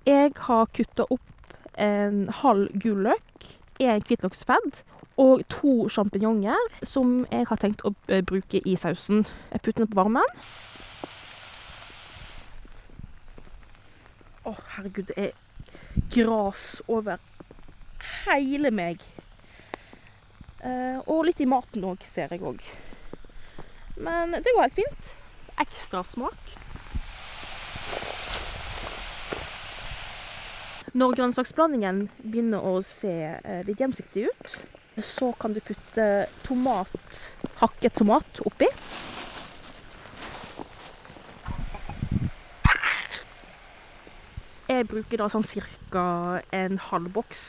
Jeg 0.09 0.33
har 0.35 0.67
kutta 0.75 1.07
opp 1.07 1.55
en 1.79 2.27
halv 2.41 2.73
gulløk, 2.83 3.47
en 3.79 4.03
hvitløksfedd 4.03 4.83
og 5.23 5.45
to 5.53 5.87
sjampinjonger 5.93 6.59
som 6.83 7.27
jeg 7.31 7.47
har 7.47 7.61
tenkt 7.63 7.85
å 7.87 7.95
bruke 8.27 8.59
i 8.65 8.75
sausen. 8.81 9.23
Jeg 9.53 9.63
putter 9.63 9.85
den 9.85 9.93
på 9.93 10.01
varmen. 10.01 10.27
Å, 14.49 14.55
herregud, 14.77 15.11
det 15.11 15.17
er 15.21 15.33
gras 16.15 16.81
over 16.89 17.21
hele 18.25 18.71
meg. 18.73 19.03
Eh, 20.65 20.97
og 21.05 21.27
litt 21.29 21.41
i 21.41 21.49
maten 21.49 21.85
òg, 21.89 22.05
ser 22.09 22.33
jeg 22.33 22.45
òg. 22.45 22.63
Men 24.01 24.39
det 24.39 24.55
går 24.55 24.67
helt 24.69 24.81
fint. 24.81 25.13
Ekstra 25.61 26.03
smak. 26.07 26.57
Når 30.97 31.15
grønnsaksblandingen 31.21 32.07
begynner 32.25 32.65
å 32.67 32.81
se 32.83 33.13
eh, 33.37 33.61
litt 33.69 33.79
gjennomsiktig 33.79 34.27
ut, 34.27 34.57
så 35.05 35.31
kan 35.39 35.55
du 35.55 35.61
putte 35.63 36.07
tomat, 36.43 37.21
hakket 37.61 38.01
tomat 38.01 38.41
oppi. 38.49 38.67
Jeg 44.81 44.87
bruker 44.89 45.21
da 45.21 45.27
sånn 45.29 45.45
ca. 45.45 46.03
en 46.57 46.79
halv 46.81 47.11
boks. 47.13 47.41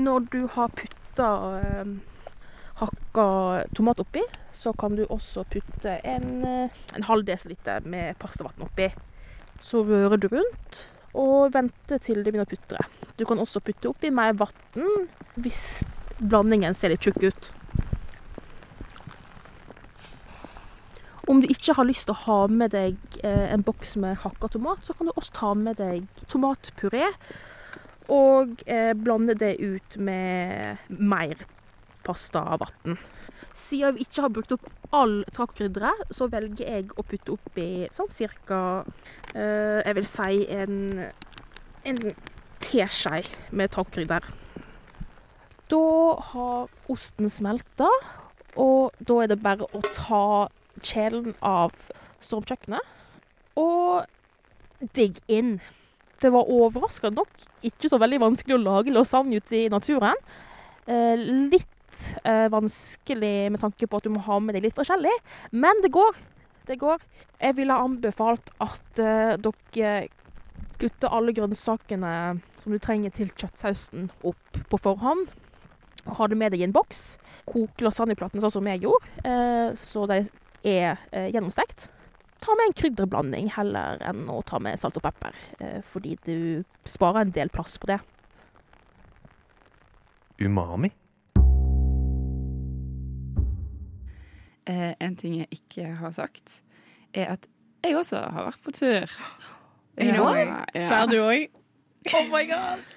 Når 0.00 0.24
du 0.32 0.38
har 0.54 0.72
putta 0.72 1.26
eh, 1.58 1.90
hakka 2.80 3.26
tomat 3.76 4.00
oppi, 4.00 4.22
så 4.56 4.72
kan 4.72 4.96
du 4.96 5.04
også 5.04 5.44
putte 5.52 5.98
en, 6.00 6.32
eh, 6.48 6.80
en 6.96 7.06
halv 7.10 7.28
desiliter 7.28 7.84
med 7.84 8.16
pastavann 8.16 8.64
oppi. 8.64 8.88
Så 9.60 9.84
rører 9.84 10.16
du 10.16 10.30
rundt 10.32 10.86
og 11.12 11.52
venter 11.52 12.00
til 12.00 12.24
det 12.24 12.32
begynner 12.32 12.48
å 12.48 12.54
putre. 12.56 12.88
Du 13.20 13.26
kan 13.28 13.36
også 13.36 13.60
putte 13.60 13.92
oppi 13.92 14.08
mer 14.08 14.32
vann 14.32 14.96
hvis 15.36 15.84
blandingen 16.16 16.72
ser 16.72 16.96
litt 16.96 17.04
tjukk 17.04 17.28
ut. 17.28 17.52
Om 21.26 21.42
du 21.42 21.48
ikke 21.50 21.74
har 21.74 21.88
lyst 21.88 22.06
til 22.06 22.14
å 22.14 22.22
ha 22.22 22.38
med 22.46 22.70
deg 22.74 23.18
eh, 23.26 23.48
en 23.50 23.64
boks 23.66 23.96
med 23.98 24.20
hakka 24.22 24.52
tomat, 24.54 24.84
så 24.86 24.94
kan 24.94 25.08
du 25.08 25.14
også 25.16 25.34
ta 25.34 25.52
med 25.58 25.80
deg 25.80 26.06
tomatpuré 26.30 27.08
og 28.12 28.62
eh, 28.70 28.92
blande 28.94 29.34
det 29.34 29.56
ut 29.58 29.96
med 29.98 30.78
mer 30.88 31.42
pasta 32.06 32.44
og 32.54 32.62
vann. 32.62 32.98
Siden 33.56 33.96
vi 33.96 34.04
ikke 34.06 34.22
har 34.22 34.30
brukt 34.30 34.54
opp 34.54 34.68
all 34.94 35.24
tacokrydderet, 35.32 36.12
så 36.14 36.28
velger 36.30 36.68
jeg 36.68 36.90
å 36.94 37.04
putte 37.06 37.34
oppi 37.34 37.68
sånn 37.94 38.10
cirka 38.12 38.60
eh, 39.34 39.82
Jeg 39.82 39.96
vil 39.98 40.08
si 40.10 40.44
en, 40.54 40.76
en 41.90 42.02
teskje 42.62 43.24
med 43.50 43.72
tacokrydder. 43.74 44.28
Da 45.66 45.86
har 46.30 46.92
osten 46.92 47.32
smelta, 47.32 47.88
og 48.54 48.94
da 49.02 49.18
er 49.24 49.32
det 49.32 49.40
bare 49.42 49.66
å 49.66 49.82
ta 49.90 50.22
kjelen 50.86 51.34
av 51.44 51.74
stormkjøkkenet 52.24 52.94
og 53.60 54.06
digg 54.96 55.18
inn. 55.32 55.56
Det 56.20 56.32
var 56.32 56.48
overraskende 56.52 57.20
nok 57.20 57.46
ikke 57.66 57.90
så 57.90 57.98
veldig 58.00 58.20
vanskelig 58.22 58.56
å 58.56 58.62
lage 58.62 58.94
lasagne 58.94 59.40
ute 59.40 59.58
i 59.58 59.70
naturen. 59.72 60.16
Eh, 60.86 61.16
litt 61.52 62.12
eh, 62.22 62.46
vanskelig 62.52 63.50
med 63.52 63.60
tanke 63.62 63.88
på 63.88 63.98
at 63.98 64.06
du 64.06 64.12
må 64.14 64.22
ha 64.26 64.38
med 64.40 64.56
deg 64.56 64.68
litt 64.68 64.78
forskjellig, 64.78 65.12
men 65.52 65.82
det 65.84 65.92
går. 65.96 66.20
Det 66.66 66.78
går. 66.80 67.02
Jeg 67.40 67.56
ville 67.58 67.78
anbefalt 67.78 68.52
at 68.64 69.02
eh, 69.02 69.34
dere 69.38 69.96
kutter 70.80 71.12
alle 71.14 71.32
grønnsakene 71.36 72.12
som 72.60 72.72
du 72.74 72.78
trenger 72.82 73.12
til 73.16 73.30
kjøttsausen 73.32 74.10
opp 74.28 74.58
på 74.70 74.80
forhånd. 74.82 75.30
Ha 76.18 76.26
det 76.30 76.38
med 76.38 76.52
deg 76.54 76.62
i 76.62 76.66
en 76.66 76.74
boks. 76.74 77.16
Kok 77.48 77.82
lasagneplatene 77.82 78.42
sånn 78.42 78.58
som 78.58 78.68
jeg 78.70 78.84
gjorde, 78.84 79.12
eh, 79.26 79.70
så 79.78 80.06
de 80.10 80.24
er 80.64 80.96
eh, 81.12 81.30
gjennomstekt. 81.32 81.88
Ta 82.44 82.54
med 82.56 82.68
en 82.68 82.76
krydderblanding 82.76 83.48
heller 83.56 84.02
enn 84.04 84.26
å 84.30 84.42
ta 84.46 84.60
med 84.62 84.78
salt 84.78 84.98
og 85.00 85.06
pepper, 85.06 85.34
eh, 85.60 85.80
fordi 85.92 86.16
du 86.26 86.38
sparer 86.84 87.24
en 87.24 87.34
del 87.34 87.50
plass 87.52 87.78
på 87.80 87.90
det. 87.90 87.98
Umami? 90.40 90.92
eh, 94.66 94.92
en 95.00 95.16
ting 95.16 95.38
jeg 95.40 95.48
ikke 95.60 95.90
har 96.00 96.14
sagt, 96.14 96.60
er 97.14 97.32
at 97.36 97.48
jeg 97.84 97.96
også 97.96 98.20
har 98.20 98.48
vært 98.50 98.62
på 98.64 98.74
tur. 98.74 99.18
Jeg 99.96 100.16
nå? 100.16 100.26
Ser 100.74 101.10
du 101.10 101.20
òg? 101.22 101.46
Oh 102.14 102.32
my 102.32 102.44
god! 102.50 102.82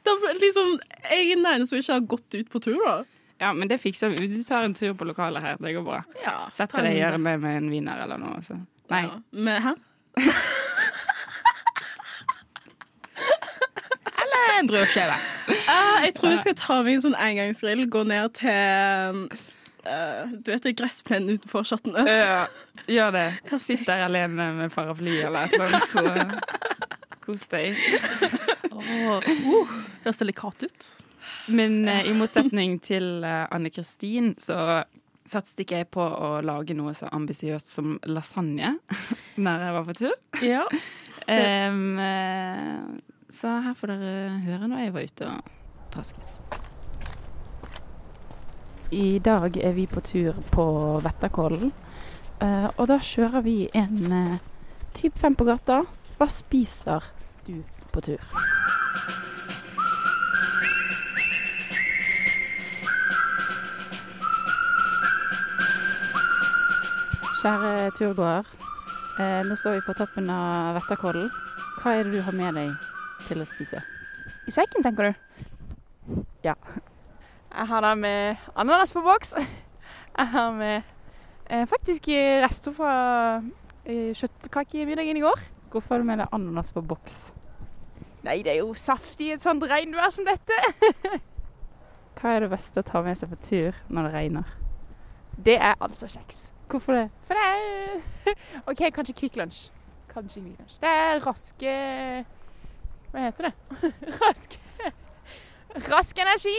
Da, 0.00 0.14
liksom, 0.40 0.78
jeg 1.10 1.26
er 1.28 1.36
den 1.36 1.46
eneste 1.46 1.68
som 1.68 1.78
ikke 1.78 1.92
har 1.92 2.06
gått 2.08 2.34
ut 2.34 2.48
på 2.50 2.60
tur, 2.64 2.78
da. 2.80 2.94
Ja, 3.40 3.52
men 3.56 3.68
det 3.70 3.78
fikser 3.80 4.12
vi. 4.12 4.26
Du 4.28 4.42
tar 4.44 4.66
en 4.66 4.74
tur 4.76 4.92
på 4.94 5.06
lokalet 5.08 5.42
her. 5.42 5.56
Det 5.60 5.72
går 5.72 5.84
bra. 5.86 6.02
Ja, 6.24 6.34
Setter 6.52 6.84
deg 6.84 6.98
i 6.98 7.00
hjørnet 7.00 7.24
med, 7.24 7.40
med 7.40 7.56
en 7.62 7.70
wiener 7.72 8.02
eller 8.04 8.20
noe. 8.20 8.42
Så. 8.44 8.58
Nei. 8.92 9.06
Ja. 9.06 9.20
Med, 9.32 9.62
hæ? 9.64 9.74
En 14.60 14.66
brødskive. 14.68 15.14
Ah, 15.68 16.02
jeg 16.04 16.14
tror 16.14 16.30
jeg 16.34 16.40
skal 16.42 16.54
ta 16.58 16.74
med 16.84 16.98
en 16.98 17.02
sånn 17.04 17.14
engangsgrill, 17.16 17.86
gå 17.92 18.02
ned 18.08 18.34
til 18.36 19.30
Uh, 19.80 20.28
Du 20.44 20.50
vet 20.52 20.60
det 20.66 20.74
gressplenen 20.76 21.38
utenfor 21.38 21.64
Chateauneuf? 21.64 22.04
Ja, 22.04 22.42
gjør 22.84 23.14
det. 23.14 23.22
Sitt 23.64 23.86
der 23.88 24.02
alene 24.04 24.50
med 24.58 24.74
paraply 24.74 25.14
eller 25.24 25.48
et 25.48 25.54
eller 25.56 25.72
annet. 25.72 25.88
Så 25.88 26.02
kos 27.24 27.46
deg. 27.48 27.80
Høres 30.04 30.20
delikat 30.20 30.66
ut. 30.68 30.90
Men 31.50 31.82
eh, 31.88 32.08
i 32.10 32.14
motsetning 32.16 32.78
til 32.84 33.24
eh, 33.26 33.44
Anne 33.50 33.72
Kristin, 33.74 34.34
så 34.40 34.82
satset 35.30 35.62
ikke 35.64 35.82
jeg 35.82 35.90
på 35.94 36.02
å 36.02 36.30
lage 36.42 36.74
noe 36.74 36.94
så 36.96 37.10
ambisiøst 37.14 37.70
som 37.70 37.98
lasagne 38.08 38.76
når 39.44 39.66
jeg 39.66 39.76
var 39.76 39.86
på 39.90 39.98
tur. 40.00 40.16
Ja. 40.46 40.64
um, 41.70 42.00
så 43.30 43.52
her 43.66 43.76
får 43.78 43.92
dere 43.92 44.40
høre 44.46 44.70
når 44.70 44.82
jeg 44.84 44.94
var 44.96 45.06
ute 45.12 45.28
og 45.30 45.52
trasket. 45.94 46.40
I 48.90 49.20
dag 49.22 49.54
er 49.62 49.76
vi 49.76 49.86
på 49.86 50.02
tur 50.02 50.40
på 50.50 50.66
Vetterkollen, 51.04 51.70
Uh, 52.40 52.70
og 52.80 52.86
da 52.88 52.96
kjører 53.04 53.42
vi 53.44 53.56
en 53.76 54.12
uh, 54.12 54.38
typ 54.96 55.18
fem 55.20 55.36
på 55.36 55.44
gata. 55.44 55.82
Hva 56.16 56.28
spiser 56.32 57.10
du 57.44 57.58
på 57.92 58.00
tur? 58.04 58.32
Kjære 67.40 67.90
turgåer. 67.96 68.44
Eh, 69.16 69.38
nå 69.48 69.54
står 69.56 69.78
vi 69.78 69.84
på 69.86 69.94
toppen 69.96 70.26
av 70.28 70.74
Vetterkollen. 70.76 71.30
Hva 71.80 71.94
er 71.96 72.04
det 72.04 72.18
du 72.18 72.24
har 72.26 72.36
med 72.36 72.58
deg 72.58 72.74
til 73.30 73.40
å 73.40 73.46
spise? 73.48 73.80
I 74.44 74.52
sekken, 74.52 74.84
tenker 74.84 75.08
du? 75.08 76.20
Ja. 76.44 76.52
Jeg 77.54 77.66
har 77.72 77.86
da 77.86 77.94
med 77.96 78.44
ananas 78.52 78.92
på 78.92 79.00
boks. 79.06 79.32
Jeg 79.38 80.28
har 80.34 80.52
med 80.58 80.92
eh, 81.48 81.64
faktisk 81.70 82.12
rester 82.44 82.76
fra 82.76 82.92
eh, 83.86 84.12
kjøttkakemiddagen 84.20 85.16
i 85.16 85.24
går. 85.24 85.40
Hvorfor 85.72 85.96
har 85.96 86.04
du 86.04 86.10
med 86.12 86.20
deg 86.20 86.36
ananas 86.36 86.76
på 86.76 86.84
boks? 86.84 87.18
Nei, 88.28 88.42
det 88.44 88.58
er 88.58 88.60
jo 88.60 88.76
saftig 88.76 89.30
i 89.30 89.34
et 89.38 89.48
sånt 89.48 89.64
regnvær 89.64 90.12
som 90.12 90.28
dette. 90.28 90.60
Hva 92.20 92.36
er 92.36 92.44
det 92.44 92.52
beste 92.52 92.84
å 92.84 92.92
ta 92.92 93.00
med 93.00 93.16
seg 93.16 93.32
på 93.32 93.44
tur 93.48 93.84
når 93.88 94.10
det 94.10 94.16
regner? 94.20 94.56
Det 95.40 95.56
er 95.56 95.78
altså 95.80 96.04
kjeks. 96.04 96.50
Hvorfor 96.70 96.92
det? 96.92 97.10
For 97.26 97.34
det 97.34 97.44
er 97.50 98.34
OK, 98.70 98.82
kanskje 98.94 99.14
Kvikk 99.18 99.36
Lunsj. 99.36 99.70
Kanskje 100.12 100.42
Kvikk 100.42 100.58
Lunsj. 100.60 100.76
Det 100.82 100.90
er 101.04 101.24
raske 101.26 101.72
Hva 103.10 103.24
heter 103.26 103.50
det? 103.50 103.54
Raske 104.22 104.58
Rask 105.90 106.18
energi! 106.18 106.56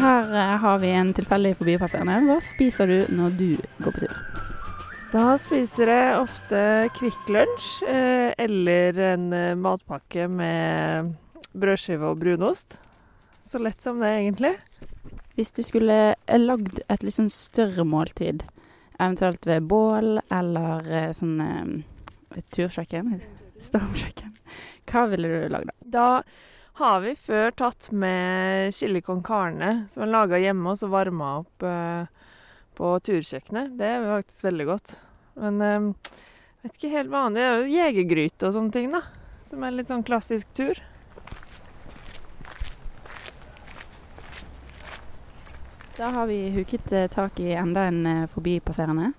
Her 0.00 0.34
eh, 0.34 0.58
har 0.60 0.78
vi 0.78 0.90
en 0.96 1.10
tilfeldig 1.12 1.56
forbipasserende. 1.58 2.20
Hva 2.24 2.38
spiser 2.44 2.88
du 2.88 3.16
når 3.16 3.34
du 3.36 3.48
går 3.84 3.96
på 3.96 4.04
tur? 4.06 4.20
Da 5.10 5.34
spiser 5.42 5.90
jeg 5.90 6.20
ofte 6.20 6.62
Kvikk 6.96 7.32
Lunsj 7.34 7.82
eh, 7.84 8.30
eller 8.40 9.00
en 9.10 9.32
eh, 9.34 9.56
matpakke 9.58 10.28
med 10.30 11.10
brødskive 11.52 12.12
og 12.12 12.20
brunost. 12.22 12.78
Så 13.42 13.58
lett 13.58 13.82
som 13.82 14.00
det, 14.02 14.10
egentlig. 14.20 14.54
Hvis 15.38 15.52
du 15.56 15.62
skulle 15.64 15.98
eh, 16.12 16.40
lagd 16.40 16.82
et 16.88 17.04
litt 17.04 17.16
sånn 17.16 17.32
større 17.32 17.86
måltid, 17.88 18.44
eventuelt 19.00 19.46
ved 19.48 19.66
bål 19.70 20.20
eller 20.28 20.88
eh, 20.92 21.10
sånn 21.16 21.40
eh, 21.44 22.40
turkjøkken, 22.54 23.18
stormkjøkken, 23.60 24.34
hva 24.90 25.04
ville 25.10 25.30
du 25.30 25.52
lagd 25.54 25.70
da? 25.70 25.76
Da 25.90 26.08
har 26.80 27.00
vi 27.04 27.14
før 27.18 27.52
tatt 27.56 27.90
med 27.92 28.74
chili 28.74 29.02
con 29.04 29.22
carne, 29.24 29.86
som 29.92 30.04
er 30.04 30.12
laga 30.12 30.38
hjemme 30.40 30.72
og 30.72 30.78
så 30.80 30.88
varma 30.92 31.38
opp 31.42 31.64
eh, 31.66 32.04
på 32.78 32.92
turkjøkkenet. 33.04 33.74
Det 33.80 33.88
er 33.96 34.06
faktisk 34.08 34.46
veldig 34.46 34.68
godt. 34.68 34.94
Men 35.40 35.64
eh, 35.64 36.14
vet 36.62 36.78
ikke 36.78 36.94
helt 36.94 37.12
vanlig. 37.12 37.40
Det 37.40 37.48
er 37.48 37.58
jo 37.58 37.74
jegergryte 37.74 38.48
og 38.48 38.56
sånne 38.56 38.76
ting, 38.76 38.94
da. 38.94 39.02
Som 39.50 39.66
er 39.66 39.76
litt 39.76 39.90
sånn 39.90 40.06
klassisk 40.06 40.48
tur. 40.56 40.80
Da 46.00 46.08
har 46.08 46.26
vi 46.26 46.48
huket 46.50 46.92
eh, 46.92 47.10
tak 47.12 47.40
i 47.40 47.50
enda 47.52 47.82
en 47.84 48.06
eh, 48.06 48.28
forbipasserende. 48.32 49.10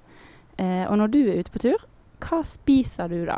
Eh, 0.57 0.87
og 0.89 0.95
når 0.97 1.11
du 1.13 1.19
er 1.21 1.43
ute 1.43 1.53
på 1.53 1.59
tur, 1.61 1.83
hva 2.25 2.39
spiser 2.41 3.11
du 3.11 3.19
da? 3.27 3.37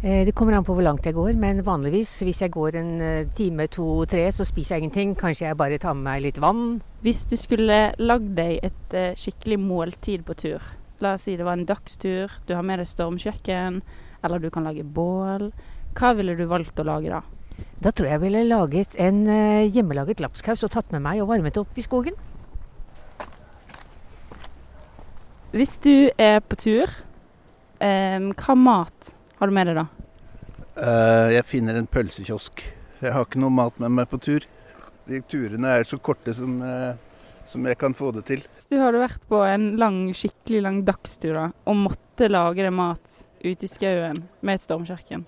Det 0.00 0.32
kommer 0.32 0.56
an 0.56 0.64
på 0.64 0.72
hvor 0.72 0.84
langt 0.84 1.04
jeg 1.04 1.12
går, 1.12 1.34
men 1.36 1.58
vanligvis 1.64 2.10
hvis 2.24 2.38
jeg 2.40 2.52
går 2.54 2.76
en 2.80 2.92
time, 3.36 3.66
to, 3.68 3.86
tre, 4.08 4.22
så 4.32 4.46
spiser 4.48 4.76
jeg 4.76 4.86
ingenting. 4.86 5.10
Kanskje 5.12 5.44
jeg 5.44 5.58
bare 5.60 5.76
tar 5.80 5.92
med 5.96 6.06
meg 6.06 6.22
litt 6.24 6.40
vann. 6.40 6.78
Hvis 7.04 7.26
du 7.28 7.34
skulle 7.36 7.76
lagd 8.00 8.30
deg 8.38 8.64
et 8.64 8.96
skikkelig 9.20 9.58
måltid 9.60 10.24
på 10.24 10.38
tur, 10.40 10.70
la 11.04 11.18
oss 11.18 11.26
si 11.28 11.36
det 11.36 11.44
var 11.44 11.58
en 11.58 11.68
dagstur, 11.68 12.32
du 12.48 12.54
har 12.56 12.64
med 12.64 12.80
deg 12.80 12.88
stormkjøkken, 12.88 13.82
eller 14.24 14.40
du 14.40 14.48
kan 14.54 14.68
lage 14.68 14.88
bål, 14.88 15.50
hva 16.00 16.14
ville 16.16 16.38
du 16.38 16.46
valgt 16.48 16.80
å 16.80 16.88
lage 16.88 17.12
da? 17.12 17.20
Da 17.84 17.92
tror 17.92 18.08
jeg 18.08 18.16
jeg 18.16 18.24
ville 18.24 18.46
laget 18.48 18.96
en 18.96 19.26
hjemmelaget 19.68 20.24
lapskaus 20.24 20.64
og 20.64 20.72
tatt 20.78 20.96
med 20.96 21.04
meg 21.04 21.20
og 21.20 21.28
varmet 21.34 21.60
opp 21.60 21.76
i 21.76 21.84
skogen. 21.84 22.16
Hvis 25.50 25.72
du 25.82 26.12
er 26.14 26.36
på 26.46 26.54
tur, 26.62 26.92
eh, 27.82 28.18
hva 28.22 28.54
mat 28.54 29.08
har 29.40 29.50
du 29.50 29.54
med 29.56 29.66
deg 29.66 29.80
da? 29.80 29.86
Eh, 30.78 31.30
jeg 31.34 31.46
finner 31.48 31.74
en 31.74 31.88
pølsekiosk. 31.90 32.62
Jeg 33.02 33.12
har 33.16 33.26
ikke 33.26 33.40
noe 33.42 33.50
mat 33.50 33.80
med 33.82 33.90
meg 33.96 34.06
på 34.12 34.20
tur. 34.22 34.46
De 35.10 35.18
turene 35.26 35.72
er 35.74 35.82
så 35.90 35.98
korte 35.98 36.36
som, 36.38 36.62
eh, 36.62 36.94
som 37.50 37.66
jeg 37.66 37.78
kan 37.78 37.94
få 37.98 38.12
det 38.14 38.24
til. 38.26 38.44
Hvis 38.54 38.70
du 38.70 38.78
hadde 38.78 39.02
vært 39.02 39.26
på 39.26 39.42
en 39.42 39.76
lang, 39.76 40.14
skikkelig 40.14 40.62
lang 40.62 40.84
dagstur 40.84 41.34
da, 41.34 41.50
og 41.66 41.74
måtte 41.74 42.30
lage 42.30 42.62
deg 42.62 42.72
mat 42.72 43.24
ute 43.42 43.64
i 43.66 43.74
skauen 43.74 44.22
med 44.42 44.54
et 44.54 44.62
stormkjøkken, 44.62 45.26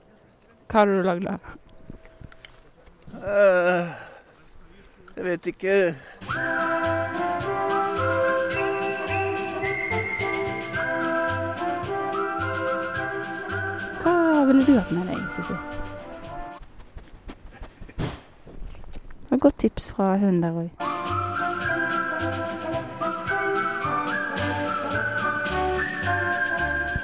hva 0.69 0.85
hadde 0.85 1.03
du 1.03 1.03
lagd 1.03 1.27
da? 1.27 1.39
Eh, 3.27 3.91
jeg 5.17 5.25
vet 5.25 5.47
ikke. 5.51 5.95
Ville 14.53 14.67
du 14.67 14.79
hatt 14.79 14.93
med 14.93 15.07
deg, 15.09 15.19
Susi? 15.33 15.55
Det 19.23 19.31
var 19.31 19.37
et 19.37 19.41
godt 19.41 19.59
tips 19.59 19.93
fra 19.93 20.17
hun 20.21 20.43
der 20.43 20.53
òg. 20.53 20.71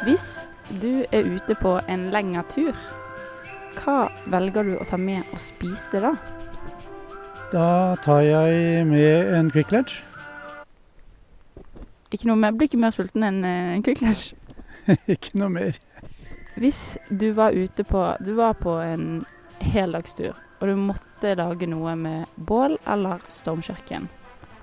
Hvis 0.04 0.46
du 0.82 1.04
er 1.12 1.24
ute 1.24 1.54
på 1.60 1.78
en 1.88 2.10
lengre 2.12 2.42
tur, 2.52 2.76
hva 3.78 4.08
velger 4.26 4.62
du 4.68 4.74
å 4.76 4.84
ta 4.88 4.96
med 5.00 5.24
og 5.32 5.40
spise 5.40 6.00
da? 6.04 6.14
Da 7.52 7.96
tar 8.04 8.20
jeg 8.26 8.84
med 8.88 9.32
en 9.36 9.50
Quick 9.50 9.72
Ledge. 9.72 10.02
Ikke 12.12 12.28
noe 12.28 12.36
mer, 12.36 12.52
blir 12.56 12.68
ikke 12.68 12.80
mer 12.80 12.92
sulten 12.92 13.24
enn 13.24 13.40
eh, 13.44 13.74
en 13.76 13.84
Quick 13.84 14.00
Ledge? 14.04 14.36
Ikke 15.14 15.36
noe 15.36 15.52
mer. 15.52 15.76
Hvis 16.58 16.98
du 17.08 17.30
var 17.30 17.50
ute 17.50 17.84
på 17.84 18.16
Du 18.26 18.32
var 18.34 18.52
på 18.58 18.70
en 18.70 19.24
heldagstur, 19.62 20.34
og 20.58 20.68
du 20.68 20.74
måtte 20.74 21.34
lage 21.38 21.66
noe 21.70 21.94
med 21.98 22.26
bål 22.34 22.74
eller 22.86 23.22
stormkjøkken, 23.30 24.08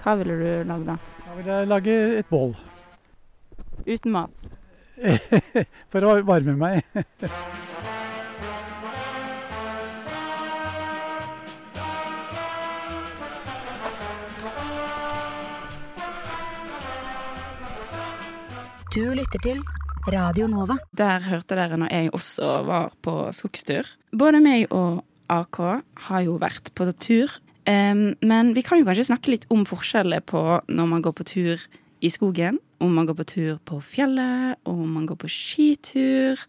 hva 0.01 0.15
ville 0.19 0.35
du 0.39 0.67
lage 0.67 0.87
da? 0.89 0.95
Da 1.25 1.35
ville 1.37 1.59
jeg 1.59 1.69
lage 1.71 1.95
et 2.19 2.27
bål. 2.29 2.51
Uten 3.87 4.11
mat? 4.11 4.43
For 5.91 6.03
å 6.03 6.17
varme 6.27 6.55
meg. 6.59 6.83
Du 18.95 19.03
lytter 19.15 19.43
til 19.43 19.63
Radio 20.05 20.45
Nova. 20.45 20.75
Der 20.93 21.23
hørte 21.25 21.55
dere 21.57 21.77
når 21.81 21.89
jeg 21.89 22.11
også 22.13 22.47
var 22.67 22.91
på 23.01 23.13
skogstur. 23.33 23.87
Både 24.13 24.37
meg 24.43 24.67
og 24.69 25.01
AK 25.33 25.59
har 26.07 26.25
jo 26.27 26.35
vært 26.41 26.69
på 26.77 26.85
tur. 27.01 27.31
Um, 27.65 28.13
men 28.21 28.51
vi 28.53 28.61
kan 28.61 28.77
jo 28.77 28.85
kanskje 28.85 29.07
snakke 29.09 29.31
litt 29.33 29.47
om 29.49 29.63
forskjellene 29.65 30.21
på 30.29 30.41
når 30.69 30.89
man 30.91 31.01
går 31.01 31.15
på 31.17 31.25
tur 31.25 31.63
i 32.05 32.11
skogen, 32.13 32.59
om 32.77 32.93
man 32.93 33.07
går 33.09 33.17
på 33.17 33.25
tur 33.31 33.55
på 33.65 33.79
fjellet, 33.81 34.59
og 34.69 34.83
om 34.83 34.91
man 34.99 35.07
går 35.09 35.17
på 35.23 35.31
skitur. 35.31 36.43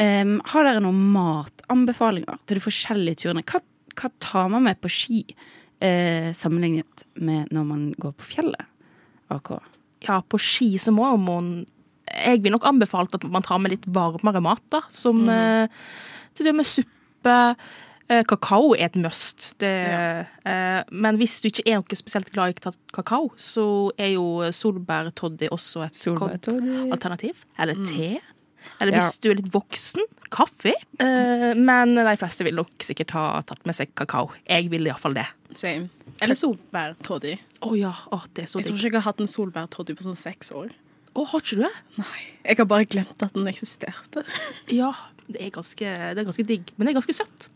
Um, 0.00 0.38
har 0.48 0.64
dere 0.64 0.80
noen 0.80 1.02
matanbefalinger 1.12 2.40
til 2.48 2.56
de 2.56 2.64
forskjellige 2.64 3.26
turene? 3.26 3.44
Hva, 3.44 3.60
hva 3.92 4.12
tar 4.24 4.48
man 4.54 4.64
med 4.64 4.80
på 4.80 4.88
ski 4.88 5.20
uh, 5.28 6.32
sammenlignet 6.32 7.04
med 7.20 7.52
når 7.52 7.68
man 7.74 7.84
går 8.00 8.16
på 8.16 8.30
fjellet? 8.38 8.72
AK. 9.30 9.52
Ja, 10.08 10.22
på 10.24 10.40
ski 10.40 10.72
så 10.80 10.96
må 10.96 11.12
man 11.20 11.52
Jeg 12.14 12.42
vil 12.42 12.52
nok 12.52 12.64
anbefale 12.68 13.08
at 13.14 13.24
man 13.30 13.42
tar 13.46 13.58
med 13.62 13.70
litt 13.76 13.86
varmere 13.86 14.40
mat, 14.42 14.62
da. 14.70 14.80
Som 14.90 15.28
eh, 15.28 15.68
til 16.34 16.46
det 16.50 16.54
med 16.58 16.66
suppe. 16.66 17.36
Eh, 18.10 18.24
kakao 18.26 18.72
er 18.74 18.88
et 18.88 18.96
must. 18.98 19.52
Det, 19.62 19.70
eh, 20.44 20.80
men 20.90 21.16
hvis 21.20 21.36
du 21.40 21.46
ikke 21.46 21.62
er 21.70 21.76
noe 21.78 21.94
spesielt 21.98 22.32
glad 22.34 22.50
i 22.50 22.58
ka- 22.58 22.74
kakao, 22.96 23.28
så 23.38 23.92
er 23.96 24.16
jo 24.16 24.24
solbærtoddy 24.50 25.46
også 25.54 25.84
et 25.86 26.00
godt 26.18 26.48
alternativ. 26.90 27.44
Eller 27.58 27.74
Mm. 27.78 27.86
te. 27.86 28.20
Eller 28.80 28.92
hvis 28.98 29.20
du 29.20 29.30
er 29.30 29.34
litt 29.36 29.52
voksen, 29.52 30.02
kaffe. 30.30 30.74
Eh, 30.98 31.54
men 31.54 31.94
de 31.94 32.16
fleste 32.16 32.42
vil 32.44 32.54
nok 32.58 32.70
sikkert 32.82 33.10
ha 33.12 33.40
tatt 33.42 33.64
med 33.64 33.74
seg 33.74 33.94
kakao. 33.94 34.30
Jeg 34.48 34.68
vil 34.70 34.86
iallfall 34.90 35.14
det. 35.14 35.26
Same. 35.54 35.88
Eller 36.20 36.34
solbærtoddy. 36.34 37.38
Å 37.62 37.76
ja. 37.78 37.94
oh, 38.12 38.22
Jeg 38.34 38.46
tror 38.48 38.60
ikke 38.74 38.82
jeg 38.90 38.92
har 38.92 39.00
hatt 39.12 39.20
en 39.20 39.26
solbærtoddy 39.26 39.94
på 39.96 40.02
sånn 40.02 40.16
seks 40.18 40.50
år. 40.52 40.70
Å, 41.14 41.24
har 41.26 41.40
ikke 41.42 41.56
du 41.58 41.62
det? 41.66 41.72
Nei. 41.98 42.20
Jeg 42.46 42.56
har 42.60 42.68
bare 42.70 42.86
glemt 42.88 43.22
at 43.24 43.34
den 43.36 43.48
eksisterte. 43.50 44.22
Ja, 44.80 44.92
det 45.30 45.40
er 45.46 45.50
ganske, 45.54 45.86
det 46.14 46.20
er 46.22 46.26
ganske 46.28 46.46
digg. 46.46 46.70
Men 46.76 46.86
det 46.86 46.92
er 46.94 47.00
ganske 47.00 47.16
søtt. 47.16 47.48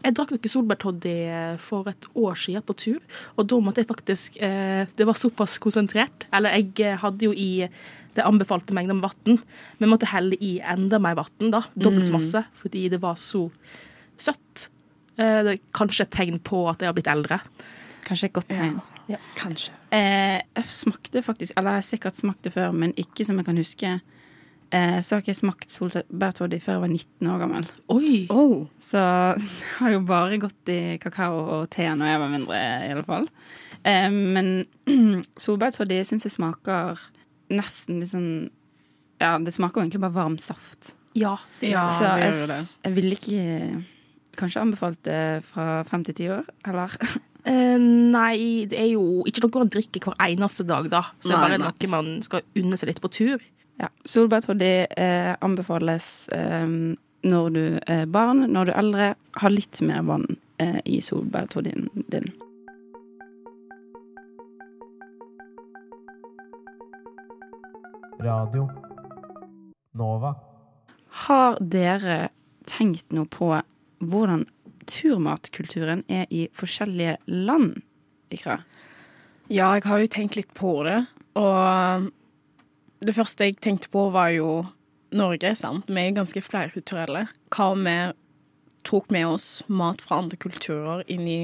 Jeg 0.00 0.14
drakk 0.16 0.30
noe 0.32 0.48
solbærtoddy 0.50 1.14
for 1.60 1.86
et 1.90 2.06
år 2.16 2.38
siden 2.40 2.62
på 2.64 2.74
tur, 2.80 3.00
og 3.36 3.44
da 3.50 3.58
måtte 3.60 3.82
jeg 3.82 3.90
faktisk 3.90 4.38
eh, 4.40 4.86
Det 4.96 5.04
var 5.06 5.18
såpass 5.20 5.58
konsentrert. 5.60 6.24
Eller 6.32 6.56
jeg 6.56 6.70
eh, 6.88 6.96
hadde 7.02 7.26
jo 7.28 7.34
i 7.36 7.66
det 8.16 8.24
anbefalte 8.26 8.74
mengden 8.74 8.98
med 8.98 9.04
vann, 9.06 9.36
men 9.78 9.92
måtte 9.92 10.08
helle 10.10 10.34
i 10.42 10.54
enda 10.64 10.98
mer 10.98 11.14
vann, 11.20 11.52
da. 11.52 11.60
Dobbelt 11.76 12.08
så 12.08 12.14
Mm. 12.14 12.16
masse, 12.18 12.42
fordi 12.58 12.88
det 12.90 12.98
var 13.04 13.20
så 13.20 13.44
søtt. 14.18 14.64
Eh, 15.20 15.42
det 15.46 15.52
er 15.58 15.60
kanskje 15.76 16.08
et 16.08 16.14
tegn 16.16 16.40
på 16.42 16.64
at 16.72 16.80
jeg 16.82 16.88
har 16.90 16.96
blitt 16.96 17.12
eldre. 17.12 17.38
Kanskje 18.08 18.30
et 18.30 18.34
godt 18.40 18.48
tegn. 18.50 18.80
Ja. 18.80 18.89
Kanskje. 19.36 19.72
Eh, 19.92 20.40
jeg 20.56 20.64
smakte 20.68 21.22
faktisk, 21.22 21.52
eller 21.56 21.70
jeg 21.78 21.82
har 21.82 21.86
sikkert 21.88 22.14
smakt 22.20 22.42
det 22.46 22.52
før, 22.54 22.72
men 22.72 22.92
ikke 23.00 23.24
som 23.26 23.36
jeg 23.40 23.46
kan 23.46 23.56
huske. 23.58 24.00
Eh, 24.72 25.00
så 25.02 25.16
har 25.16 25.22
ikke 25.24 25.32
jeg 25.32 25.40
smakt 25.40 25.70
solbærtoddy 25.74 26.60
før 26.62 26.76
jeg 26.76 26.80
var 26.84 26.88
19 26.92 27.30
år 27.32 27.38
gammel. 27.42 27.64
Oi! 27.90 28.26
Oh. 28.30 28.66
Så 28.78 28.98
jeg 29.02 29.48
har 29.80 29.90
jo 29.96 30.00
bare 30.06 30.38
gått 30.38 30.68
i 30.70 30.96
kakao 31.02 31.40
og 31.56 31.70
te 31.74 31.88
når 31.90 32.06
jeg 32.12 32.20
var 32.22 32.30
mindre, 32.36 32.60
i 32.86 32.92
alle 32.94 33.02
fall. 33.08 33.26
Eh, 33.82 34.10
men 34.12 34.52
solbærtoddy 35.42 36.02
syns 36.06 36.24
jeg 36.28 36.36
smaker 36.36 37.00
nesten 37.50 37.98
litt 37.98 38.12
sånn 38.12 38.30
Ja, 39.20 39.34
det 39.42 39.52
smaker 39.52 39.80
jo 39.80 39.88
egentlig 39.88 40.00
bare 40.06 40.14
varm 40.16 40.38
saft. 40.40 40.94
Ja, 41.18 41.34
det 41.60 41.72
Ja, 41.74 41.88
så 41.90 42.06
det 42.14 42.28
jeg, 42.28 42.32
gjør 42.38 42.46
det. 42.46 42.60
s- 42.62 42.80
jeg 42.84 42.94
ville 42.94 43.16
ikke 43.18 43.84
kanskje 44.38 44.60
anbefalt 44.62 45.02
det 45.04 45.42
fra 45.44 45.82
fem 45.84 46.04
til 46.06 46.14
ti 46.14 46.28
år, 46.30 46.46
eller? 46.64 46.94
Eh, 47.48 47.78
nei, 47.80 48.66
det 48.68 48.78
er 48.80 48.90
jo 48.92 49.22
ikke 49.28 49.44
noe 49.46 49.62
man 49.62 49.72
drikker 49.72 50.10
hver 50.10 50.18
eneste 50.26 50.66
dag, 50.68 50.90
da. 50.92 51.04
Så 51.20 51.30
det 51.30 51.36
er 51.36 51.46
bare 51.46 51.60
nei. 51.60 51.70
noe 51.70 51.92
man 51.92 52.10
skal 52.26 52.44
unne 52.58 52.80
seg 52.80 52.92
litt 52.92 53.02
på 53.02 53.12
tur. 53.12 53.46
Ja, 53.80 53.88
Solbærtoddy 54.04 54.72
eh, 54.92 55.32
anbefales 55.40 56.28
eh, 56.36 56.68
når 57.22 57.50
du 57.54 57.64
er 57.86 58.04
barn. 58.06 58.44
Når 58.52 58.68
du 58.68 58.74
er 58.74 58.82
eldre, 58.82 59.08
ha 59.40 59.52
litt 59.52 59.80
mer 59.86 60.04
vann 60.08 60.26
eh, 60.60 60.80
i 60.84 61.00
solbærtoddyen 61.04 61.88
din. 62.12 62.28
Radio 68.20 68.68
Nova. 69.96 70.34
Har 71.24 71.56
dere 71.60 72.28
tenkt 72.68 73.14
noe 73.16 73.24
på 73.24 73.48
hvordan 74.04 74.44
turmatkulturen 74.90 76.02
er 76.10 76.26
i 76.30 76.48
forskjellige 76.56 77.16
land, 77.30 77.80
Ikra? 78.34 78.60
Ja, 79.50 79.72
jeg 79.74 79.86
har 79.90 79.98
jo 80.02 80.10
tenkt 80.10 80.36
litt 80.38 80.52
på 80.54 80.76
det. 80.86 81.00
Og 81.38 82.10
det 83.02 83.14
første 83.16 83.48
jeg 83.48 83.56
tenkte 83.62 83.90
på, 83.90 84.08
var 84.14 84.30
jo 84.34 84.60
Norge, 85.16 85.50
sant. 85.58 85.88
Vi 85.90 85.98
er 86.04 86.12
ganske 86.14 86.38
flerkulturelle. 86.44 87.24
Hva 87.50 87.70
om 87.74 87.86
vi 87.88 87.96
tok 88.86 89.10
med 89.10 89.26
oss 89.26 89.48
mat 89.66 89.98
fra 90.04 90.20
andre 90.22 90.38
kulturer 90.40 91.02
inn 91.10 91.26
i 91.26 91.40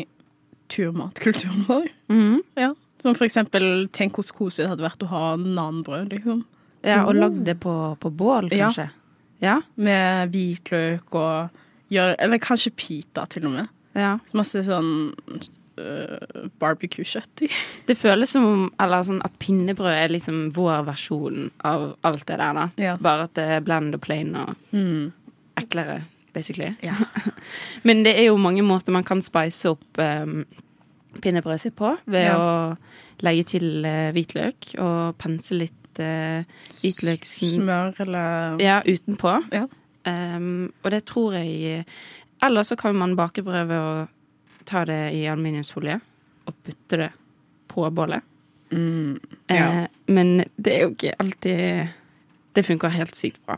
turmatkulturen 0.72 1.64
vår? 1.66 1.88
Mm. 2.12 2.42
Ja. 2.59 2.70
Som 3.02 3.14
for 3.18 3.26
eksempel 3.26 3.88
tenk 3.94 4.14
hvor 4.16 4.30
koselig 4.38 4.66
det 4.66 4.70
hadde 4.76 4.87
vært 4.87 5.02
å 5.06 5.11
ha 5.11 5.24
nanbrød, 5.40 6.14
liksom. 6.14 6.44
Ja, 6.87 7.02
og 7.09 7.16
lagd 7.18 7.42
det 7.48 7.59
på, 7.64 7.74
på 7.98 8.11
bål, 8.14 8.52
Ja. 8.54 8.68
kanskje? 8.70 8.88
Ja. 9.42 9.59
Med 9.74 10.30
hvitløk 10.32 11.12
og 11.18 11.50
gjør, 11.90 12.14
Eller 12.18 12.38
kanskje 12.38 12.72
pita, 12.77 13.27
til 13.27 13.46
og 13.46 13.53
med. 13.53 13.68
ja. 13.94 14.18
Så 14.27 14.37
masse 14.38 14.62
sånn 14.66 14.90
uh, 15.79 16.49
barbecue-kjøtt 16.61 17.44
i. 17.46 17.51
Det 17.88 17.96
føles 17.99 18.31
som 18.35 18.44
om 18.49 18.64
eller 18.81 19.03
sånn 19.07 19.22
at 19.25 19.37
pinnebrød 19.42 19.92
er 19.94 20.12
liksom 20.14 20.51
vår 20.57 20.85
versjon 20.88 21.51
av 21.64 21.94
alt 22.07 22.27
det 22.27 22.38
der, 22.40 22.53
da. 22.61 22.66
Ja. 22.81 22.96
Bare 23.01 23.29
at 23.29 23.35
det 23.38 23.46
er 23.59 23.64
bland 23.66 23.94
og 23.94 24.01
plain 24.05 24.35
og 24.37 24.55
Mm. 24.72 25.12
eklere, 25.57 26.03
basically. 26.35 26.75
Ja. 26.83 26.94
Men 27.87 28.03
det 28.05 28.16
er 28.18 28.27
jo 28.31 28.37
mange 28.37 28.62
måter 28.66 28.92
man 28.92 29.05
kan 29.05 29.22
spice 29.25 29.70
opp 29.70 29.99
um, 30.03 30.44
pinnebrødet 31.22 31.61
sitt 31.68 31.77
på. 31.77 31.94
Ved 32.07 32.27
Ja. 32.29 32.37
å 32.37 32.77
legge 33.25 33.44
til 33.55 33.85
uh, 33.87 34.11
hvitløk 34.12 34.75
og 34.83 35.16
pense 35.18 35.55
litt 35.57 36.01
uh, 36.01 36.42
hvitløks... 36.68 37.38
Smør 37.57 37.94
eller 38.05 38.59
Ja, 38.61 38.83
utenpå. 38.85 39.38
Ja. 39.55 39.64
Um, 40.07 40.73
og 40.85 40.90
det 40.92 41.05
tror 41.09 41.35
jeg 41.35 41.85
Eller 42.45 42.62
så 42.62 42.77
kan 42.79 42.95
man 42.95 43.16
bake 43.19 43.42
brød 43.42 43.66
ved 43.66 43.77
å 43.81 44.09
ta 44.64 44.85
det 44.87 45.12
i 45.16 45.25
aluminiumsfolie 45.27 45.97
og 46.47 46.55
putte 46.62 46.97
det 47.01 47.09
på 47.69 47.88
bålet. 47.90 48.23
mm. 48.71 49.19
Eh, 49.49 49.57
Ja. 49.57 49.87
men 50.07 50.45
det 50.57 50.73
er 50.77 50.81
jo 50.85 50.90
ikke 50.95 51.14
alltid 51.19 51.88
Det 52.55 52.64
funker 52.66 52.88
helt 52.88 53.14
sykt 53.14 53.40
bra. 53.47 53.57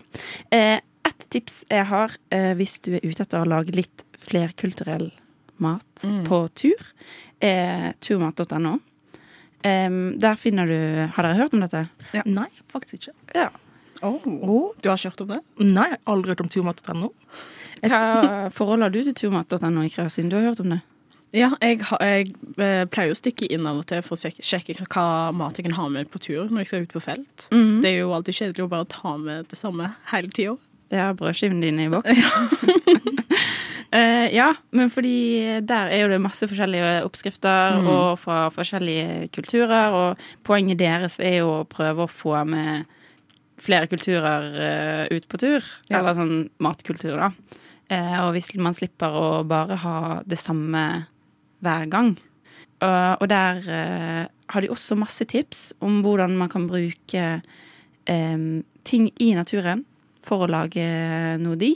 Eh, 0.50 0.80
et 1.04 1.26
tips 1.30 1.64
jeg 1.70 1.84
har 1.86 2.16
eh, 2.30 2.54
hvis 2.54 2.78
du 2.80 2.94
er 2.96 3.04
ute 3.04 3.22
etter 3.22 3.40
å 3.42 3.48
lage 3.48 3.74
litt 3.76 4.04
flerkulturell 4.18 5.10
mat 5.58 5.84
Mm. 6.04 6.24
på 6.24 6.48
tur, 6.54 6.92
er 7.42 7.92
turmat.no. 8.00 8.78
Em, 9.64 10.18
der 10.18 10.34
finner 10.36 10.66
du 10.66 11.08
Har 11.14 11.22
dere 11.24 11.34
hørt 11.36 11.54
om 11.54 11.60
dette? 11.60 11.88
Nei, 12.24 12.48
faktisk 12.72 12.94
ikke. 13.08 13.14
Ja. 13.34 13.48
Oh. 14.02 14.72
Du 14.82 14.88
har 14.90 14.96
ikke 14.98 15.10
hørt 15.10 15.24
om 15.24 15.32
det? 15.34 15.40
Nei, 15.58 15.88
jeg 15.90 15.98
har 15.98 16.12
aldri 16.14 16.34
hørt 16.34 16.44
om 16.44 16.48
turmat.no. 16.52 17.10
Hva 17.88 18.50
forhold 18.54 18.82
har 18.82 18.90
du 18.94 19.00
til 19.06 19.14
turmat.no, 19.14 19.82
Ikra, 19.86 20.08
siden 20.10 20.30
du 20.32 20.36
har 20.38 20.48
hørt 20.50 20.60
om 20.64 20.72
det? 20.76 20.80
Ja, 21.36 21.50
jeg, 21.60 21.82
jeg 22.00 22.30
eh, 22.56 22.84
pleier 22.88 23.12
å 23.12 23.18
stikke 23.18 23.44
inn 23.52 23.66
av 23.68 23.82
og 23.82 23.84
til 23.90 24.00
for 24.06 24.16
å 24.16 24.20
sjekke, 24.22 24.40
sjekke 24.46 24.78
hva 24.88 25.28
mat 25.36 25.58
jeg 25.60 25.66
kan 25.66 25.76
ha 25.76 25.88
med 25.92 26.08
på 26.08 26.20
tur 26.24 26.48
når 26.48 26.62
jeg 26.62 26.70
skal 26.70 26.86
ut 26.86 26.94
på 26.96 27.02
felt. 27.04 27.48
Mhm. 27.52 27.74
Det 27.84 27.90
er 27.90 27.98
jo 28.00 28.14
alltid 28.16 28.38
kjedelig 28.38 28.64
å 28.64 28.70
bare 28.72 28.88
ta 28.88 29.12
med 29.20 29.50
det 29.50 29.58
samme 29.60 29.90
hele 30.12 30.32
tida. 30.32 30.56
er 30.90 31.12
brødskivene 31.18 31.60
dine 31.60 31.84
i 31.84 31.90
boks. 31.92 32.22
uh, 33.92 34.26
ja, 34.40 34.54
men 34.72 34.88
fordi 34.88 35.60
der 35.68 35.92
er 35.92 36.00
jo 36.06 36.08
det 36.14 36.20
masse 36.24 36.48
forskjellige 36.48 37.02
oppskrifter 37.04 37.76
Mm. 37.82 37.86
og 37.92 38.18
fra 38.18 38.48
forskjellige 38.48 39.28
kulturer, 39.36 39.92
og 39.92 40.16
poenget 40.48 40.78
deres 40.80 41.18
er 41.20 41.42
jo 41.42 41.58
å 41.60 41.66
prøve 41.68 42.06
å 42.06 42.10
få 42.10 42.40
med 42.48 42.86
flere 43.62 43.88
kulturer 43.90 44.48
eh, 44.62 45.16
ut 45.16 45.28
på 45.28 45.40
tur. 45.40 45.64
Ja. 45.88 46.00
Eller 46.00 46.16
sånn 46.18 46.48
matkultur, 46.62 47.18
da. 47.18 47.32
Eh, 47.88 48.16
og 48.22 48.32
hvis 48.36 48.52
man 48.60 48.76
slipper 48.76 49.14
å 49.14 49.28
bare 49.48 49.78
ha 49.82 49.98
det 50.28 50.38
samme 50.40 50.84
hver 51.64 51.86
gang. 51.90 52.14
Og, 52.78 53.24
der 53.26 53.64
eh, 53.74 54.24
har 54.52 54.62
de 54.62 54.70
også 54.70 54.98
masse 54.98 55.24
tips 55.26 55.72
om 55.82 55.98
hvordan 56.04 56.36
man 56.38 56.50
kan 56.52 56.68
bruke 56.70 57.24
ting 58.08 59.02
i 59.20 59.26
naturen 59.36 59.82
for 60.24 60.46
å 60.46 60.48
lage 60.48 60.84
noe 61.42 61.58
de. 61.60 61.74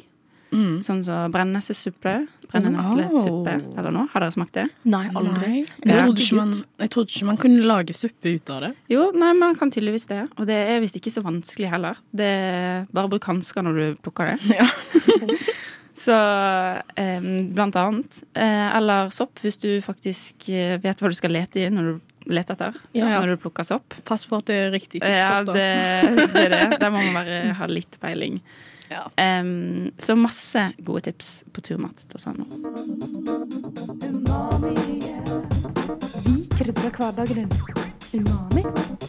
Mm. 0.52 0.78
Sånn 0.84 1.02
som 1.06 1.32
brenneslesuppe. 1.32 2.14
Brenneslesuppe 2.52 3.54
Oh. 3.62 3.78
eller 3.78 3.90
noe. 3.94 4.06
Har 4.12 4.20
dere 4.20 4.34
smakt 4.34 4.52
det? 4.58 4.66
Nei, 4.84 5.06
aldri. 5.16 5.62
Jeg, 5.86 5.98
trodde 6.02 6.20
ikke 6.20 6.36
man, 6.36 6.52
jeg 6.82 6.90
trodde 6.92 7.08
ikke 7.14 7.28
man 7.30 7.38
kunne 7.40 7.64
lage 7.64 7.94
suppe 7.96 8.34
ut 8.36 8.50
av 8.52 8.60
det. 8.66 8.72
Jo, 8.92 9.06
nei, 9.16 9.32
man 9.38 9.56
kan 9.56 9.70
tydeligvis 9.72 10.06
det. 10.10 10.20
Og 10.36 10.46
det 10.50 10.58
er 10.74 10.80
visst 10.84 10.98
ikke 11.00 11.12
så 11.14 11.22
vanskelig 11.24 11.70
heller. 11.72 11.96
Det 12.12 12.28
er 12.28 12.86
bare 12.92 13.08
bruk 13.08 13.24
hansker 13.30 13.64
når 13.64 13.80
du 13.80 14.02
plukker 14.04 14.34
det. 14.34 14.58
Ja. 14.60 14.68
så 16.04 16.16
eh, 16.96 17.20
blant 17.52 17.76
annet. 17.76 18.22
Eh, 18.34 18.68
eller 18.76 19.10
sopp, 19.14 19.40
hvis 19.44 19.58
du 19.62 19.70
faktisk 19.84 20.48
eh, 20.52 20.76
vet 20.82 21.00
hva 21.02 21.08
du 21.12 21.16
skal 21.16 21.32
lete 21.36 21.64
i 21.64 21.70
når 21.72 21.92
du 21.94 22.32
lete 22.32 22.54
etter 22.54 22.76
Ja. 22.94 23.08
når 23.18 23.32
du 23.34 23.40
plukker 23.42 23.64
sopp. 23.66 23.96
Pass 24.06 24.26
på 24.30 24.36
at 24.38 24.46
det 24.50 24.58
er 24.66 24.70
riktig 24.74 25.00
type 25.00 25.08
Ja, 25.10 25.40
sopp, 25.40 25.50
da. 25.50 25.56
det, 25.56 26.28
det 26.36 26.44
er 26.44 26.52
det. 26.54 26.62
Der 26.84 26.92
må 26.94 27.00
man 27.02 27.16
bare 27.22 27.40
ha 27.58 27.66
litt 27.70 27.96
peiling. 28.02 28.36
Ja. 28.92 29.06
Em, 29.16 29.90
så 29.98 30.16
masse 30.18 30.72
gode 30.84 31.06
tips 31.08 31.44
på 31.52 31.64
turmat. 31.64 32.04
Vi 36.26 36.36
krydrer 36.52 36.92
hverdagen 36.92 37.42
din. 37.42 37.52
Umami, 38.12 38.60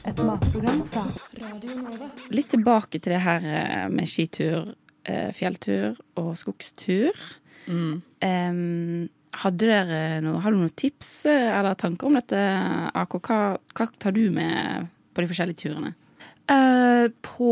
et 0.07 0.19
matprogram 0.23 0.79
fra 0.87 1.01
Radio 1.41 1.73
Nova. 1.81 2.07
Litt 2.31 2.53
tilbake 2.53 3.01
til 3.03 3.11
det 3.11 3.19
her 3.25 3.43
eh, 3.43 3.89
med 3.91 4.07
skitur, 4.07 4.69
eh, 5.03 5.33
fjelltur 5.35 5.99
og 6.21 6.37
skogstur. 6.39 7.19
Mm. 7.67 7.99
Um, 8.23 9.09
hadde 9.43 9.67
dere 9.67 10.21
noe, 10.23 10.39
har 10.43 10.55
du 10.55 10.61
noen 10.61 10.71
tips 10.79 11.11
eh, 11.27 11.49
eller 11.51 11.75
tanker 11.79 12.07
om 12.07 12.15
dette, 12.15 12.39
AK? 12.95 13.19
Hva, 13.27 13.41
hva 13.75 13.89
tar 13.99 14.15
du 14.15 14.23
med 14.31 14.87
på 15.11 15.25
de 15.25 15.31
forskjellige 15.33 15.65
turene? 15.65 15.93
Eh, 16.51 17.07
på 17.23 17.49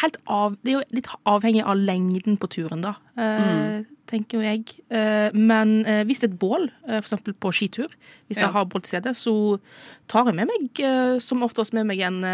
helt 0.00 0.16
av, 0.30 0.54
det 0.62 0.70
er 0.70 0.76
jo 0.78 0.82
litt 0.94 1.08
avhengig 1.26 1.64
av 1.66 1.76
lengden 1.76 2.36
på 2.38 2.46
turen, 2.54 2.84
da. 2.84 2.94
eh, 3.18 3.84
Tenker 4.08 4.38
jo 4.38 4.40
jeg. 4.40 4.62
Uh, 4.88 5.28
men 5.36 5.82
hvis 6.08 6.22
det 6.22 6.30
er 6.30 6.32
et 6.32 6.38
bål, 6.40 6.70
uh, 6.88 6.94
eksempel 6.96 7.34
på 7.36 7.50
skitur, 7.52 7.90
hvis 8.26 8.38
Ja. 8.38 8.46
jeg 8.46 8.52
har 8.54 8.64
bål 8.64 8.80
til 8.80 8.88
stede, 9.02 9.12
så 9.12 9.60
tar 10.08 10.24
jeg 10.30 10.34
med 10.38 10.48
meg 10.48 11.20
som 11.20 11.42
oftest 11.44 11.74
med 11.74 11.84
meg 11.90 12.00
en, 12.00 12.24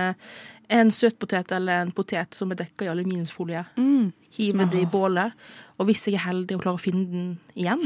en 0.71 0.91
søtpotet 0.95 1.51
eller 1.51 1.83
en 1.83 1.91
potet 1.91 2.31
som 2.33 2.53
er 2.53 2.61
dekka 2.63 2.85
i 2.87 2.93
aluminiumsfolie. 2.93 3.65
Hiver 4.39 4.71
det 4.71 4.83
i 4.85 4.87
bålet. 4.87 5.33
Og 5.81 5.87
hvis 5.87 6.07
jeg 6.07 6.15
er 6.15 6.29
heldig 6.31 6.55
og 6.55 6.63
klarer 6.63 6.79
å 6.79 6.85
finne 6.85 7.11
den 7.11 7.39
igjen, 7.57 7.83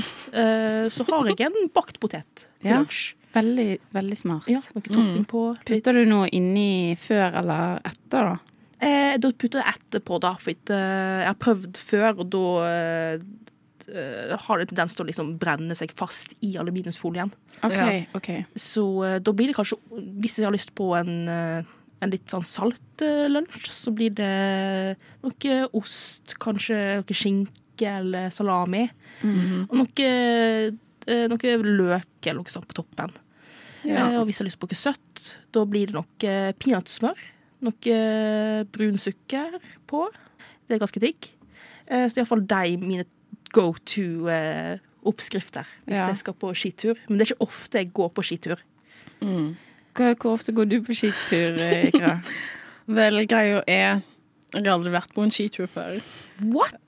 så 0.92 1.08
har 1.08 1.32
jeg 1.32 1.46
en 1.48 1.70
bakt 1.72 1.98
potet 1.98 2.44
til 2.60 2.68
Ja. 2.68 2.82
lunsj. 2.82 3.14
Veldig, 3.34 3.78
veldig 3.92 4.16
smart. 4.18 4.46
Ja, 4.50 4.60
noe 4.74 4.82
topping 4.88 5.24
på. 5.28 5.42
Putter 5.68 5.92
du 5.98 6.04
noe 6.08 6.28
inni 6.32 6.94
før 7.00 7.36
eller 7.42 7.80
etter, 7.86 8.32
da? 8.32 8.38
Eh, 8.80 9.16
da 9.18 9.30
putter 9.34 9.60
jeg 9.60 9.74
etterpå, 9.74 10.20
da. 10.22 10.34
For 10.40 10.54
at, 10.54 10.70
eh, 10.70 11.18
jeg 11.24 11.28
har 11.32 11.38
prøvd 11.42 11.76
før, 11.82 12.08
og 12.22 12.30
da 12.32 12.42
eh, 12.68 13.24
eh, 13.90 14.36
har 14.46 14.58
det 14.62 14.68
tendens 14.70 14.94
til 14.96 15.04
å 15.04 15.08
liksom 15.10 15.32
brenne 15.42 15.74
seg 15.78 15.92
fast 15.98 16.34
i 16.46 16.54
aluminiumsfolien. 16.60 17.32
Okay, 17.58 18.04
Ja. 18.06 18.06
okay. 18.14 18.44
Så 18.54 18.84
eh, 19.04 19.18
da 19.18 19.32
blir 19.34 19.48
det 19.50 19.56
kanskje 19.58 19.80
Hvis 20.22 20.36
jeg 20.38 20.46
har 20.46 20.54
lyst 20.54 20.70
på 20.78 20.92
en, 20.94 21.26
en 21.28 22.10
litt 22.12 22.30
sånn 22.30 22.44
salt 22.46 23.02
lunsj, 23.02 23.66
så 23.74 23.90
blir 23.94 24.14
det 24.14 24.96
noe 25.24 25.56
ost, 25.74 26.36
kanskje 26.38 26.78
noe 27.00 27.16
skinke 27.18 27.90
eller 27.98 28.30
salami. 28.30 28.84
Og 29.24 29.74
noe, 29.74 30.12
noe 31.30 31.56
løk 31.64 32.26
eller 32.28 32.40
noe 32.42 32.52
sånt 32.52 32.68
på 32.70 32.76
toppen. 32.80 33.12
Ja. 33.86 34.08
Eh, 34.08 34.16
og 34.20 34.26
hvis 34.28 34.38
jeg 34.38 34.44
har 34.44 34.50
lyst 34.50 34.60
på 34.62 34.68
noe 34.70 34.78
søtt, 34.78 35.34
da 35.54 35.64
blir 35.64 35.86
det 35.90 35.96
nok 35.96 36.26
peanøttsmør. 36.60 37.20
Noe 37.66 37.98
brun 38.70 38.98
sukker 39.02 39.56
på. 39.90 40.04
Det 40.68 40.76
er 40.76 40.82
ganske 40.82 41.00
digg. 41.02 41.30
Eh, 41.88 42.04
så 42.06 42.12
det 42.12 42.20
er 42.20 42.24
iallfall 42.24 42.44
de 42.50 42.76
mine 42.82 43.06
go 43.56 43.70
to-oppskrifter 43.88 45.64
hvis 45.86 45.96
Ja. 45.96 46.08
jeg 46.08 46.18
skal 46.20 46.34
på 46.34 46.50
skitur. 46.54 46.98
Men 47.08 47.18
det 47.18 47.26
er 47.30 47.34
ikke 47.34 47.46
ofte 47.48 47.78
jeg 47.78 47.92
går 47.92 48.10
på 48.12 48.22
skitur. 48.22 48.58
Hvor, 49.20 50.14
hvor 50.20 50.32
ofte 50.36 50.52
går 50.54 50.68
du 50.68 50.80
på 50.82 50.94
skitur, 50.94 51.58
eh, 51.58 51.88
Ikra? 51.88 52.20
Vel, 52.98 53.26
greia 53.26 53.62
er 53.66 54.02
Jeg 54.54 54.64
har 54.64 54.72
aldri 54.78 54.90
vært 54.94 55.12
på 55.14 55.22
en 55.26 55.30
skitur 55.34 55.66
før. 55.68 55.98
What?! 56.40 56.78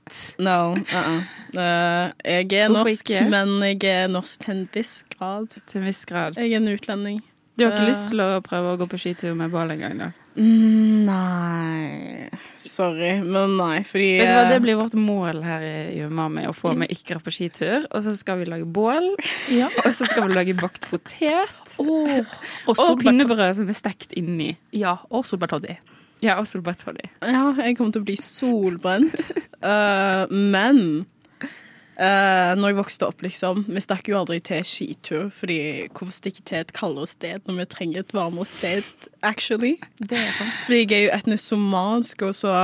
No. 0.40 0.74
uh-uh. 0.80 1.18
Uh, 1.52 2.06
jeg 2.24 2.46
er 2.56 2.70
Hvorfor 2.70 2.76
norsk, 2.78 3.10
ikke? 3.10 3.26
men 3.30 3.52
jeg 3.68 3.84
er 3.90 4.08
norsk 4.08 4.46
til 4.46 4.54
en 4.56 4.62
viss 4.74 4.94
grad. 5.16 5.52
Til 5.68 5.82
en 5.82 5.86
viss 5.90 6.04
grad. 6.08 6.38
Jeg 6.40 6.52
er 6.54 6.62
en 6.62 6.70
utlending. 6.72 7.20
Du 7.58 7.66
har 7.66 7.74
ikke 7.74 7.82
Eh. 7.84 7.90
lyst 7.92 8.08
til 8.14 8.20
å 8.24 8.40
prøve 8.40 8.72
å 8.72 8.78
gå 8.80 8.86
på 8.88 8.96
skitur 9.02 9.34
med 9.36 9.50
bål 9.52 9.74
engang, 9.74 9.98
da? 10.00 10.10
Mm, 10.40 11.04
nei 11.04 12.28
Sorry, 12.56 13.18
men 13.20 13.56
nei, 13.58 13.80
fordi 13.84 14.06
Vet 14.20 14.28
du 14.30 14.32
hva, 14.36 14.44
Det 14.48 14.56
eh, 14.56 14.62
blir 14.64 14.78
vårt 14.78 14.94
mål 14.96 15.42
her 15.44 15.64
i 15.66 16.00
Umami, 16.06 16.46
å 16.48 16.54
få 16.56 16.72
med 16.78 16.88
Ikra 16.94 17.18
på 17.20 17.32
skitur. 17.34 17.84
Og 17.90 18.04
så 18.06 18.14
skal 18.16 18.38
vi 18.40 18.48
lage 18.48 18.64
bål, 18.64 19.10
Ja. 19.52 19.68
og 19.84 19.90
så 19.92 20.06
skal 20.08 20.28
vi 20.28 20.36
lage 20.38 20.54
bakt 20.56 20.86
potet. 20.88 21.52
Og, 21.82 22.24
Og 22.70 23.00
pinnebrød 23.02 23.56
som 23.58 23.68
er 23.68 23.76
stekt 23.76 24.14
inni. 24.16 24.54
Ja, 24.72 24.96
og 25.10 25.26
solbærtoddy. 25.28 25.76
Ja, 26.22 26.34
og 26.38 26.46
solbærtoddy. 26.46 27.06
Ja, 27.22 27.54
jeg 27.64 27.76
kommer 27.78 27.92
til 27.94 28.02
å 28.02 28.04
bli 28.04 28.16
solbrent. 28.20 29.22
uh, 29.64 30.26
men 30.54 31.06
uh, 32.00 32.52
når 32.58 32.66
jeg 32.72 32.76
vokste 32.78 33.06
opp, 33.08 33.22
liksom 33.24 33.64
Vi 33.68 33.80
stakk 33.84 34.08
jo 34.10 34.18
aldri 34.20 34.38
til 34.44 34.64
skitur, 34.66 35.28
fordi 35.32 35.88
hvorfor 35.88 36.12
stikke 36.12 36.42
til 36.48 36.60
et 36.62 36.72
kaldere 36.76 37.08
sted 37.10 37.46
når 37.48 37.58
vi 37.62 37.68
trenger 37.72 38.04
et 38.04 38.14
varmere 38.16 38.46
sted, 38.48 38.84
actually? 39.22 39.76
Det 40.00 40.18
er 40.18 40.32
sant. 40.36 40.56
Fordi 40.66 40.82
jeg 40.84 40.92
er 40.98 41.06
jo 41.08 41.14
etnisk 41.18 41.44
somalisk, 41.54 42.22
og 42.28 42.34
så 42.34 42.54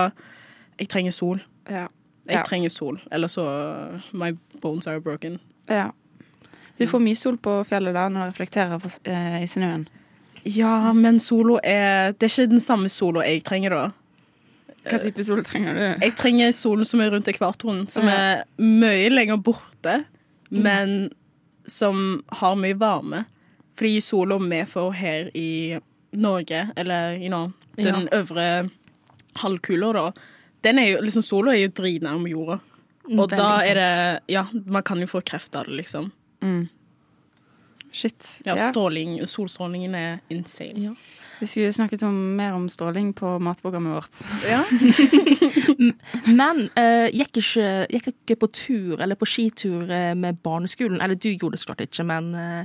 Jeg 0.78 0.88
trenger 0.92 1.12
sol. 1.16 1.40
Ja. 1.70 1.86
Jeg 2.28 2.40
Ja. 2.40 2.42
trenger 2.42 2.68
sol, 2.74 3.00
eller 3.12 3.28
så 3.28 3.44
My 4.12 4.32
bones 4.62 4.86
are 4.86 5.00
broken. 5.00 5.38
ja. 5.68 5.90
Du 6.78 6.84
får 6.86 6.98
mye 7.00 7.16
sol 7.16 7.38
på 7.40 7.64
fjellet 7.64 7.94
da 7.94 8.02
når 8.12 8.20
det 8.20 8.32
reflekterer 8.34 8.82
eh, 9.08 9.42
i 9.42 9.46
snøen. 9.48 9.86
Ja, 10.46 10.92
men 10.94 11.18
solo 11.20 11.56
er 11.62 12.12
Det 12.14 12.28
er 12.28 12.32
ikke 12.32 12.50
den 12.54 12.62
samme 12.62 12.90
solo 12.92 13.22
jeg 13.24 13.42
trenger, 13.46 13.74
da. 13.74 13.86
Hva 14.86 15.00
type 15.02 15.24
solo 15.26 15.42
trenger 15.42 15.74
du? 15.74 15.84
Jeg 16.04 16.14
trenger 16.18 16.52
solen 16.54 16.86
som 16.86 17.02
er 17.02 17.10
rundt 17.10 17.26
ekvatoren, 17.30 17.86
som 17.90 18.06
er 18.06 18.44
mye 18.62 19.08
lenger 19.10 19.40
borte, 19.42 19.96
men 20.54 21.10
som 21.66 22.22
har 22.38 22.54
mye 22.60 22.76
varme. 22.78 23.24
Fordi 23.76 24.00
sola 24.00 24.38
vi 24.38 24.62
får 24.70 24.92
her 24.92 25.30
i 25.34 25.78
Norge, 26.12 26.68
eller 26.76 27.18
you 27.18 27.28
know, 27.28 27.50
den 27.76 28.08
øvre 28.14 28.68
halvkula, 29.34 29.92
da, 29.92 30.12
den 30.64 30.78
er 30.78 30.88
jo, 30.92 31.02
liksom, 31.04 31.22
sola 31.22 31.52
er 31.52 31.66
jo 31.66 31.74
dritnærme 31.76 32.30
jorda. 32.30 32.60
Og 33.06 33.18
Veldig 33.18 33.38
da 33.38 33.50
er 33.62 33.78
det. 33.78 33.90
Ja, 34.32 34.46
man 34.66 34.82
kan 34.82 35.02
jo 35.02 35.06
få 35.10 35.20
kreft 35.20 35.54
av 35.54 35.68
det, 35.68 35.76
liksom. 35.82 36.08
Mm. 36.42 36.68
Shit. 37.96 38.40
Ja, 38.44 38.56
Ja. 38.56 38.68
stråling, 38.68 39.18
Solstrålingen 39.26 39.94
er 39.94 40.18
insane. 40.28 40.82
Ja. 40.84 40.94
Vi 41.40 41.46
skulle 41.46 41.72
snakket 41.72 42.02
om, 42.02 42.36
mer 42.36 42.52
om 42.52 42.68
stråling 42.68 43.12
på 43.16 43.38
matprogrammet 43.40 43.94
vårt. 43.94 44.16
Ja. 44.52 44.62
Men 46.26 46.66
uh, 46.76 47.08
gikk, 47.12 47.38
ikke, 47.40 47.86
gikk 47.92 48.08
ikke 48.12 48.36
på 48.42 48.48
tur 48.52 49.00
eller 49.00 49.16
på 49.16 49.28
skitur 49.28 49.90
eh, 49.90 50.14
med 50.16 50.42
barneskolen? 50.44 51.00
Eller 51.00 51.16
du 51.16 51.30
gjorde 51.30 51.56
det 51.56 51.60
så 51.62 51.70
klart 51.70 51.84
ikke, 51.86 52.04
men 52.04 52.34
uh, 52.34 52.64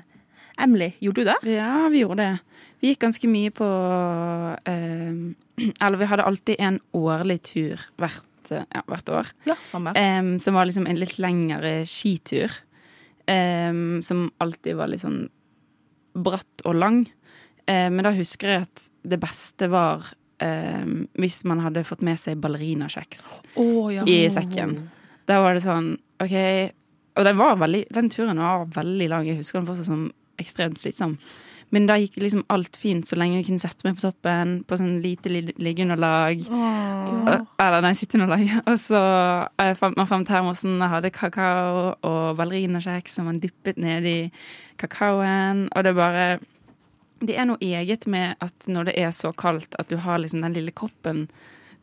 Emily, 0.62 0.91
gjorde 1.00 1.24
du 1.24 1.30
det? 1.32 1.38
Ja, 1.56 1.88
vi 1.91 2.04
gjorde 2.04 2.26
det. 2.26 2.65
Vi 2.82 2.91
gikk 2.91 3.04
ganske 3.06 3.30
mye 3.32 3.54
på 3.56 3.70
uh, 4.67 5.13
Eller 5.86 5.98
vi 6.02 6.10
hadde 6.12 6.28
alltid 6.28 6.60
en 6.60 6.80
årlig 6.98 7.39
tur 7.54 7.88
hvert, 8.02 8.52
ja, 8.52 8.84
hvert 8.88 9.10
år. 9.13 9.32
Ja, 9.48 9.56
samme. 9.63 9.96
Um, 9.96 10.36
som 10.39 10.60
var 10.60 10.67
liksom 10.67 10.88
en 10.89 11.00
litt 11.00 11.20
lengre 11.22 11.82
skitur. 11.88 12.52
Em, 13.30 14.02
som 14.06 14.30
alltid 14.42 14.76
var 14.80 14.92
litt 14.92 15.04
sånn 15.04 15.26
bratt 16.14 16.66
og 16.66 16.76
lang. 16.76 17.04
Um, 17.68 17.94
men 17.96 18.04
da 18.08 18.12
husker 18.16 18.50
jeg 18.56 18.66
at 18.66 18.86
det 19.08 19.20
beste 19.22 19.68
var 19.72 20.08
um, 20.44 21.06
hvis 21.22 21.44
man 21.48 21.62
hadde 21.64 21.86
fått 21.88 22.02
med 22.04 22.20
seg 22.20 22.40
ballerinakjeks 22.42 23.28
Oh, 23.62 23.88
ja. 23.94 24.04
i 24.10 24.26
sekken. 24.34 24.78
Da 25.30 25.38
var 25.44 25.54
det 25.56 25.62
sånn 25.64 25.94
OK 26.22 26.34
Og 27.16 27.26
den, 27.28 27.38
var 27.38 27.60
veldig, 27.62 27.86
den 27.94 28.10
turen 28.10 28.40
var 28.42 28.66
veldig 28.74 29.08
lang. 29.12 29.28
Jeg 29.30 29.38
husker 29.42 29.60
den 29.60 29.68
fortsatt 29.70 29.90
som 29.92 30.06
ekstremt 30.42 30.80
slitsom. 30.82 31.18
Men 31.72 31.86
da 31.88 31.96
gikk 31.96 32.18
liksom 32.20 32.42
alt 32.52 32.76
fint 32.76 33.08
så 33.08 33.16
lenge 33.16 33.38
jeg 33.40 33.46
kunne 33.48 33.62
sette 33.64 33.86
meg 33.88 33.96
på 33.96 34.04
toppen 34.04 34.50
på 34.68 34.76
sånn 34.80 34.98
lite 35.04 35.32
li- 35.32 35.56
liggeunderlag. 35.56 36.42
Ja. 36.50 37.38
Eller 37.64 37.82
nei, 37.86 37.94
sitteunderlag. 37.96 38.44
Og 38.70 38.76
så 38.82 39.00
jeg 39.56 39.78
fant 39.80 39.96
man 40.00 40.10
fram 40.10 40.26
termosen 40.28 40.76
og 40.82 40.92
hadde 40.98 41.14
kakao 41.16 41.94
og 42.04 42.36
ballerinakjeks 42.40 43.16
som 43.16 43.30
man 43.32 43.40
dyppet 43.40 43.80
ned 43.80 44.08
i 44.10 44.18
kakaoen. 44.84 45.70
Og 45.76 45.84
det 45.88 45.96
bare 45.96 46.26
Det 47.22 47.36
er 47.38 47.46
noe 47.46 47.62
eget 47.62 48.08
med 48.10 48.36
at 48.42 48.66
når 48.68 48.88
det 48.90 48.96
er 48.98 49.12
så 49.14 49.30
kaldt, 49.38 49.76
at 49.80 49.88
du 49.92 49.96
har 50.02 50.18
liksom 50.20 50.42
den 50.42 50.56
lille 50.58 50.72
koppen 50.74 51.28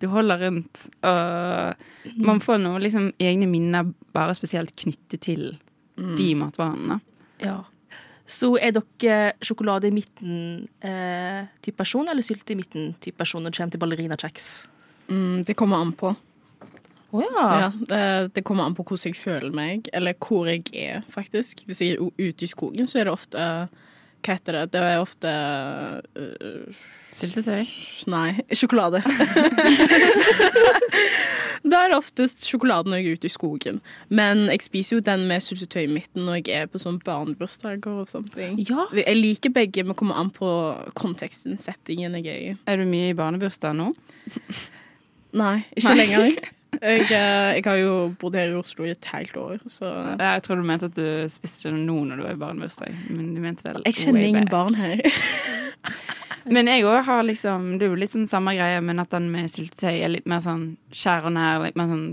du 0.03 0.07
holder 0.11 0.39
rundt. 0.45 0.89
Og 1.07 2.19
man 2.23 2.41
får 2.43 2.59
noe 2.63 2.79
liksom 2.83 3.13
egne 3.23 3.47
minner 3.51 3.89
bare 4.15 4.35
spesielt 4.35 4.75
knyttet 4.79 5.21
til 5.27 5.57
de 5.97 6.29
matvarene. 6.39 7.01
Ja. 7.43 7.61
Så 8.29 8.51
er 8.61 8.75
dere 8.77 9.33
sjokolade 9.41 9.89
i 9.89 9.95
midten-type 9.95 11.77
person, 11.79 12.09
eller 12.09 12.25
sylte 12.25 12.53
i 12.53 12.59
midten-type 12.59 13.17
person 13.17 13.43
når 13.43 13.55
det 13.55 13.61
kommer 13.61 13.73
til 13.73 13.83
ballerinakjeks? 13.85 14.49
Mm, 15.09 15.45
det 15.49 15.57
kommer 15.57 15.81
an 15.81 15.95
på. 15.97 16.13
Å 17.09 17.23
ja. 17.25 17.47
Ja, 17.63 17.71
det, 17.89 18.03
det 18.37 18.45
kommer 18.45 18.69
an 18.69 18.77
på 18.77 18.85
hvordan 18.85 19.09
jeg 19.09 19.17
føler 19.17 19.55
meg, 19.57 19.89
eller 19.97 20.13
hvor 20.21 20.45
jeg 20.51 20.69
er, 20.77 21.01
faktisk. 21.09 21.65
Hvis 21.65 21.81
jeg 21.81 21.97
er 21.97 22.05
ute 22.05 22.45
i 22.45 22.51
skogen, 22.51 22.91
så 22.91 23.01
er 23.01 23.09
det 23.09 23.17
ofte 23.17 23.41
Hva 24.19 24.35
heter 24.35 24.59
det? 24.59 24.65
Det 24.75 24.83
er 24.83 25.01
ofte 25.01 25.31
uh, 26.21 26.85
Syltetøy? 27.15 27.65
Nei, 28.13 28.43
sjokolade. 28.53 29.01
da 31.65 31.85
er 31.85 31.93
det 31.93 31.99
oftest 31.99 32.45
sjokoladen 32.47 32.93
når 32.93 33.01
jeg 33.01 33.07
er 33.07 33.19
ute 33.19 33.29
i 33.29 33.33
skogen. 33.33 33.81
Men 34.09 34.47
jeg 34.53 34.65
spiser 34.67 34.99
jo 34.99 35.05
den 35.07 35.27
med 35.31 35.45
syltetøy 35.45 35.85
i 35.85 35.93
midten 35.93 36.27
når 36.29 36.41
jeg 36.41 36.63
er 36.63 36.71
på 36.71 36.81
sånn 36.83 37.01
barnebursdager 37.05 38.03
og 38.05 38.11
sånne 38.11 38.35
ting. 38.35 38.59
Ja. 38.69 38.89
Jeg 38.97 39.19
liker 39.19 39.55
begge, 39.55 39.85
men 39.87 39.99
kommer 39.99 40.21
an 40.21 40.33
på 40.35 40.51
konteksten, 40.99 41.59
settingen 41.63 42.19
jeg 42.21 42.29
er 42.29 42.45
i. 42.53 42.55
Er 42.69 42.81
du 42.81 42.87
mye 42.89 43.13
i 43.13 43.19
barnebursdag 43.19 43.77
nå? 43.79 43.93
Nei, 45.39 45.57
ikke 45.77 45.95
Nei. 45.95 45.99
lenger. 46.05 46.39
Jeg, 46.79 47.01
eh, 47.11 47.57
jeg 47.59 47.65
har 47.67 47.77
jo 47.81 47.95
bodd 48.21 48.35
her 48.39 48.49
i 48.53 48.59
Oslo 48.59 48.85
i 48.87 48.91
et 48.95 49.05
helt 49.13 49.35
år, 49.37 49.57
så 49.67 49.85
Jeg 50.19 50.43
tror 50.47 50.57
du 50.61 50.65
mente 50.69 50.87
at 50.87 50.95
du 50.99 51.29
spiste 51.33 51.71
noe 51.75 51.85
nå 51.85 51.97
når 52.11 52.17
du 52.17 52.23
var 52.27 52.35
i 52.37 52.43
barnebursdag. 52.43 52.93
Men 53.11 53.25
du 53.35 53.41
mente 53.43 53.63
vel 53.67 53.83
Jeg 53.87 53.95
kjenner 53.99 54.23
ingen 54.29 54.45
back. 54.47 54.55
barn 54.55 54.75
her. 54.79 54.97
Men 56.49 56.65
jeg 56.71 56.85
òg 56.89 56.99
har 57.05 57.23
liksom 57.27 57.61
Det 57.79 57.85
er 57.85 57.91
jo 57.93 57.99
litt 58.01 58.15
sånn 58.15 58.29
samme 58.31 58.55
greie, 58.57 58.81
men 58.81 58.99
at 59.03 59.11
den 59.13 59.27
med 59.33 59.51
syltetøy 59.53 59.97
er 60.01 60.09
litt 60.09 60.27
mer 60.31 60.41
sånn 60.41 60.77
skjær 60.95 61.25
og 61.29 61.33
nær. 61.37 61.65
Litt 61.67 61.77
mer 61.77 61.89
sånn 61.91 62.07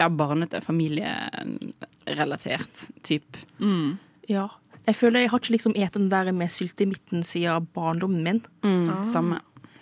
ja, 0.00 0.08
barnete, 0.08 0.60
familierelatert 0.64 2.74
type. 3.06 3.38
Mm. 3.60 3.96
Ja. 4.30 4.48
Jeg 4.86 4.96
føler 4.98 5.20
jeg 5.24 5.30
har 5.32 5.40
ikke 5.40 5.54
liksom 5.54 5.74
et 5.80 5.94
den 5.96 6.10
der 6.12 6.28
med 6.36 6.50
sylte 6.52 6.84
i 6.84 6.88
midten 6.90 7.22
siden 7.24 7.66
barndommen 7.76 8.22
min. 8.24 8.40
Mm, 8.64 9.04
Samme. 9.04 9.38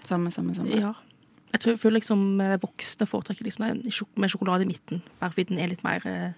Samme, 0.07 0.31
samme, 0.35 0.55
samme. 0.55 0.71
Ja. 0.79 0.93
Jeg 1.53 1.61
tror, 1.61 1.81
føler 1.81 1.99
liksom 2.01 2.41
eh, 2.41 2.59
voksne 2.63 3.07
foretrekker 3.09 3.45
liksom 3.45 3.67
en 3.67 3.83
sjok- 3.93 4.21
med 4.21 4.33
sjokolade 4.33 4.65
i 4.65 4.71
midten. 4.71 5.03
Bare 5.21 5.35
fordi 5.35 5.51
den 5.53 5.61
er 5.61 5.73
litt 5.73 5.85
mer 5.85 6.05
eh, 6.09 6.31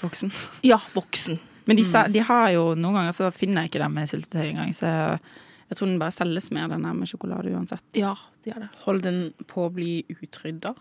Voksen. 0.00 0.32
Ja, 0.64 0.80
voksen. 0.94 1.38
Men 1.64 1.76
de, 1.76 1.84
mm. 1.84 2.12
de 2.12 2.24
har 2.24 2.50
jo 2.54 2.74
noen 2.74 2.96
ganger 2.96 3.12
så 3.12 3.28
finner 3.34 3.62
jeg 3.62 3.72
ikke 3.72 3.82
den 3.82 3.94
med 3.94 4.08
syltetøy 4.08 4.46
engang, 4.46 4.72
så 4.76 4.88
jeg, 4.88 5.20
jeg 5.68 5.78
tror 5.78 5.90
den 5.90 6.00
bare 6.00 6.16
selges 6.16 6.48
mer, 6.56 6.70
den 6.72 6.86
der 6.88 6.96
med 6.96 7.10
sjokolade 7.10 7.52
uansett. 7.52 7.84
Ja, 8.00 8.14
det 8.44 8.56
er 8.56 8.64
det. 8.64 8.70
Holder 8.86 9.10
den 9.10 9.20
på 9.50 9.68
å 9.68 9.72
bli 9.74 9.92
utrydda? 10.16 10.74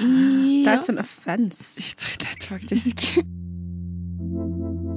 Ja. 0.00 0.10
That's 0.66 0.90
an 0.92 1.02
offense. 1.02 1.84
Utryddet, 1.84 2.48
faktisk. 2.48 3.10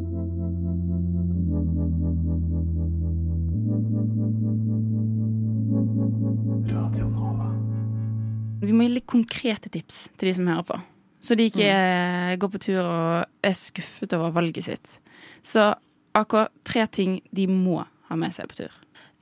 Vi 8.59 8.73
må 8.75 8.85
gi 8.85 8.95
litt 8.97 9.07
konkrete 9.09 9.71
tips 9.71 10.07
til 10.19 10.29
de 10.29 10.35
som 10.37 10.49
hører 10.51 10.65
på. 10.67 10.79
Så 11.23 11.35
de 11.35 11.49
ikke 11.49 11.67
eh, 11.67 12.35
går 12.39 12.51
på 12.53 12.61
tur 12.63 12.79
og 12.81 13.45
er 13.45 13.55
skuffet 13.57 14.13
over 14.15 14.31
valget 14.35 14.67
sitt. 14.69 14.99
Så 15.43 15.71
akkurat 16.15 16.51
tre 16.67 16.85
ting 16.91 17.19
de 17.35 17.47
må 17.51 17.81
ha 18.09 18.17
med 18.19 18.35
seg 18.35 18.47
på 18.51 18.61
tur. 18.61 18.75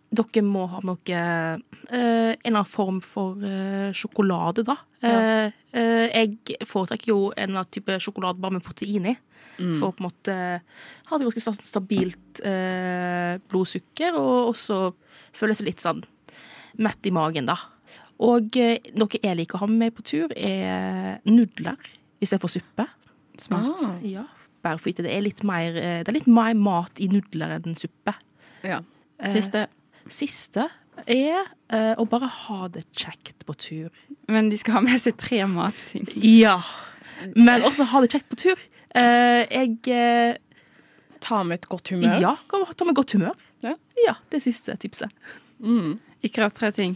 Dere 0.08 0.44
må 0.46 0.68
ha 0.72 0.80
med 0.88 1.02
dere 1.10 1.58
eh, 1.90 2.34
en 2.34 2.38
eller 2.38 2.62
annen 2.62 2.70
form 2.70 3.00
for 3.04 3.42
eh, 3.44 3.90
sjokolade, 3.98 4.64
da. 4.68 4.78
Eh, 5.06 5.54
eh, 5.78 6.06
jeg 6.14 6.62
foretrekker 6.70 7.12
jo 7.12 7.20
en 7.34 7.50
eller 7.50 7.64
annen 7.64 7.74
type 7.74 7.98
sjokolade 8.02 8.42
bare 8.42 8.58
med 8.58 8.66
protein 8.66 9.10
i. 9.14 9.16
For 9.58 9.90
å 9.90 9.96
på 9.96 10.04
en 10.04 10.08
måte 10.08 10.34
ha 11.10 11.18
et 11.18 11.26
ganske 11.26 11.66
stabilt 11.66 12.42
eh, 12.46 13.42
blodsukker, 13.50 14.18
og 14.18 14.52
også 14.54 14.80
føle 15.36 15.58
seg 15.58 15.72
litt 15.72 15.82
sånn 15.82 16.04
mett 16.78 17.10
i 17.10 17.14
magen, 17.14 17.50
da. 17.50 17.58
Og 18.24 18.58
eh, 18.58 18.92
noe 18.98 19.22
jeg 19.22 19.38
liker 19.38 19.60
å 19.60 19.66
ha 19.66 19.70
med 19.70 19.84
meg 19.86 19.96
på 19.98 20.06
tur, 20.06 20.34
er 20.34 21.20
nudler 21.30 21.78
istedenfor 22.24 22.52
suppe. 22.52 22.88
Smart. 23.38 23.84
Ah. 23.86 24.00
Ja, 24.02 24.26
fordi 24.66 25.06
det 25.06 25.14
er 25.14 25.22
litt 25.24 25.44
mer, 25.48 25.76
eh, 25.78 26.02
det 26.02 26.12
er 26.12 26.18
litt 26.18 26.32
mer 26.32 26.56
mat 26.58 27.00
i 27.00 27.10
nudler 27.12 27.58
enn 27.60 27.78
suppe. 27.78 28.16
Ja. 28.66 28.82
Eh, 29.22 29.32
Siste. 29.32 29.68
Siste 30.10 30.66
er 31.06 31.46
eh, 31.70 31.94
å 32.00 32.06
bare 32.10 32.30
ha 32.32 32.68
det 32.74 32.88
kjekt 32.96 33.46
på 33.46 33.56
tur. 33.60 33.90
Men 34.32 34.50
de 34.50 34.58
skal 34.60 34.80
ha 34.80 34.84
med 34.86 35.00
seg 35.02 35.18
tre 35.22 35.44
matting. 35.50 36.08
Ja. 36.24 36.60
Men 37.36 37.66
også 37.66 37.88
ha 37.92 38.02
det 38.04 38.12
kjekt 38.14 38.30
på 38.32 38.40
tur. 38.48 38.68
Eh, 38.98 39.44
jeg 39.46 39.78
eh, 39.94 40.38
Ta 41.22 41.42
med 41.44 41.58
et 41.58 41.66
godt 41.68 41.90
humør. 41.92 42.20
Ja, 42.22 42.36
ta 42.48 42.86
med 42.86 42.96
godt 42.96 43.16
humør. 43.18 43.34
Ja. 43.66 43.74
ja 44.06 44.14
det 44.30 44.38
er 44.38 44.44
siste 44.44 44.76
tipset. 44.80 45.10
Mm. 45.60 45.98
Ikke 46.24 46.46
tre 46.54 46.70
ting. 46.72 46.94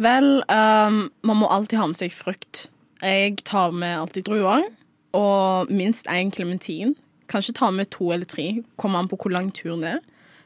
Vel, 0.00 0.42
um, 0.48 1.02
man 1.22 1.40
må 1.40 1.48
alltid 1.52 1.80
ha 1.80 1.88
med 1.90 1.98
seg 1.98 2.14
frukt. 2.16 2.66
Jeg 3.02 3.42
tar 3.48 3.74
med 3.76 3.98
alltid 3.98 4.28
druer, 4.28 4.68
og 5.16 5.72
minst 5.72 6.08
én 6.10 6.32
klementin. 6.32 6.94
Kanskje 7.32 7.56
ta 7.58 7.70
med 7.74 7.90
to 7.92 8.12
eller 8.12 8.28
tre, 8.28 8.62
kommer 8.80 9.02
an 9.02 9.10
på 9.10 9.18
hvor 9.20 9.34
lang 9.34 9.50
turen 9.54 9.84
er. 9.84 10.00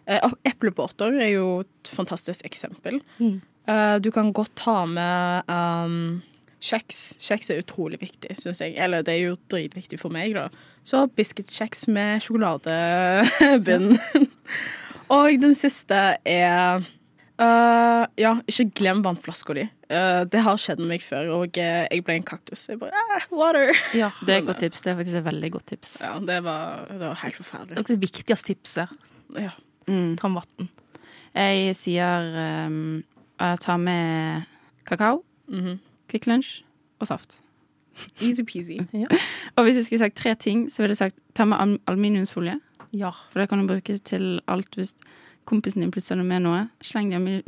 Uh, 0.07 0.32
Eplepåter 0.47 1.18
er 1.18 1.34
jo 1.34 1.61
et 1.64 1.90
fantastisk 1.90 2.47
eksempel. 2.47 3.01
Mm. 3.18 3.38
Uh, 3.66 3.99
du 4.03 4.11
kan 4.14 4.32
godt 4.34 4.55
ta 4.59 4.84
med 4.86 5.51
um, 5.51 6.22
kjeks. 6.62 7.16
Kjeks 7.22 7.51
er 7.51 7.62
utrolig 7.62 8.01
viktig, 8.03 8.36
syns 8.38 8.62
jeg. 8.62 8.76
Eller 8.78 9.07
det 9.07 9.16
er 9.16 9.30
jo 9.30 9.38
dritviktig 9.51 9.99
for 10.03 10.14
meg, 10.14 10.34
da. 10.38 10.49
Så 10.86 11.07
biscuitkjeks 11.18 11.88
med 11.90 12.22
sjokoladebunn. 12.22 13.97
og 15.16 15.40
den 15.42 15.57
siste 15.59 16.03
er 16.22 16.86
eh, 17.39 18.07
Ja, 18.20 18.32
ikke 18.49 18.70
glem 18.80 19.03
vannflaska 19.05 19.55
di. 19.59 19.66
Uh, 19.91 20.24
det 20.26 20.41
har 20.43 20.57
skjedd 20.59 20.80
med 20.82 20.89
meg 20.97 21.03
før, 21.05 21.28
og 21.37 21.59
uh, 21.61 21.84
jeg 21.93 22.03
ble 22.07 22.16
en 22.18 22.24
kaktus. 22.26 22.64
Jeg 22.68 22.80
bare 22.80 22.91
ah, 22.97 23.26
Water! 23.30 23.70
Ja, 23.95 24.09
Det 24.26 24.34
er 24.34 24.39
et 24.43 24.47
godt 24.49 24.59
tips. 24.64 24.82
Det 24.82 24.91
er 24.93 24.97
faktisk 24.99 25.20
et 25.20 25.26
veldig 25.28 25.51
godt 25.55 25.66
tips. 25.70 25.93
Ja, 26.03 26.14
det 26.18 26.41
var, 26.45 26.87
det 26.91 27.01
var 27.05 27.20
helt 27.22 27.37
forferdelig. 27.39 27.76
Det 27.76 27.84
er 27.84 27.91
det 27.95 28.01
viktigste 28.03 28.49
tipset. 28.55 28.89
Ja. 29.39 29.53
Mm. 29.87 30.16
Ta 30.18 30.28
med 30.32 30.43
vann. 30.43 30.70
Jeg 31.37 31.74
sier 31.76 32.30
um, 32.66 33.03
jeg 33.39 33.61
tar 33.61 33.76
med 33.82 34.47
kakao, 34.89 35.22
Mhm. 35.47 35.76
Kvikk 36.11 36.26
Lunsj 36.26 36.62
og 37.03 37.07
saft. 37.11 37.41
Easy-peasy. 38.24 38.80
Og 39.57 39.64
hvis 39.66 39.76
jeg 39.78 39.84
skulle 39.87 39.99
sagt 40.03 40.16
tre 40.18 40.34
ting, 40.34 40.66
så 40.72 40.82
ville 40.82 40.95
jeg 40.97 40.99
sagt 41.05 41.16
ta 41.34 41.45
med 41.47 41.59
al- 41.62 41.80
aluminiumsfolie. 41.87 42.57
Ja. 42.93 43.11
For 43.30 43.41
det 43.43 43.49
kan 43.51 43.62
du 43.62 43.66
bruke 43.70 43.97
til 43.99 44.41
alt 44.49 44.74
hvis 44.78 44.95
kompisen 45.47 45.82
din 45.84 45.92
plutselig 45.94 46.26
med 46.26 46.44
noe. 46.44 46.66
Sleng 46.84 47.12
det 47.14 47.20
i 47.30 47.40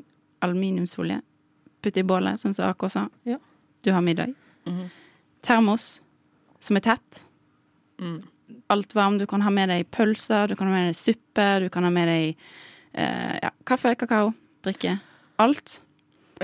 aluminiumsfolie. 0.44 1.20
Putt 1.82 1.94
det 1.94 2.02
i 2.04 2.08
bålet, 2.08 2.40
sånn 2.40 2.54
som 2.56 2.70
AK 2.70 2.88
sa. 2.90 3.06
Ja. 3.28 3.38
Du 3.84 3.92
har 3.94 4.02
middag. 4.02 4.34
Mhm. 4.66 4.88
Termos 5.42 6.00
som 6.60 6.76
er 6.76 6.80
tett. 6.80 7.24
Mm. 8.00 8.22
Alt 8.70 8.94
varm. 8.94 9.18
Du 9.18 9.26
kan 9.26 9.42
ha 9.42 9.50
med 9.50 9.68
deg 9.70 9.90
pølser, 9.94 10.48
du 10.48 10.56
kan 10.56 10.66
ha 10.70 10.74
med 10.74 10.88
deg 10.90 10.96
suppe, 10.98 11.48
du 11.62 11.68
kan 11.70 11.86
ha 11.86 11.90
med 11.90 12.08
deg 12.08 12.36
eh, 12.94 13.38
ja, 13.42 13.50
kaffe, 13.68 13.94
kakao, 13.98 14.32
drikke. 14.66 14.98
Alt. 15.38 15.80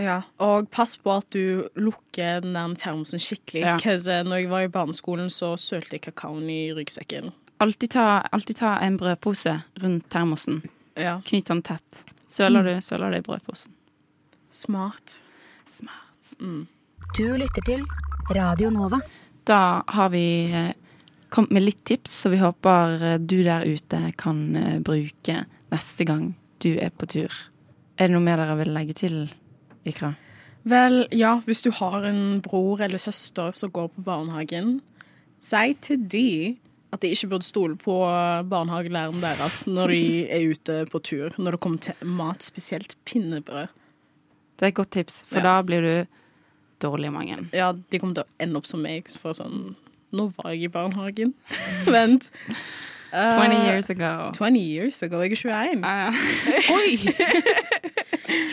Ja, 0.00 0.20
og 0.42 0.70
pass 0.74 0.96
på 0.98 1.12
at 1.14 1.30
du 1.34 1.68
lukker 1.78 2.42
den 2.42 2.54
der 2.56 2.74
termosen 2.78 3.22
skikkelig. 3.22 3.62
Ja. 3.62 3.76
eh, 3.78 4.22
når 4.26 4.42
jeg 4.42 4.50
var 4.50 4.66
i 4.66 4.68
barneskolen, 4.72 5.30
så 5.30 5.54
sølte 5.60 5.98
jeg 5.98 6.06
kakaoen 6.08 6.48
i 6.50 6.72
ryggsekken. 6.74 7.32
Alltid 7.62 7.94
ta, 7.94 8.06
alltid 8.34 8.58
ta 8.58 8.78
en 8.82 8.96
brødpose 8.98 9.60
rundt 9.82 10.08
termosen. 10.10 10.62
Ja. 10.94 11.20
Knyt 11.26 11.46
den 11.50 11.62
tett. 11.62 12.04
Søler 12.28 12.62
Mm. 12.62 12.74
du, 12.74 12.80
søler 12.82 13.10
det 13.10 13.18
i 13.18 13.26
brødposen. 13.26 13.72
Smart. 14.50 15.22
Smart. 15.70 16.34
Mm. 16.40 16.66
Du 17.16 17.24
lytter 17.36 17.62
til 17.66 17.84
Radio 18.34 18.70
Nova. 18.70 19.00
Da 19.44 19.82
har 19.86 20.08
vi 20.10 20.50
eh, 20.52 20.72
kommet 21.30 21.50
med 21.52 21.62
litt 21.66 21.84
tips, 21.84 22.10
så 22.24 22.30
vi 22.30 22.38
håper 22.38 23.02
eh, 23.02 23.18
du 23.18 23.42
der 23.44 23.64
ute 23.66 24.12
kan 24.16 24.56
eh, 24.56 24.78
bruke 24.80 25.44
neste 25.72 26.04
gang 26.06 26.34
du 26.62 26.76
er 26.78 26.90
på 26.90 27.06
tur. 27.06 27.32
Er 27.98 28.08
det 28.08 28.14
noe 28.14 28.24
mer 28.24 28.36
dere 28.40 28.56
vil 28.62 28.72
legge 28.74 28.94
til, 28.94 29.18
Ikra? 29.86 30.14
Vel, 30.64 31.04
ja, 31.12 31.34
hvis 31.44 31.60
du 31.62 31.70
har 31.76 32.06
en 32.08 32.40
bror 32.40 32.80
eller 32.80 32.98
søster 32.98 33.52
som 33.52 33.70
går 33.70 33.90
på 33.92 34.02
barnehagen, 34.06 34.78
si 35.36 35.74
til 35.84 36.06
de 36.08 36.56
at 36.94 37.02
de 37.02 37.10
ikke 37.12 37.28
burde 37.32 37.46
stole 37.46 37.76
på 37.80 37.94
barnehagelæreren 38.50 39.20
deres 39.22 39.64
når 39.66 39.90
de 39.94 40.02
er 40.30 40.44
ute 40.52 40.76
på 40.92 41.00
tur, 41.02 41.34
når 41.38 41.56
det 41.56 41.60
kommer 41.64 41.82
til 41.82 42.06
mat, 42.06 42.44
spesielt 42.46 42.94
pinnebrød. 43.08 43.66
Det 44.54 44.62
er 44.68 44.70
et 44.70 44.78
godt 44.78 44.92
tips, 44.94 45.24
for 45.26 45.42
Ja. 45.42 45.42
da 45.42 45.62
blir 45.66 45.82
du 45.82 46.06
dårlig 46.84 47.10
i 47.10 47.14
magen. 47.14 47.48
Ja, 47.52 47.72
de 47.72 47.98
kommer 47.98 48.14
til 48.14 48.24
å 48.24 48.30
ende 48.44 48.56
opp 48.60 48.66
som 48.70 48.82
meg, 48.82 49.08
for 49.20 49.34
sånn 49.34 49.74
Nå 50.14 50.28
var 50.36 50.52
jeg 50.52 50.62
i 50.62 50.68
barnehagen. 50.70 51.32
Vent. 51.90 52.28
Uh, 53.10 53.34
20 53.34 53.66
years 53.66 53.90
ago. 53.90 54.30
20 54.36 54.60
years 54.60 55.02
ago. 55.02 55.18
Jeg 55.26 55.32
er 55.32 55.36
21. 55.36 55.82
Uh, 55.82 55.90
ja. 55.90 56.12
Oi! 56.76 56.96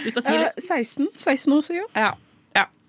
Slutta 0.02 0.24
tidlig. 0.26 0.48
Uh, 0.58 0.62
16. 0.66 1.08
16 1.18 1.54
år 1.54 1.62
siden. 1.68 1.86
Ja. 1.96 2.12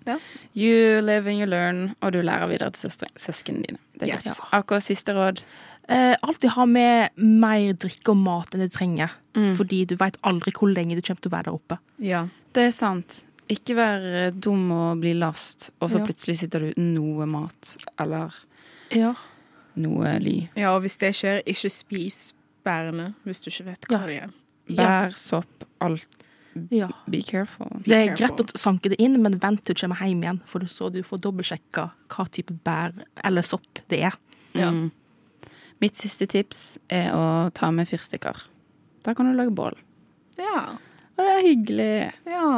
Ja. 0.07 0.17
You 0.55 1.01
live 1.01 1.27
and 1.29 1.39
you 1.39 1.45
learn, 1.47 1.95
og 2.01 2.13
du 2.13 2.21
lærer 2.21 2.47
videre 2.47 2.71
til 2.71 2.89
søsknene 3.15 3.63
dine. 3.67 3.77
Det 3.99 4.09
er 4.09 4.15
Yes. 4.15 4.23
godt. 4.39 4.49
Akkurat 4.53 4.83
siste 4.83 5.13
råd. 5.13 5.43
Eh, 5.89 6.15
alltid 6.23 6.49
ha 6.55 6.65
med 6.65 7.09
mer 7.17 7.73
drikke 7.73 8.09
og 8.09 8.17
mat 8.17 8.53
enn 8.55 8.61
du 8.61 8.69
trenger. 8.69 9.09
Mm. 9.35 9.55
Fordi 9.57 9.85
du 9.85 9.95
veit 9.95 10.17
aldri 10.23 10.51
hvor 10.51 10.69
lenge 10.73 10.95
du 10.95 11.01
kommer 11.01 11.21
til 11.21 11.31
å 11.31 11.35
være 11.37 11.43
der 11.43 11.53
oppe. 11.57 11.77
Ja. 11.99 12.27
Det 12.53 12.63
er 12.67 12.71
sant. 12.71 13.25
Ikke 13.49 13.75
vær 13.75 13.99
eh, 14.27 14.31
dum 14.31 14.71
og 14.71 14.99
bli 15.01 15.13
last, 15.13 15.71
og 15.81 15.89
så 15.89 15.99
Ja. 15.99 16.05
plutselig 16.05 16.37
sitter 16.39 16.59
du 16.59 16.69
uten 16.71 16.93
noe 16.95 17.25
mat 17.25 17.77
eller 17.99 18.31
Ja. 18.91 19.13
noe 19.75 20.19
ly. 20.19 20.49
ja, 20.55 20.75
og 20.75 20.81
hvis 20.83 20.97
det 20.99 21.13
skjer, 21.15 21.41
ikke 21.45 21.69
spis 21.71 22.33
bærene 22.63 23.13
hvis 23.25 23.41
du 23.41 23.49
ikke 23.49 23.65
vet 23.65 23.85
hva 23.89 23.99
Ja. 23.99 24.05
det 24.07 24.21
er. 24.23 24.29
Bær, 24.77 25.11
sopp, 25.17 25.65
alt. 25.81 26.07
Ja. 26.73 26.89
Be 27.09 27.21
careful. 27.25 27.69
Det 27.85 27.97
er 27.97 28.15
greit 28.17 28.41
å 28.41 28.45
sanke 28.59 28.91
det 28.93 28.99
inn, 29.01 29.19
men 29.23 29.39
vent 29.41 29.63
til 29.65 29.75
du 29.75 29.83
kommer 29.83 30.01
hjem 30.03 30.23
igjen, 30.25 30.41
for 30.49 30.65
så 30.71 30.89
du 30.93 31.01
får 31.05 31.21
dobbeltsjekka 31.23 31.87
hva 32.13 32.25
type 32.33 32.55
bær 32.65 32.95
eller 33.23 33.45
sopp 33.45 33.81
det 33.91 34.03
er. 34.09 34.17
Mm. 34.57 34.91
Mitt 35.83 35.99
siste 35.99 36.27
tips 36.29 36.77
er 36.93 37.11
å 37.17 37.49
ta 37.55 37.71
med 37.75 37.89
fyrstikker. 37.89 38.45
Da 39.03 39.15
kan 39.17 39.27
du 39.27 39.35
lage 39.35 39.51
bål. 39.55 39.75
Ja. 40.39 40.77
Og 41.17 41.25
det 41.25 41.31
er 41.33 41.47
hyggelig. 41.47 41.95
Ja. 42.29 42.51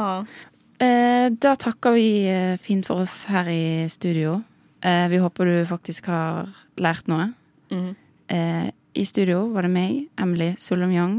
Eh, 0.78 1.28
da 1.32 1.54
takker 1.58 1.96
vi 1.96 2.08
eh, 2.30 2.54
fint 2.60 2.86
for 2.86 3.02
oss 3.04 3.24
her 3.30 3.48
i 3.50 3.88
studio. 3.92 4.38
Eh, 4.84 5.06
vi 5.10 5.20
håper 5.22 5.48
du 5.48 5.56
faktisk 5.68 6.10
har 6.12 6.52
lært 6.78 7.08
noe. 7.10 7.30
Mm. 7.72 7.94
Eh, 8.28 8.68
I 8.96 9.04
studio 9.04 9.46
var 9.52 9.66
det 9.66 9.72
meg, 9.74 10.06
Emily 10.20 10.52
Solom 10.60 10.92
Young. 10.94 11.16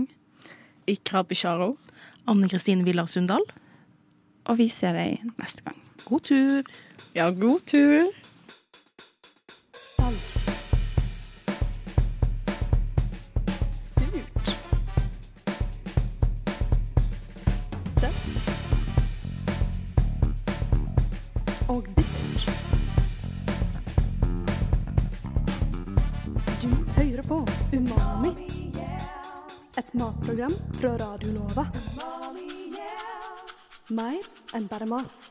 Ikra 0.88 1.26
Bisharo. 1.28 1.74
Anne 2.28 2.50
Kristin 2.52 2.84
Villar 2.86 3.08
Sundal. 3.12 3.44
Og 4.48 4.60
vi 4.60 4.68
ser 4.72 4.96
deg 4.96 5.24
neste 5.40 5.64
gang. 5.66 5.80
God 6.08 6.24
tur. 6.28 6.72
Ja, 7.16 7.30
god 7.32 7.66
tur. 7.68 8.12
Matprogram 29.98 30.54
fra 30.80 30.96
Radio 30.98 31.32
Nova. 31.32 31.66
Mer 33.90 34.20
enn 34.54 34.68
bare 34.70 34.86
mat. 34.86 35.27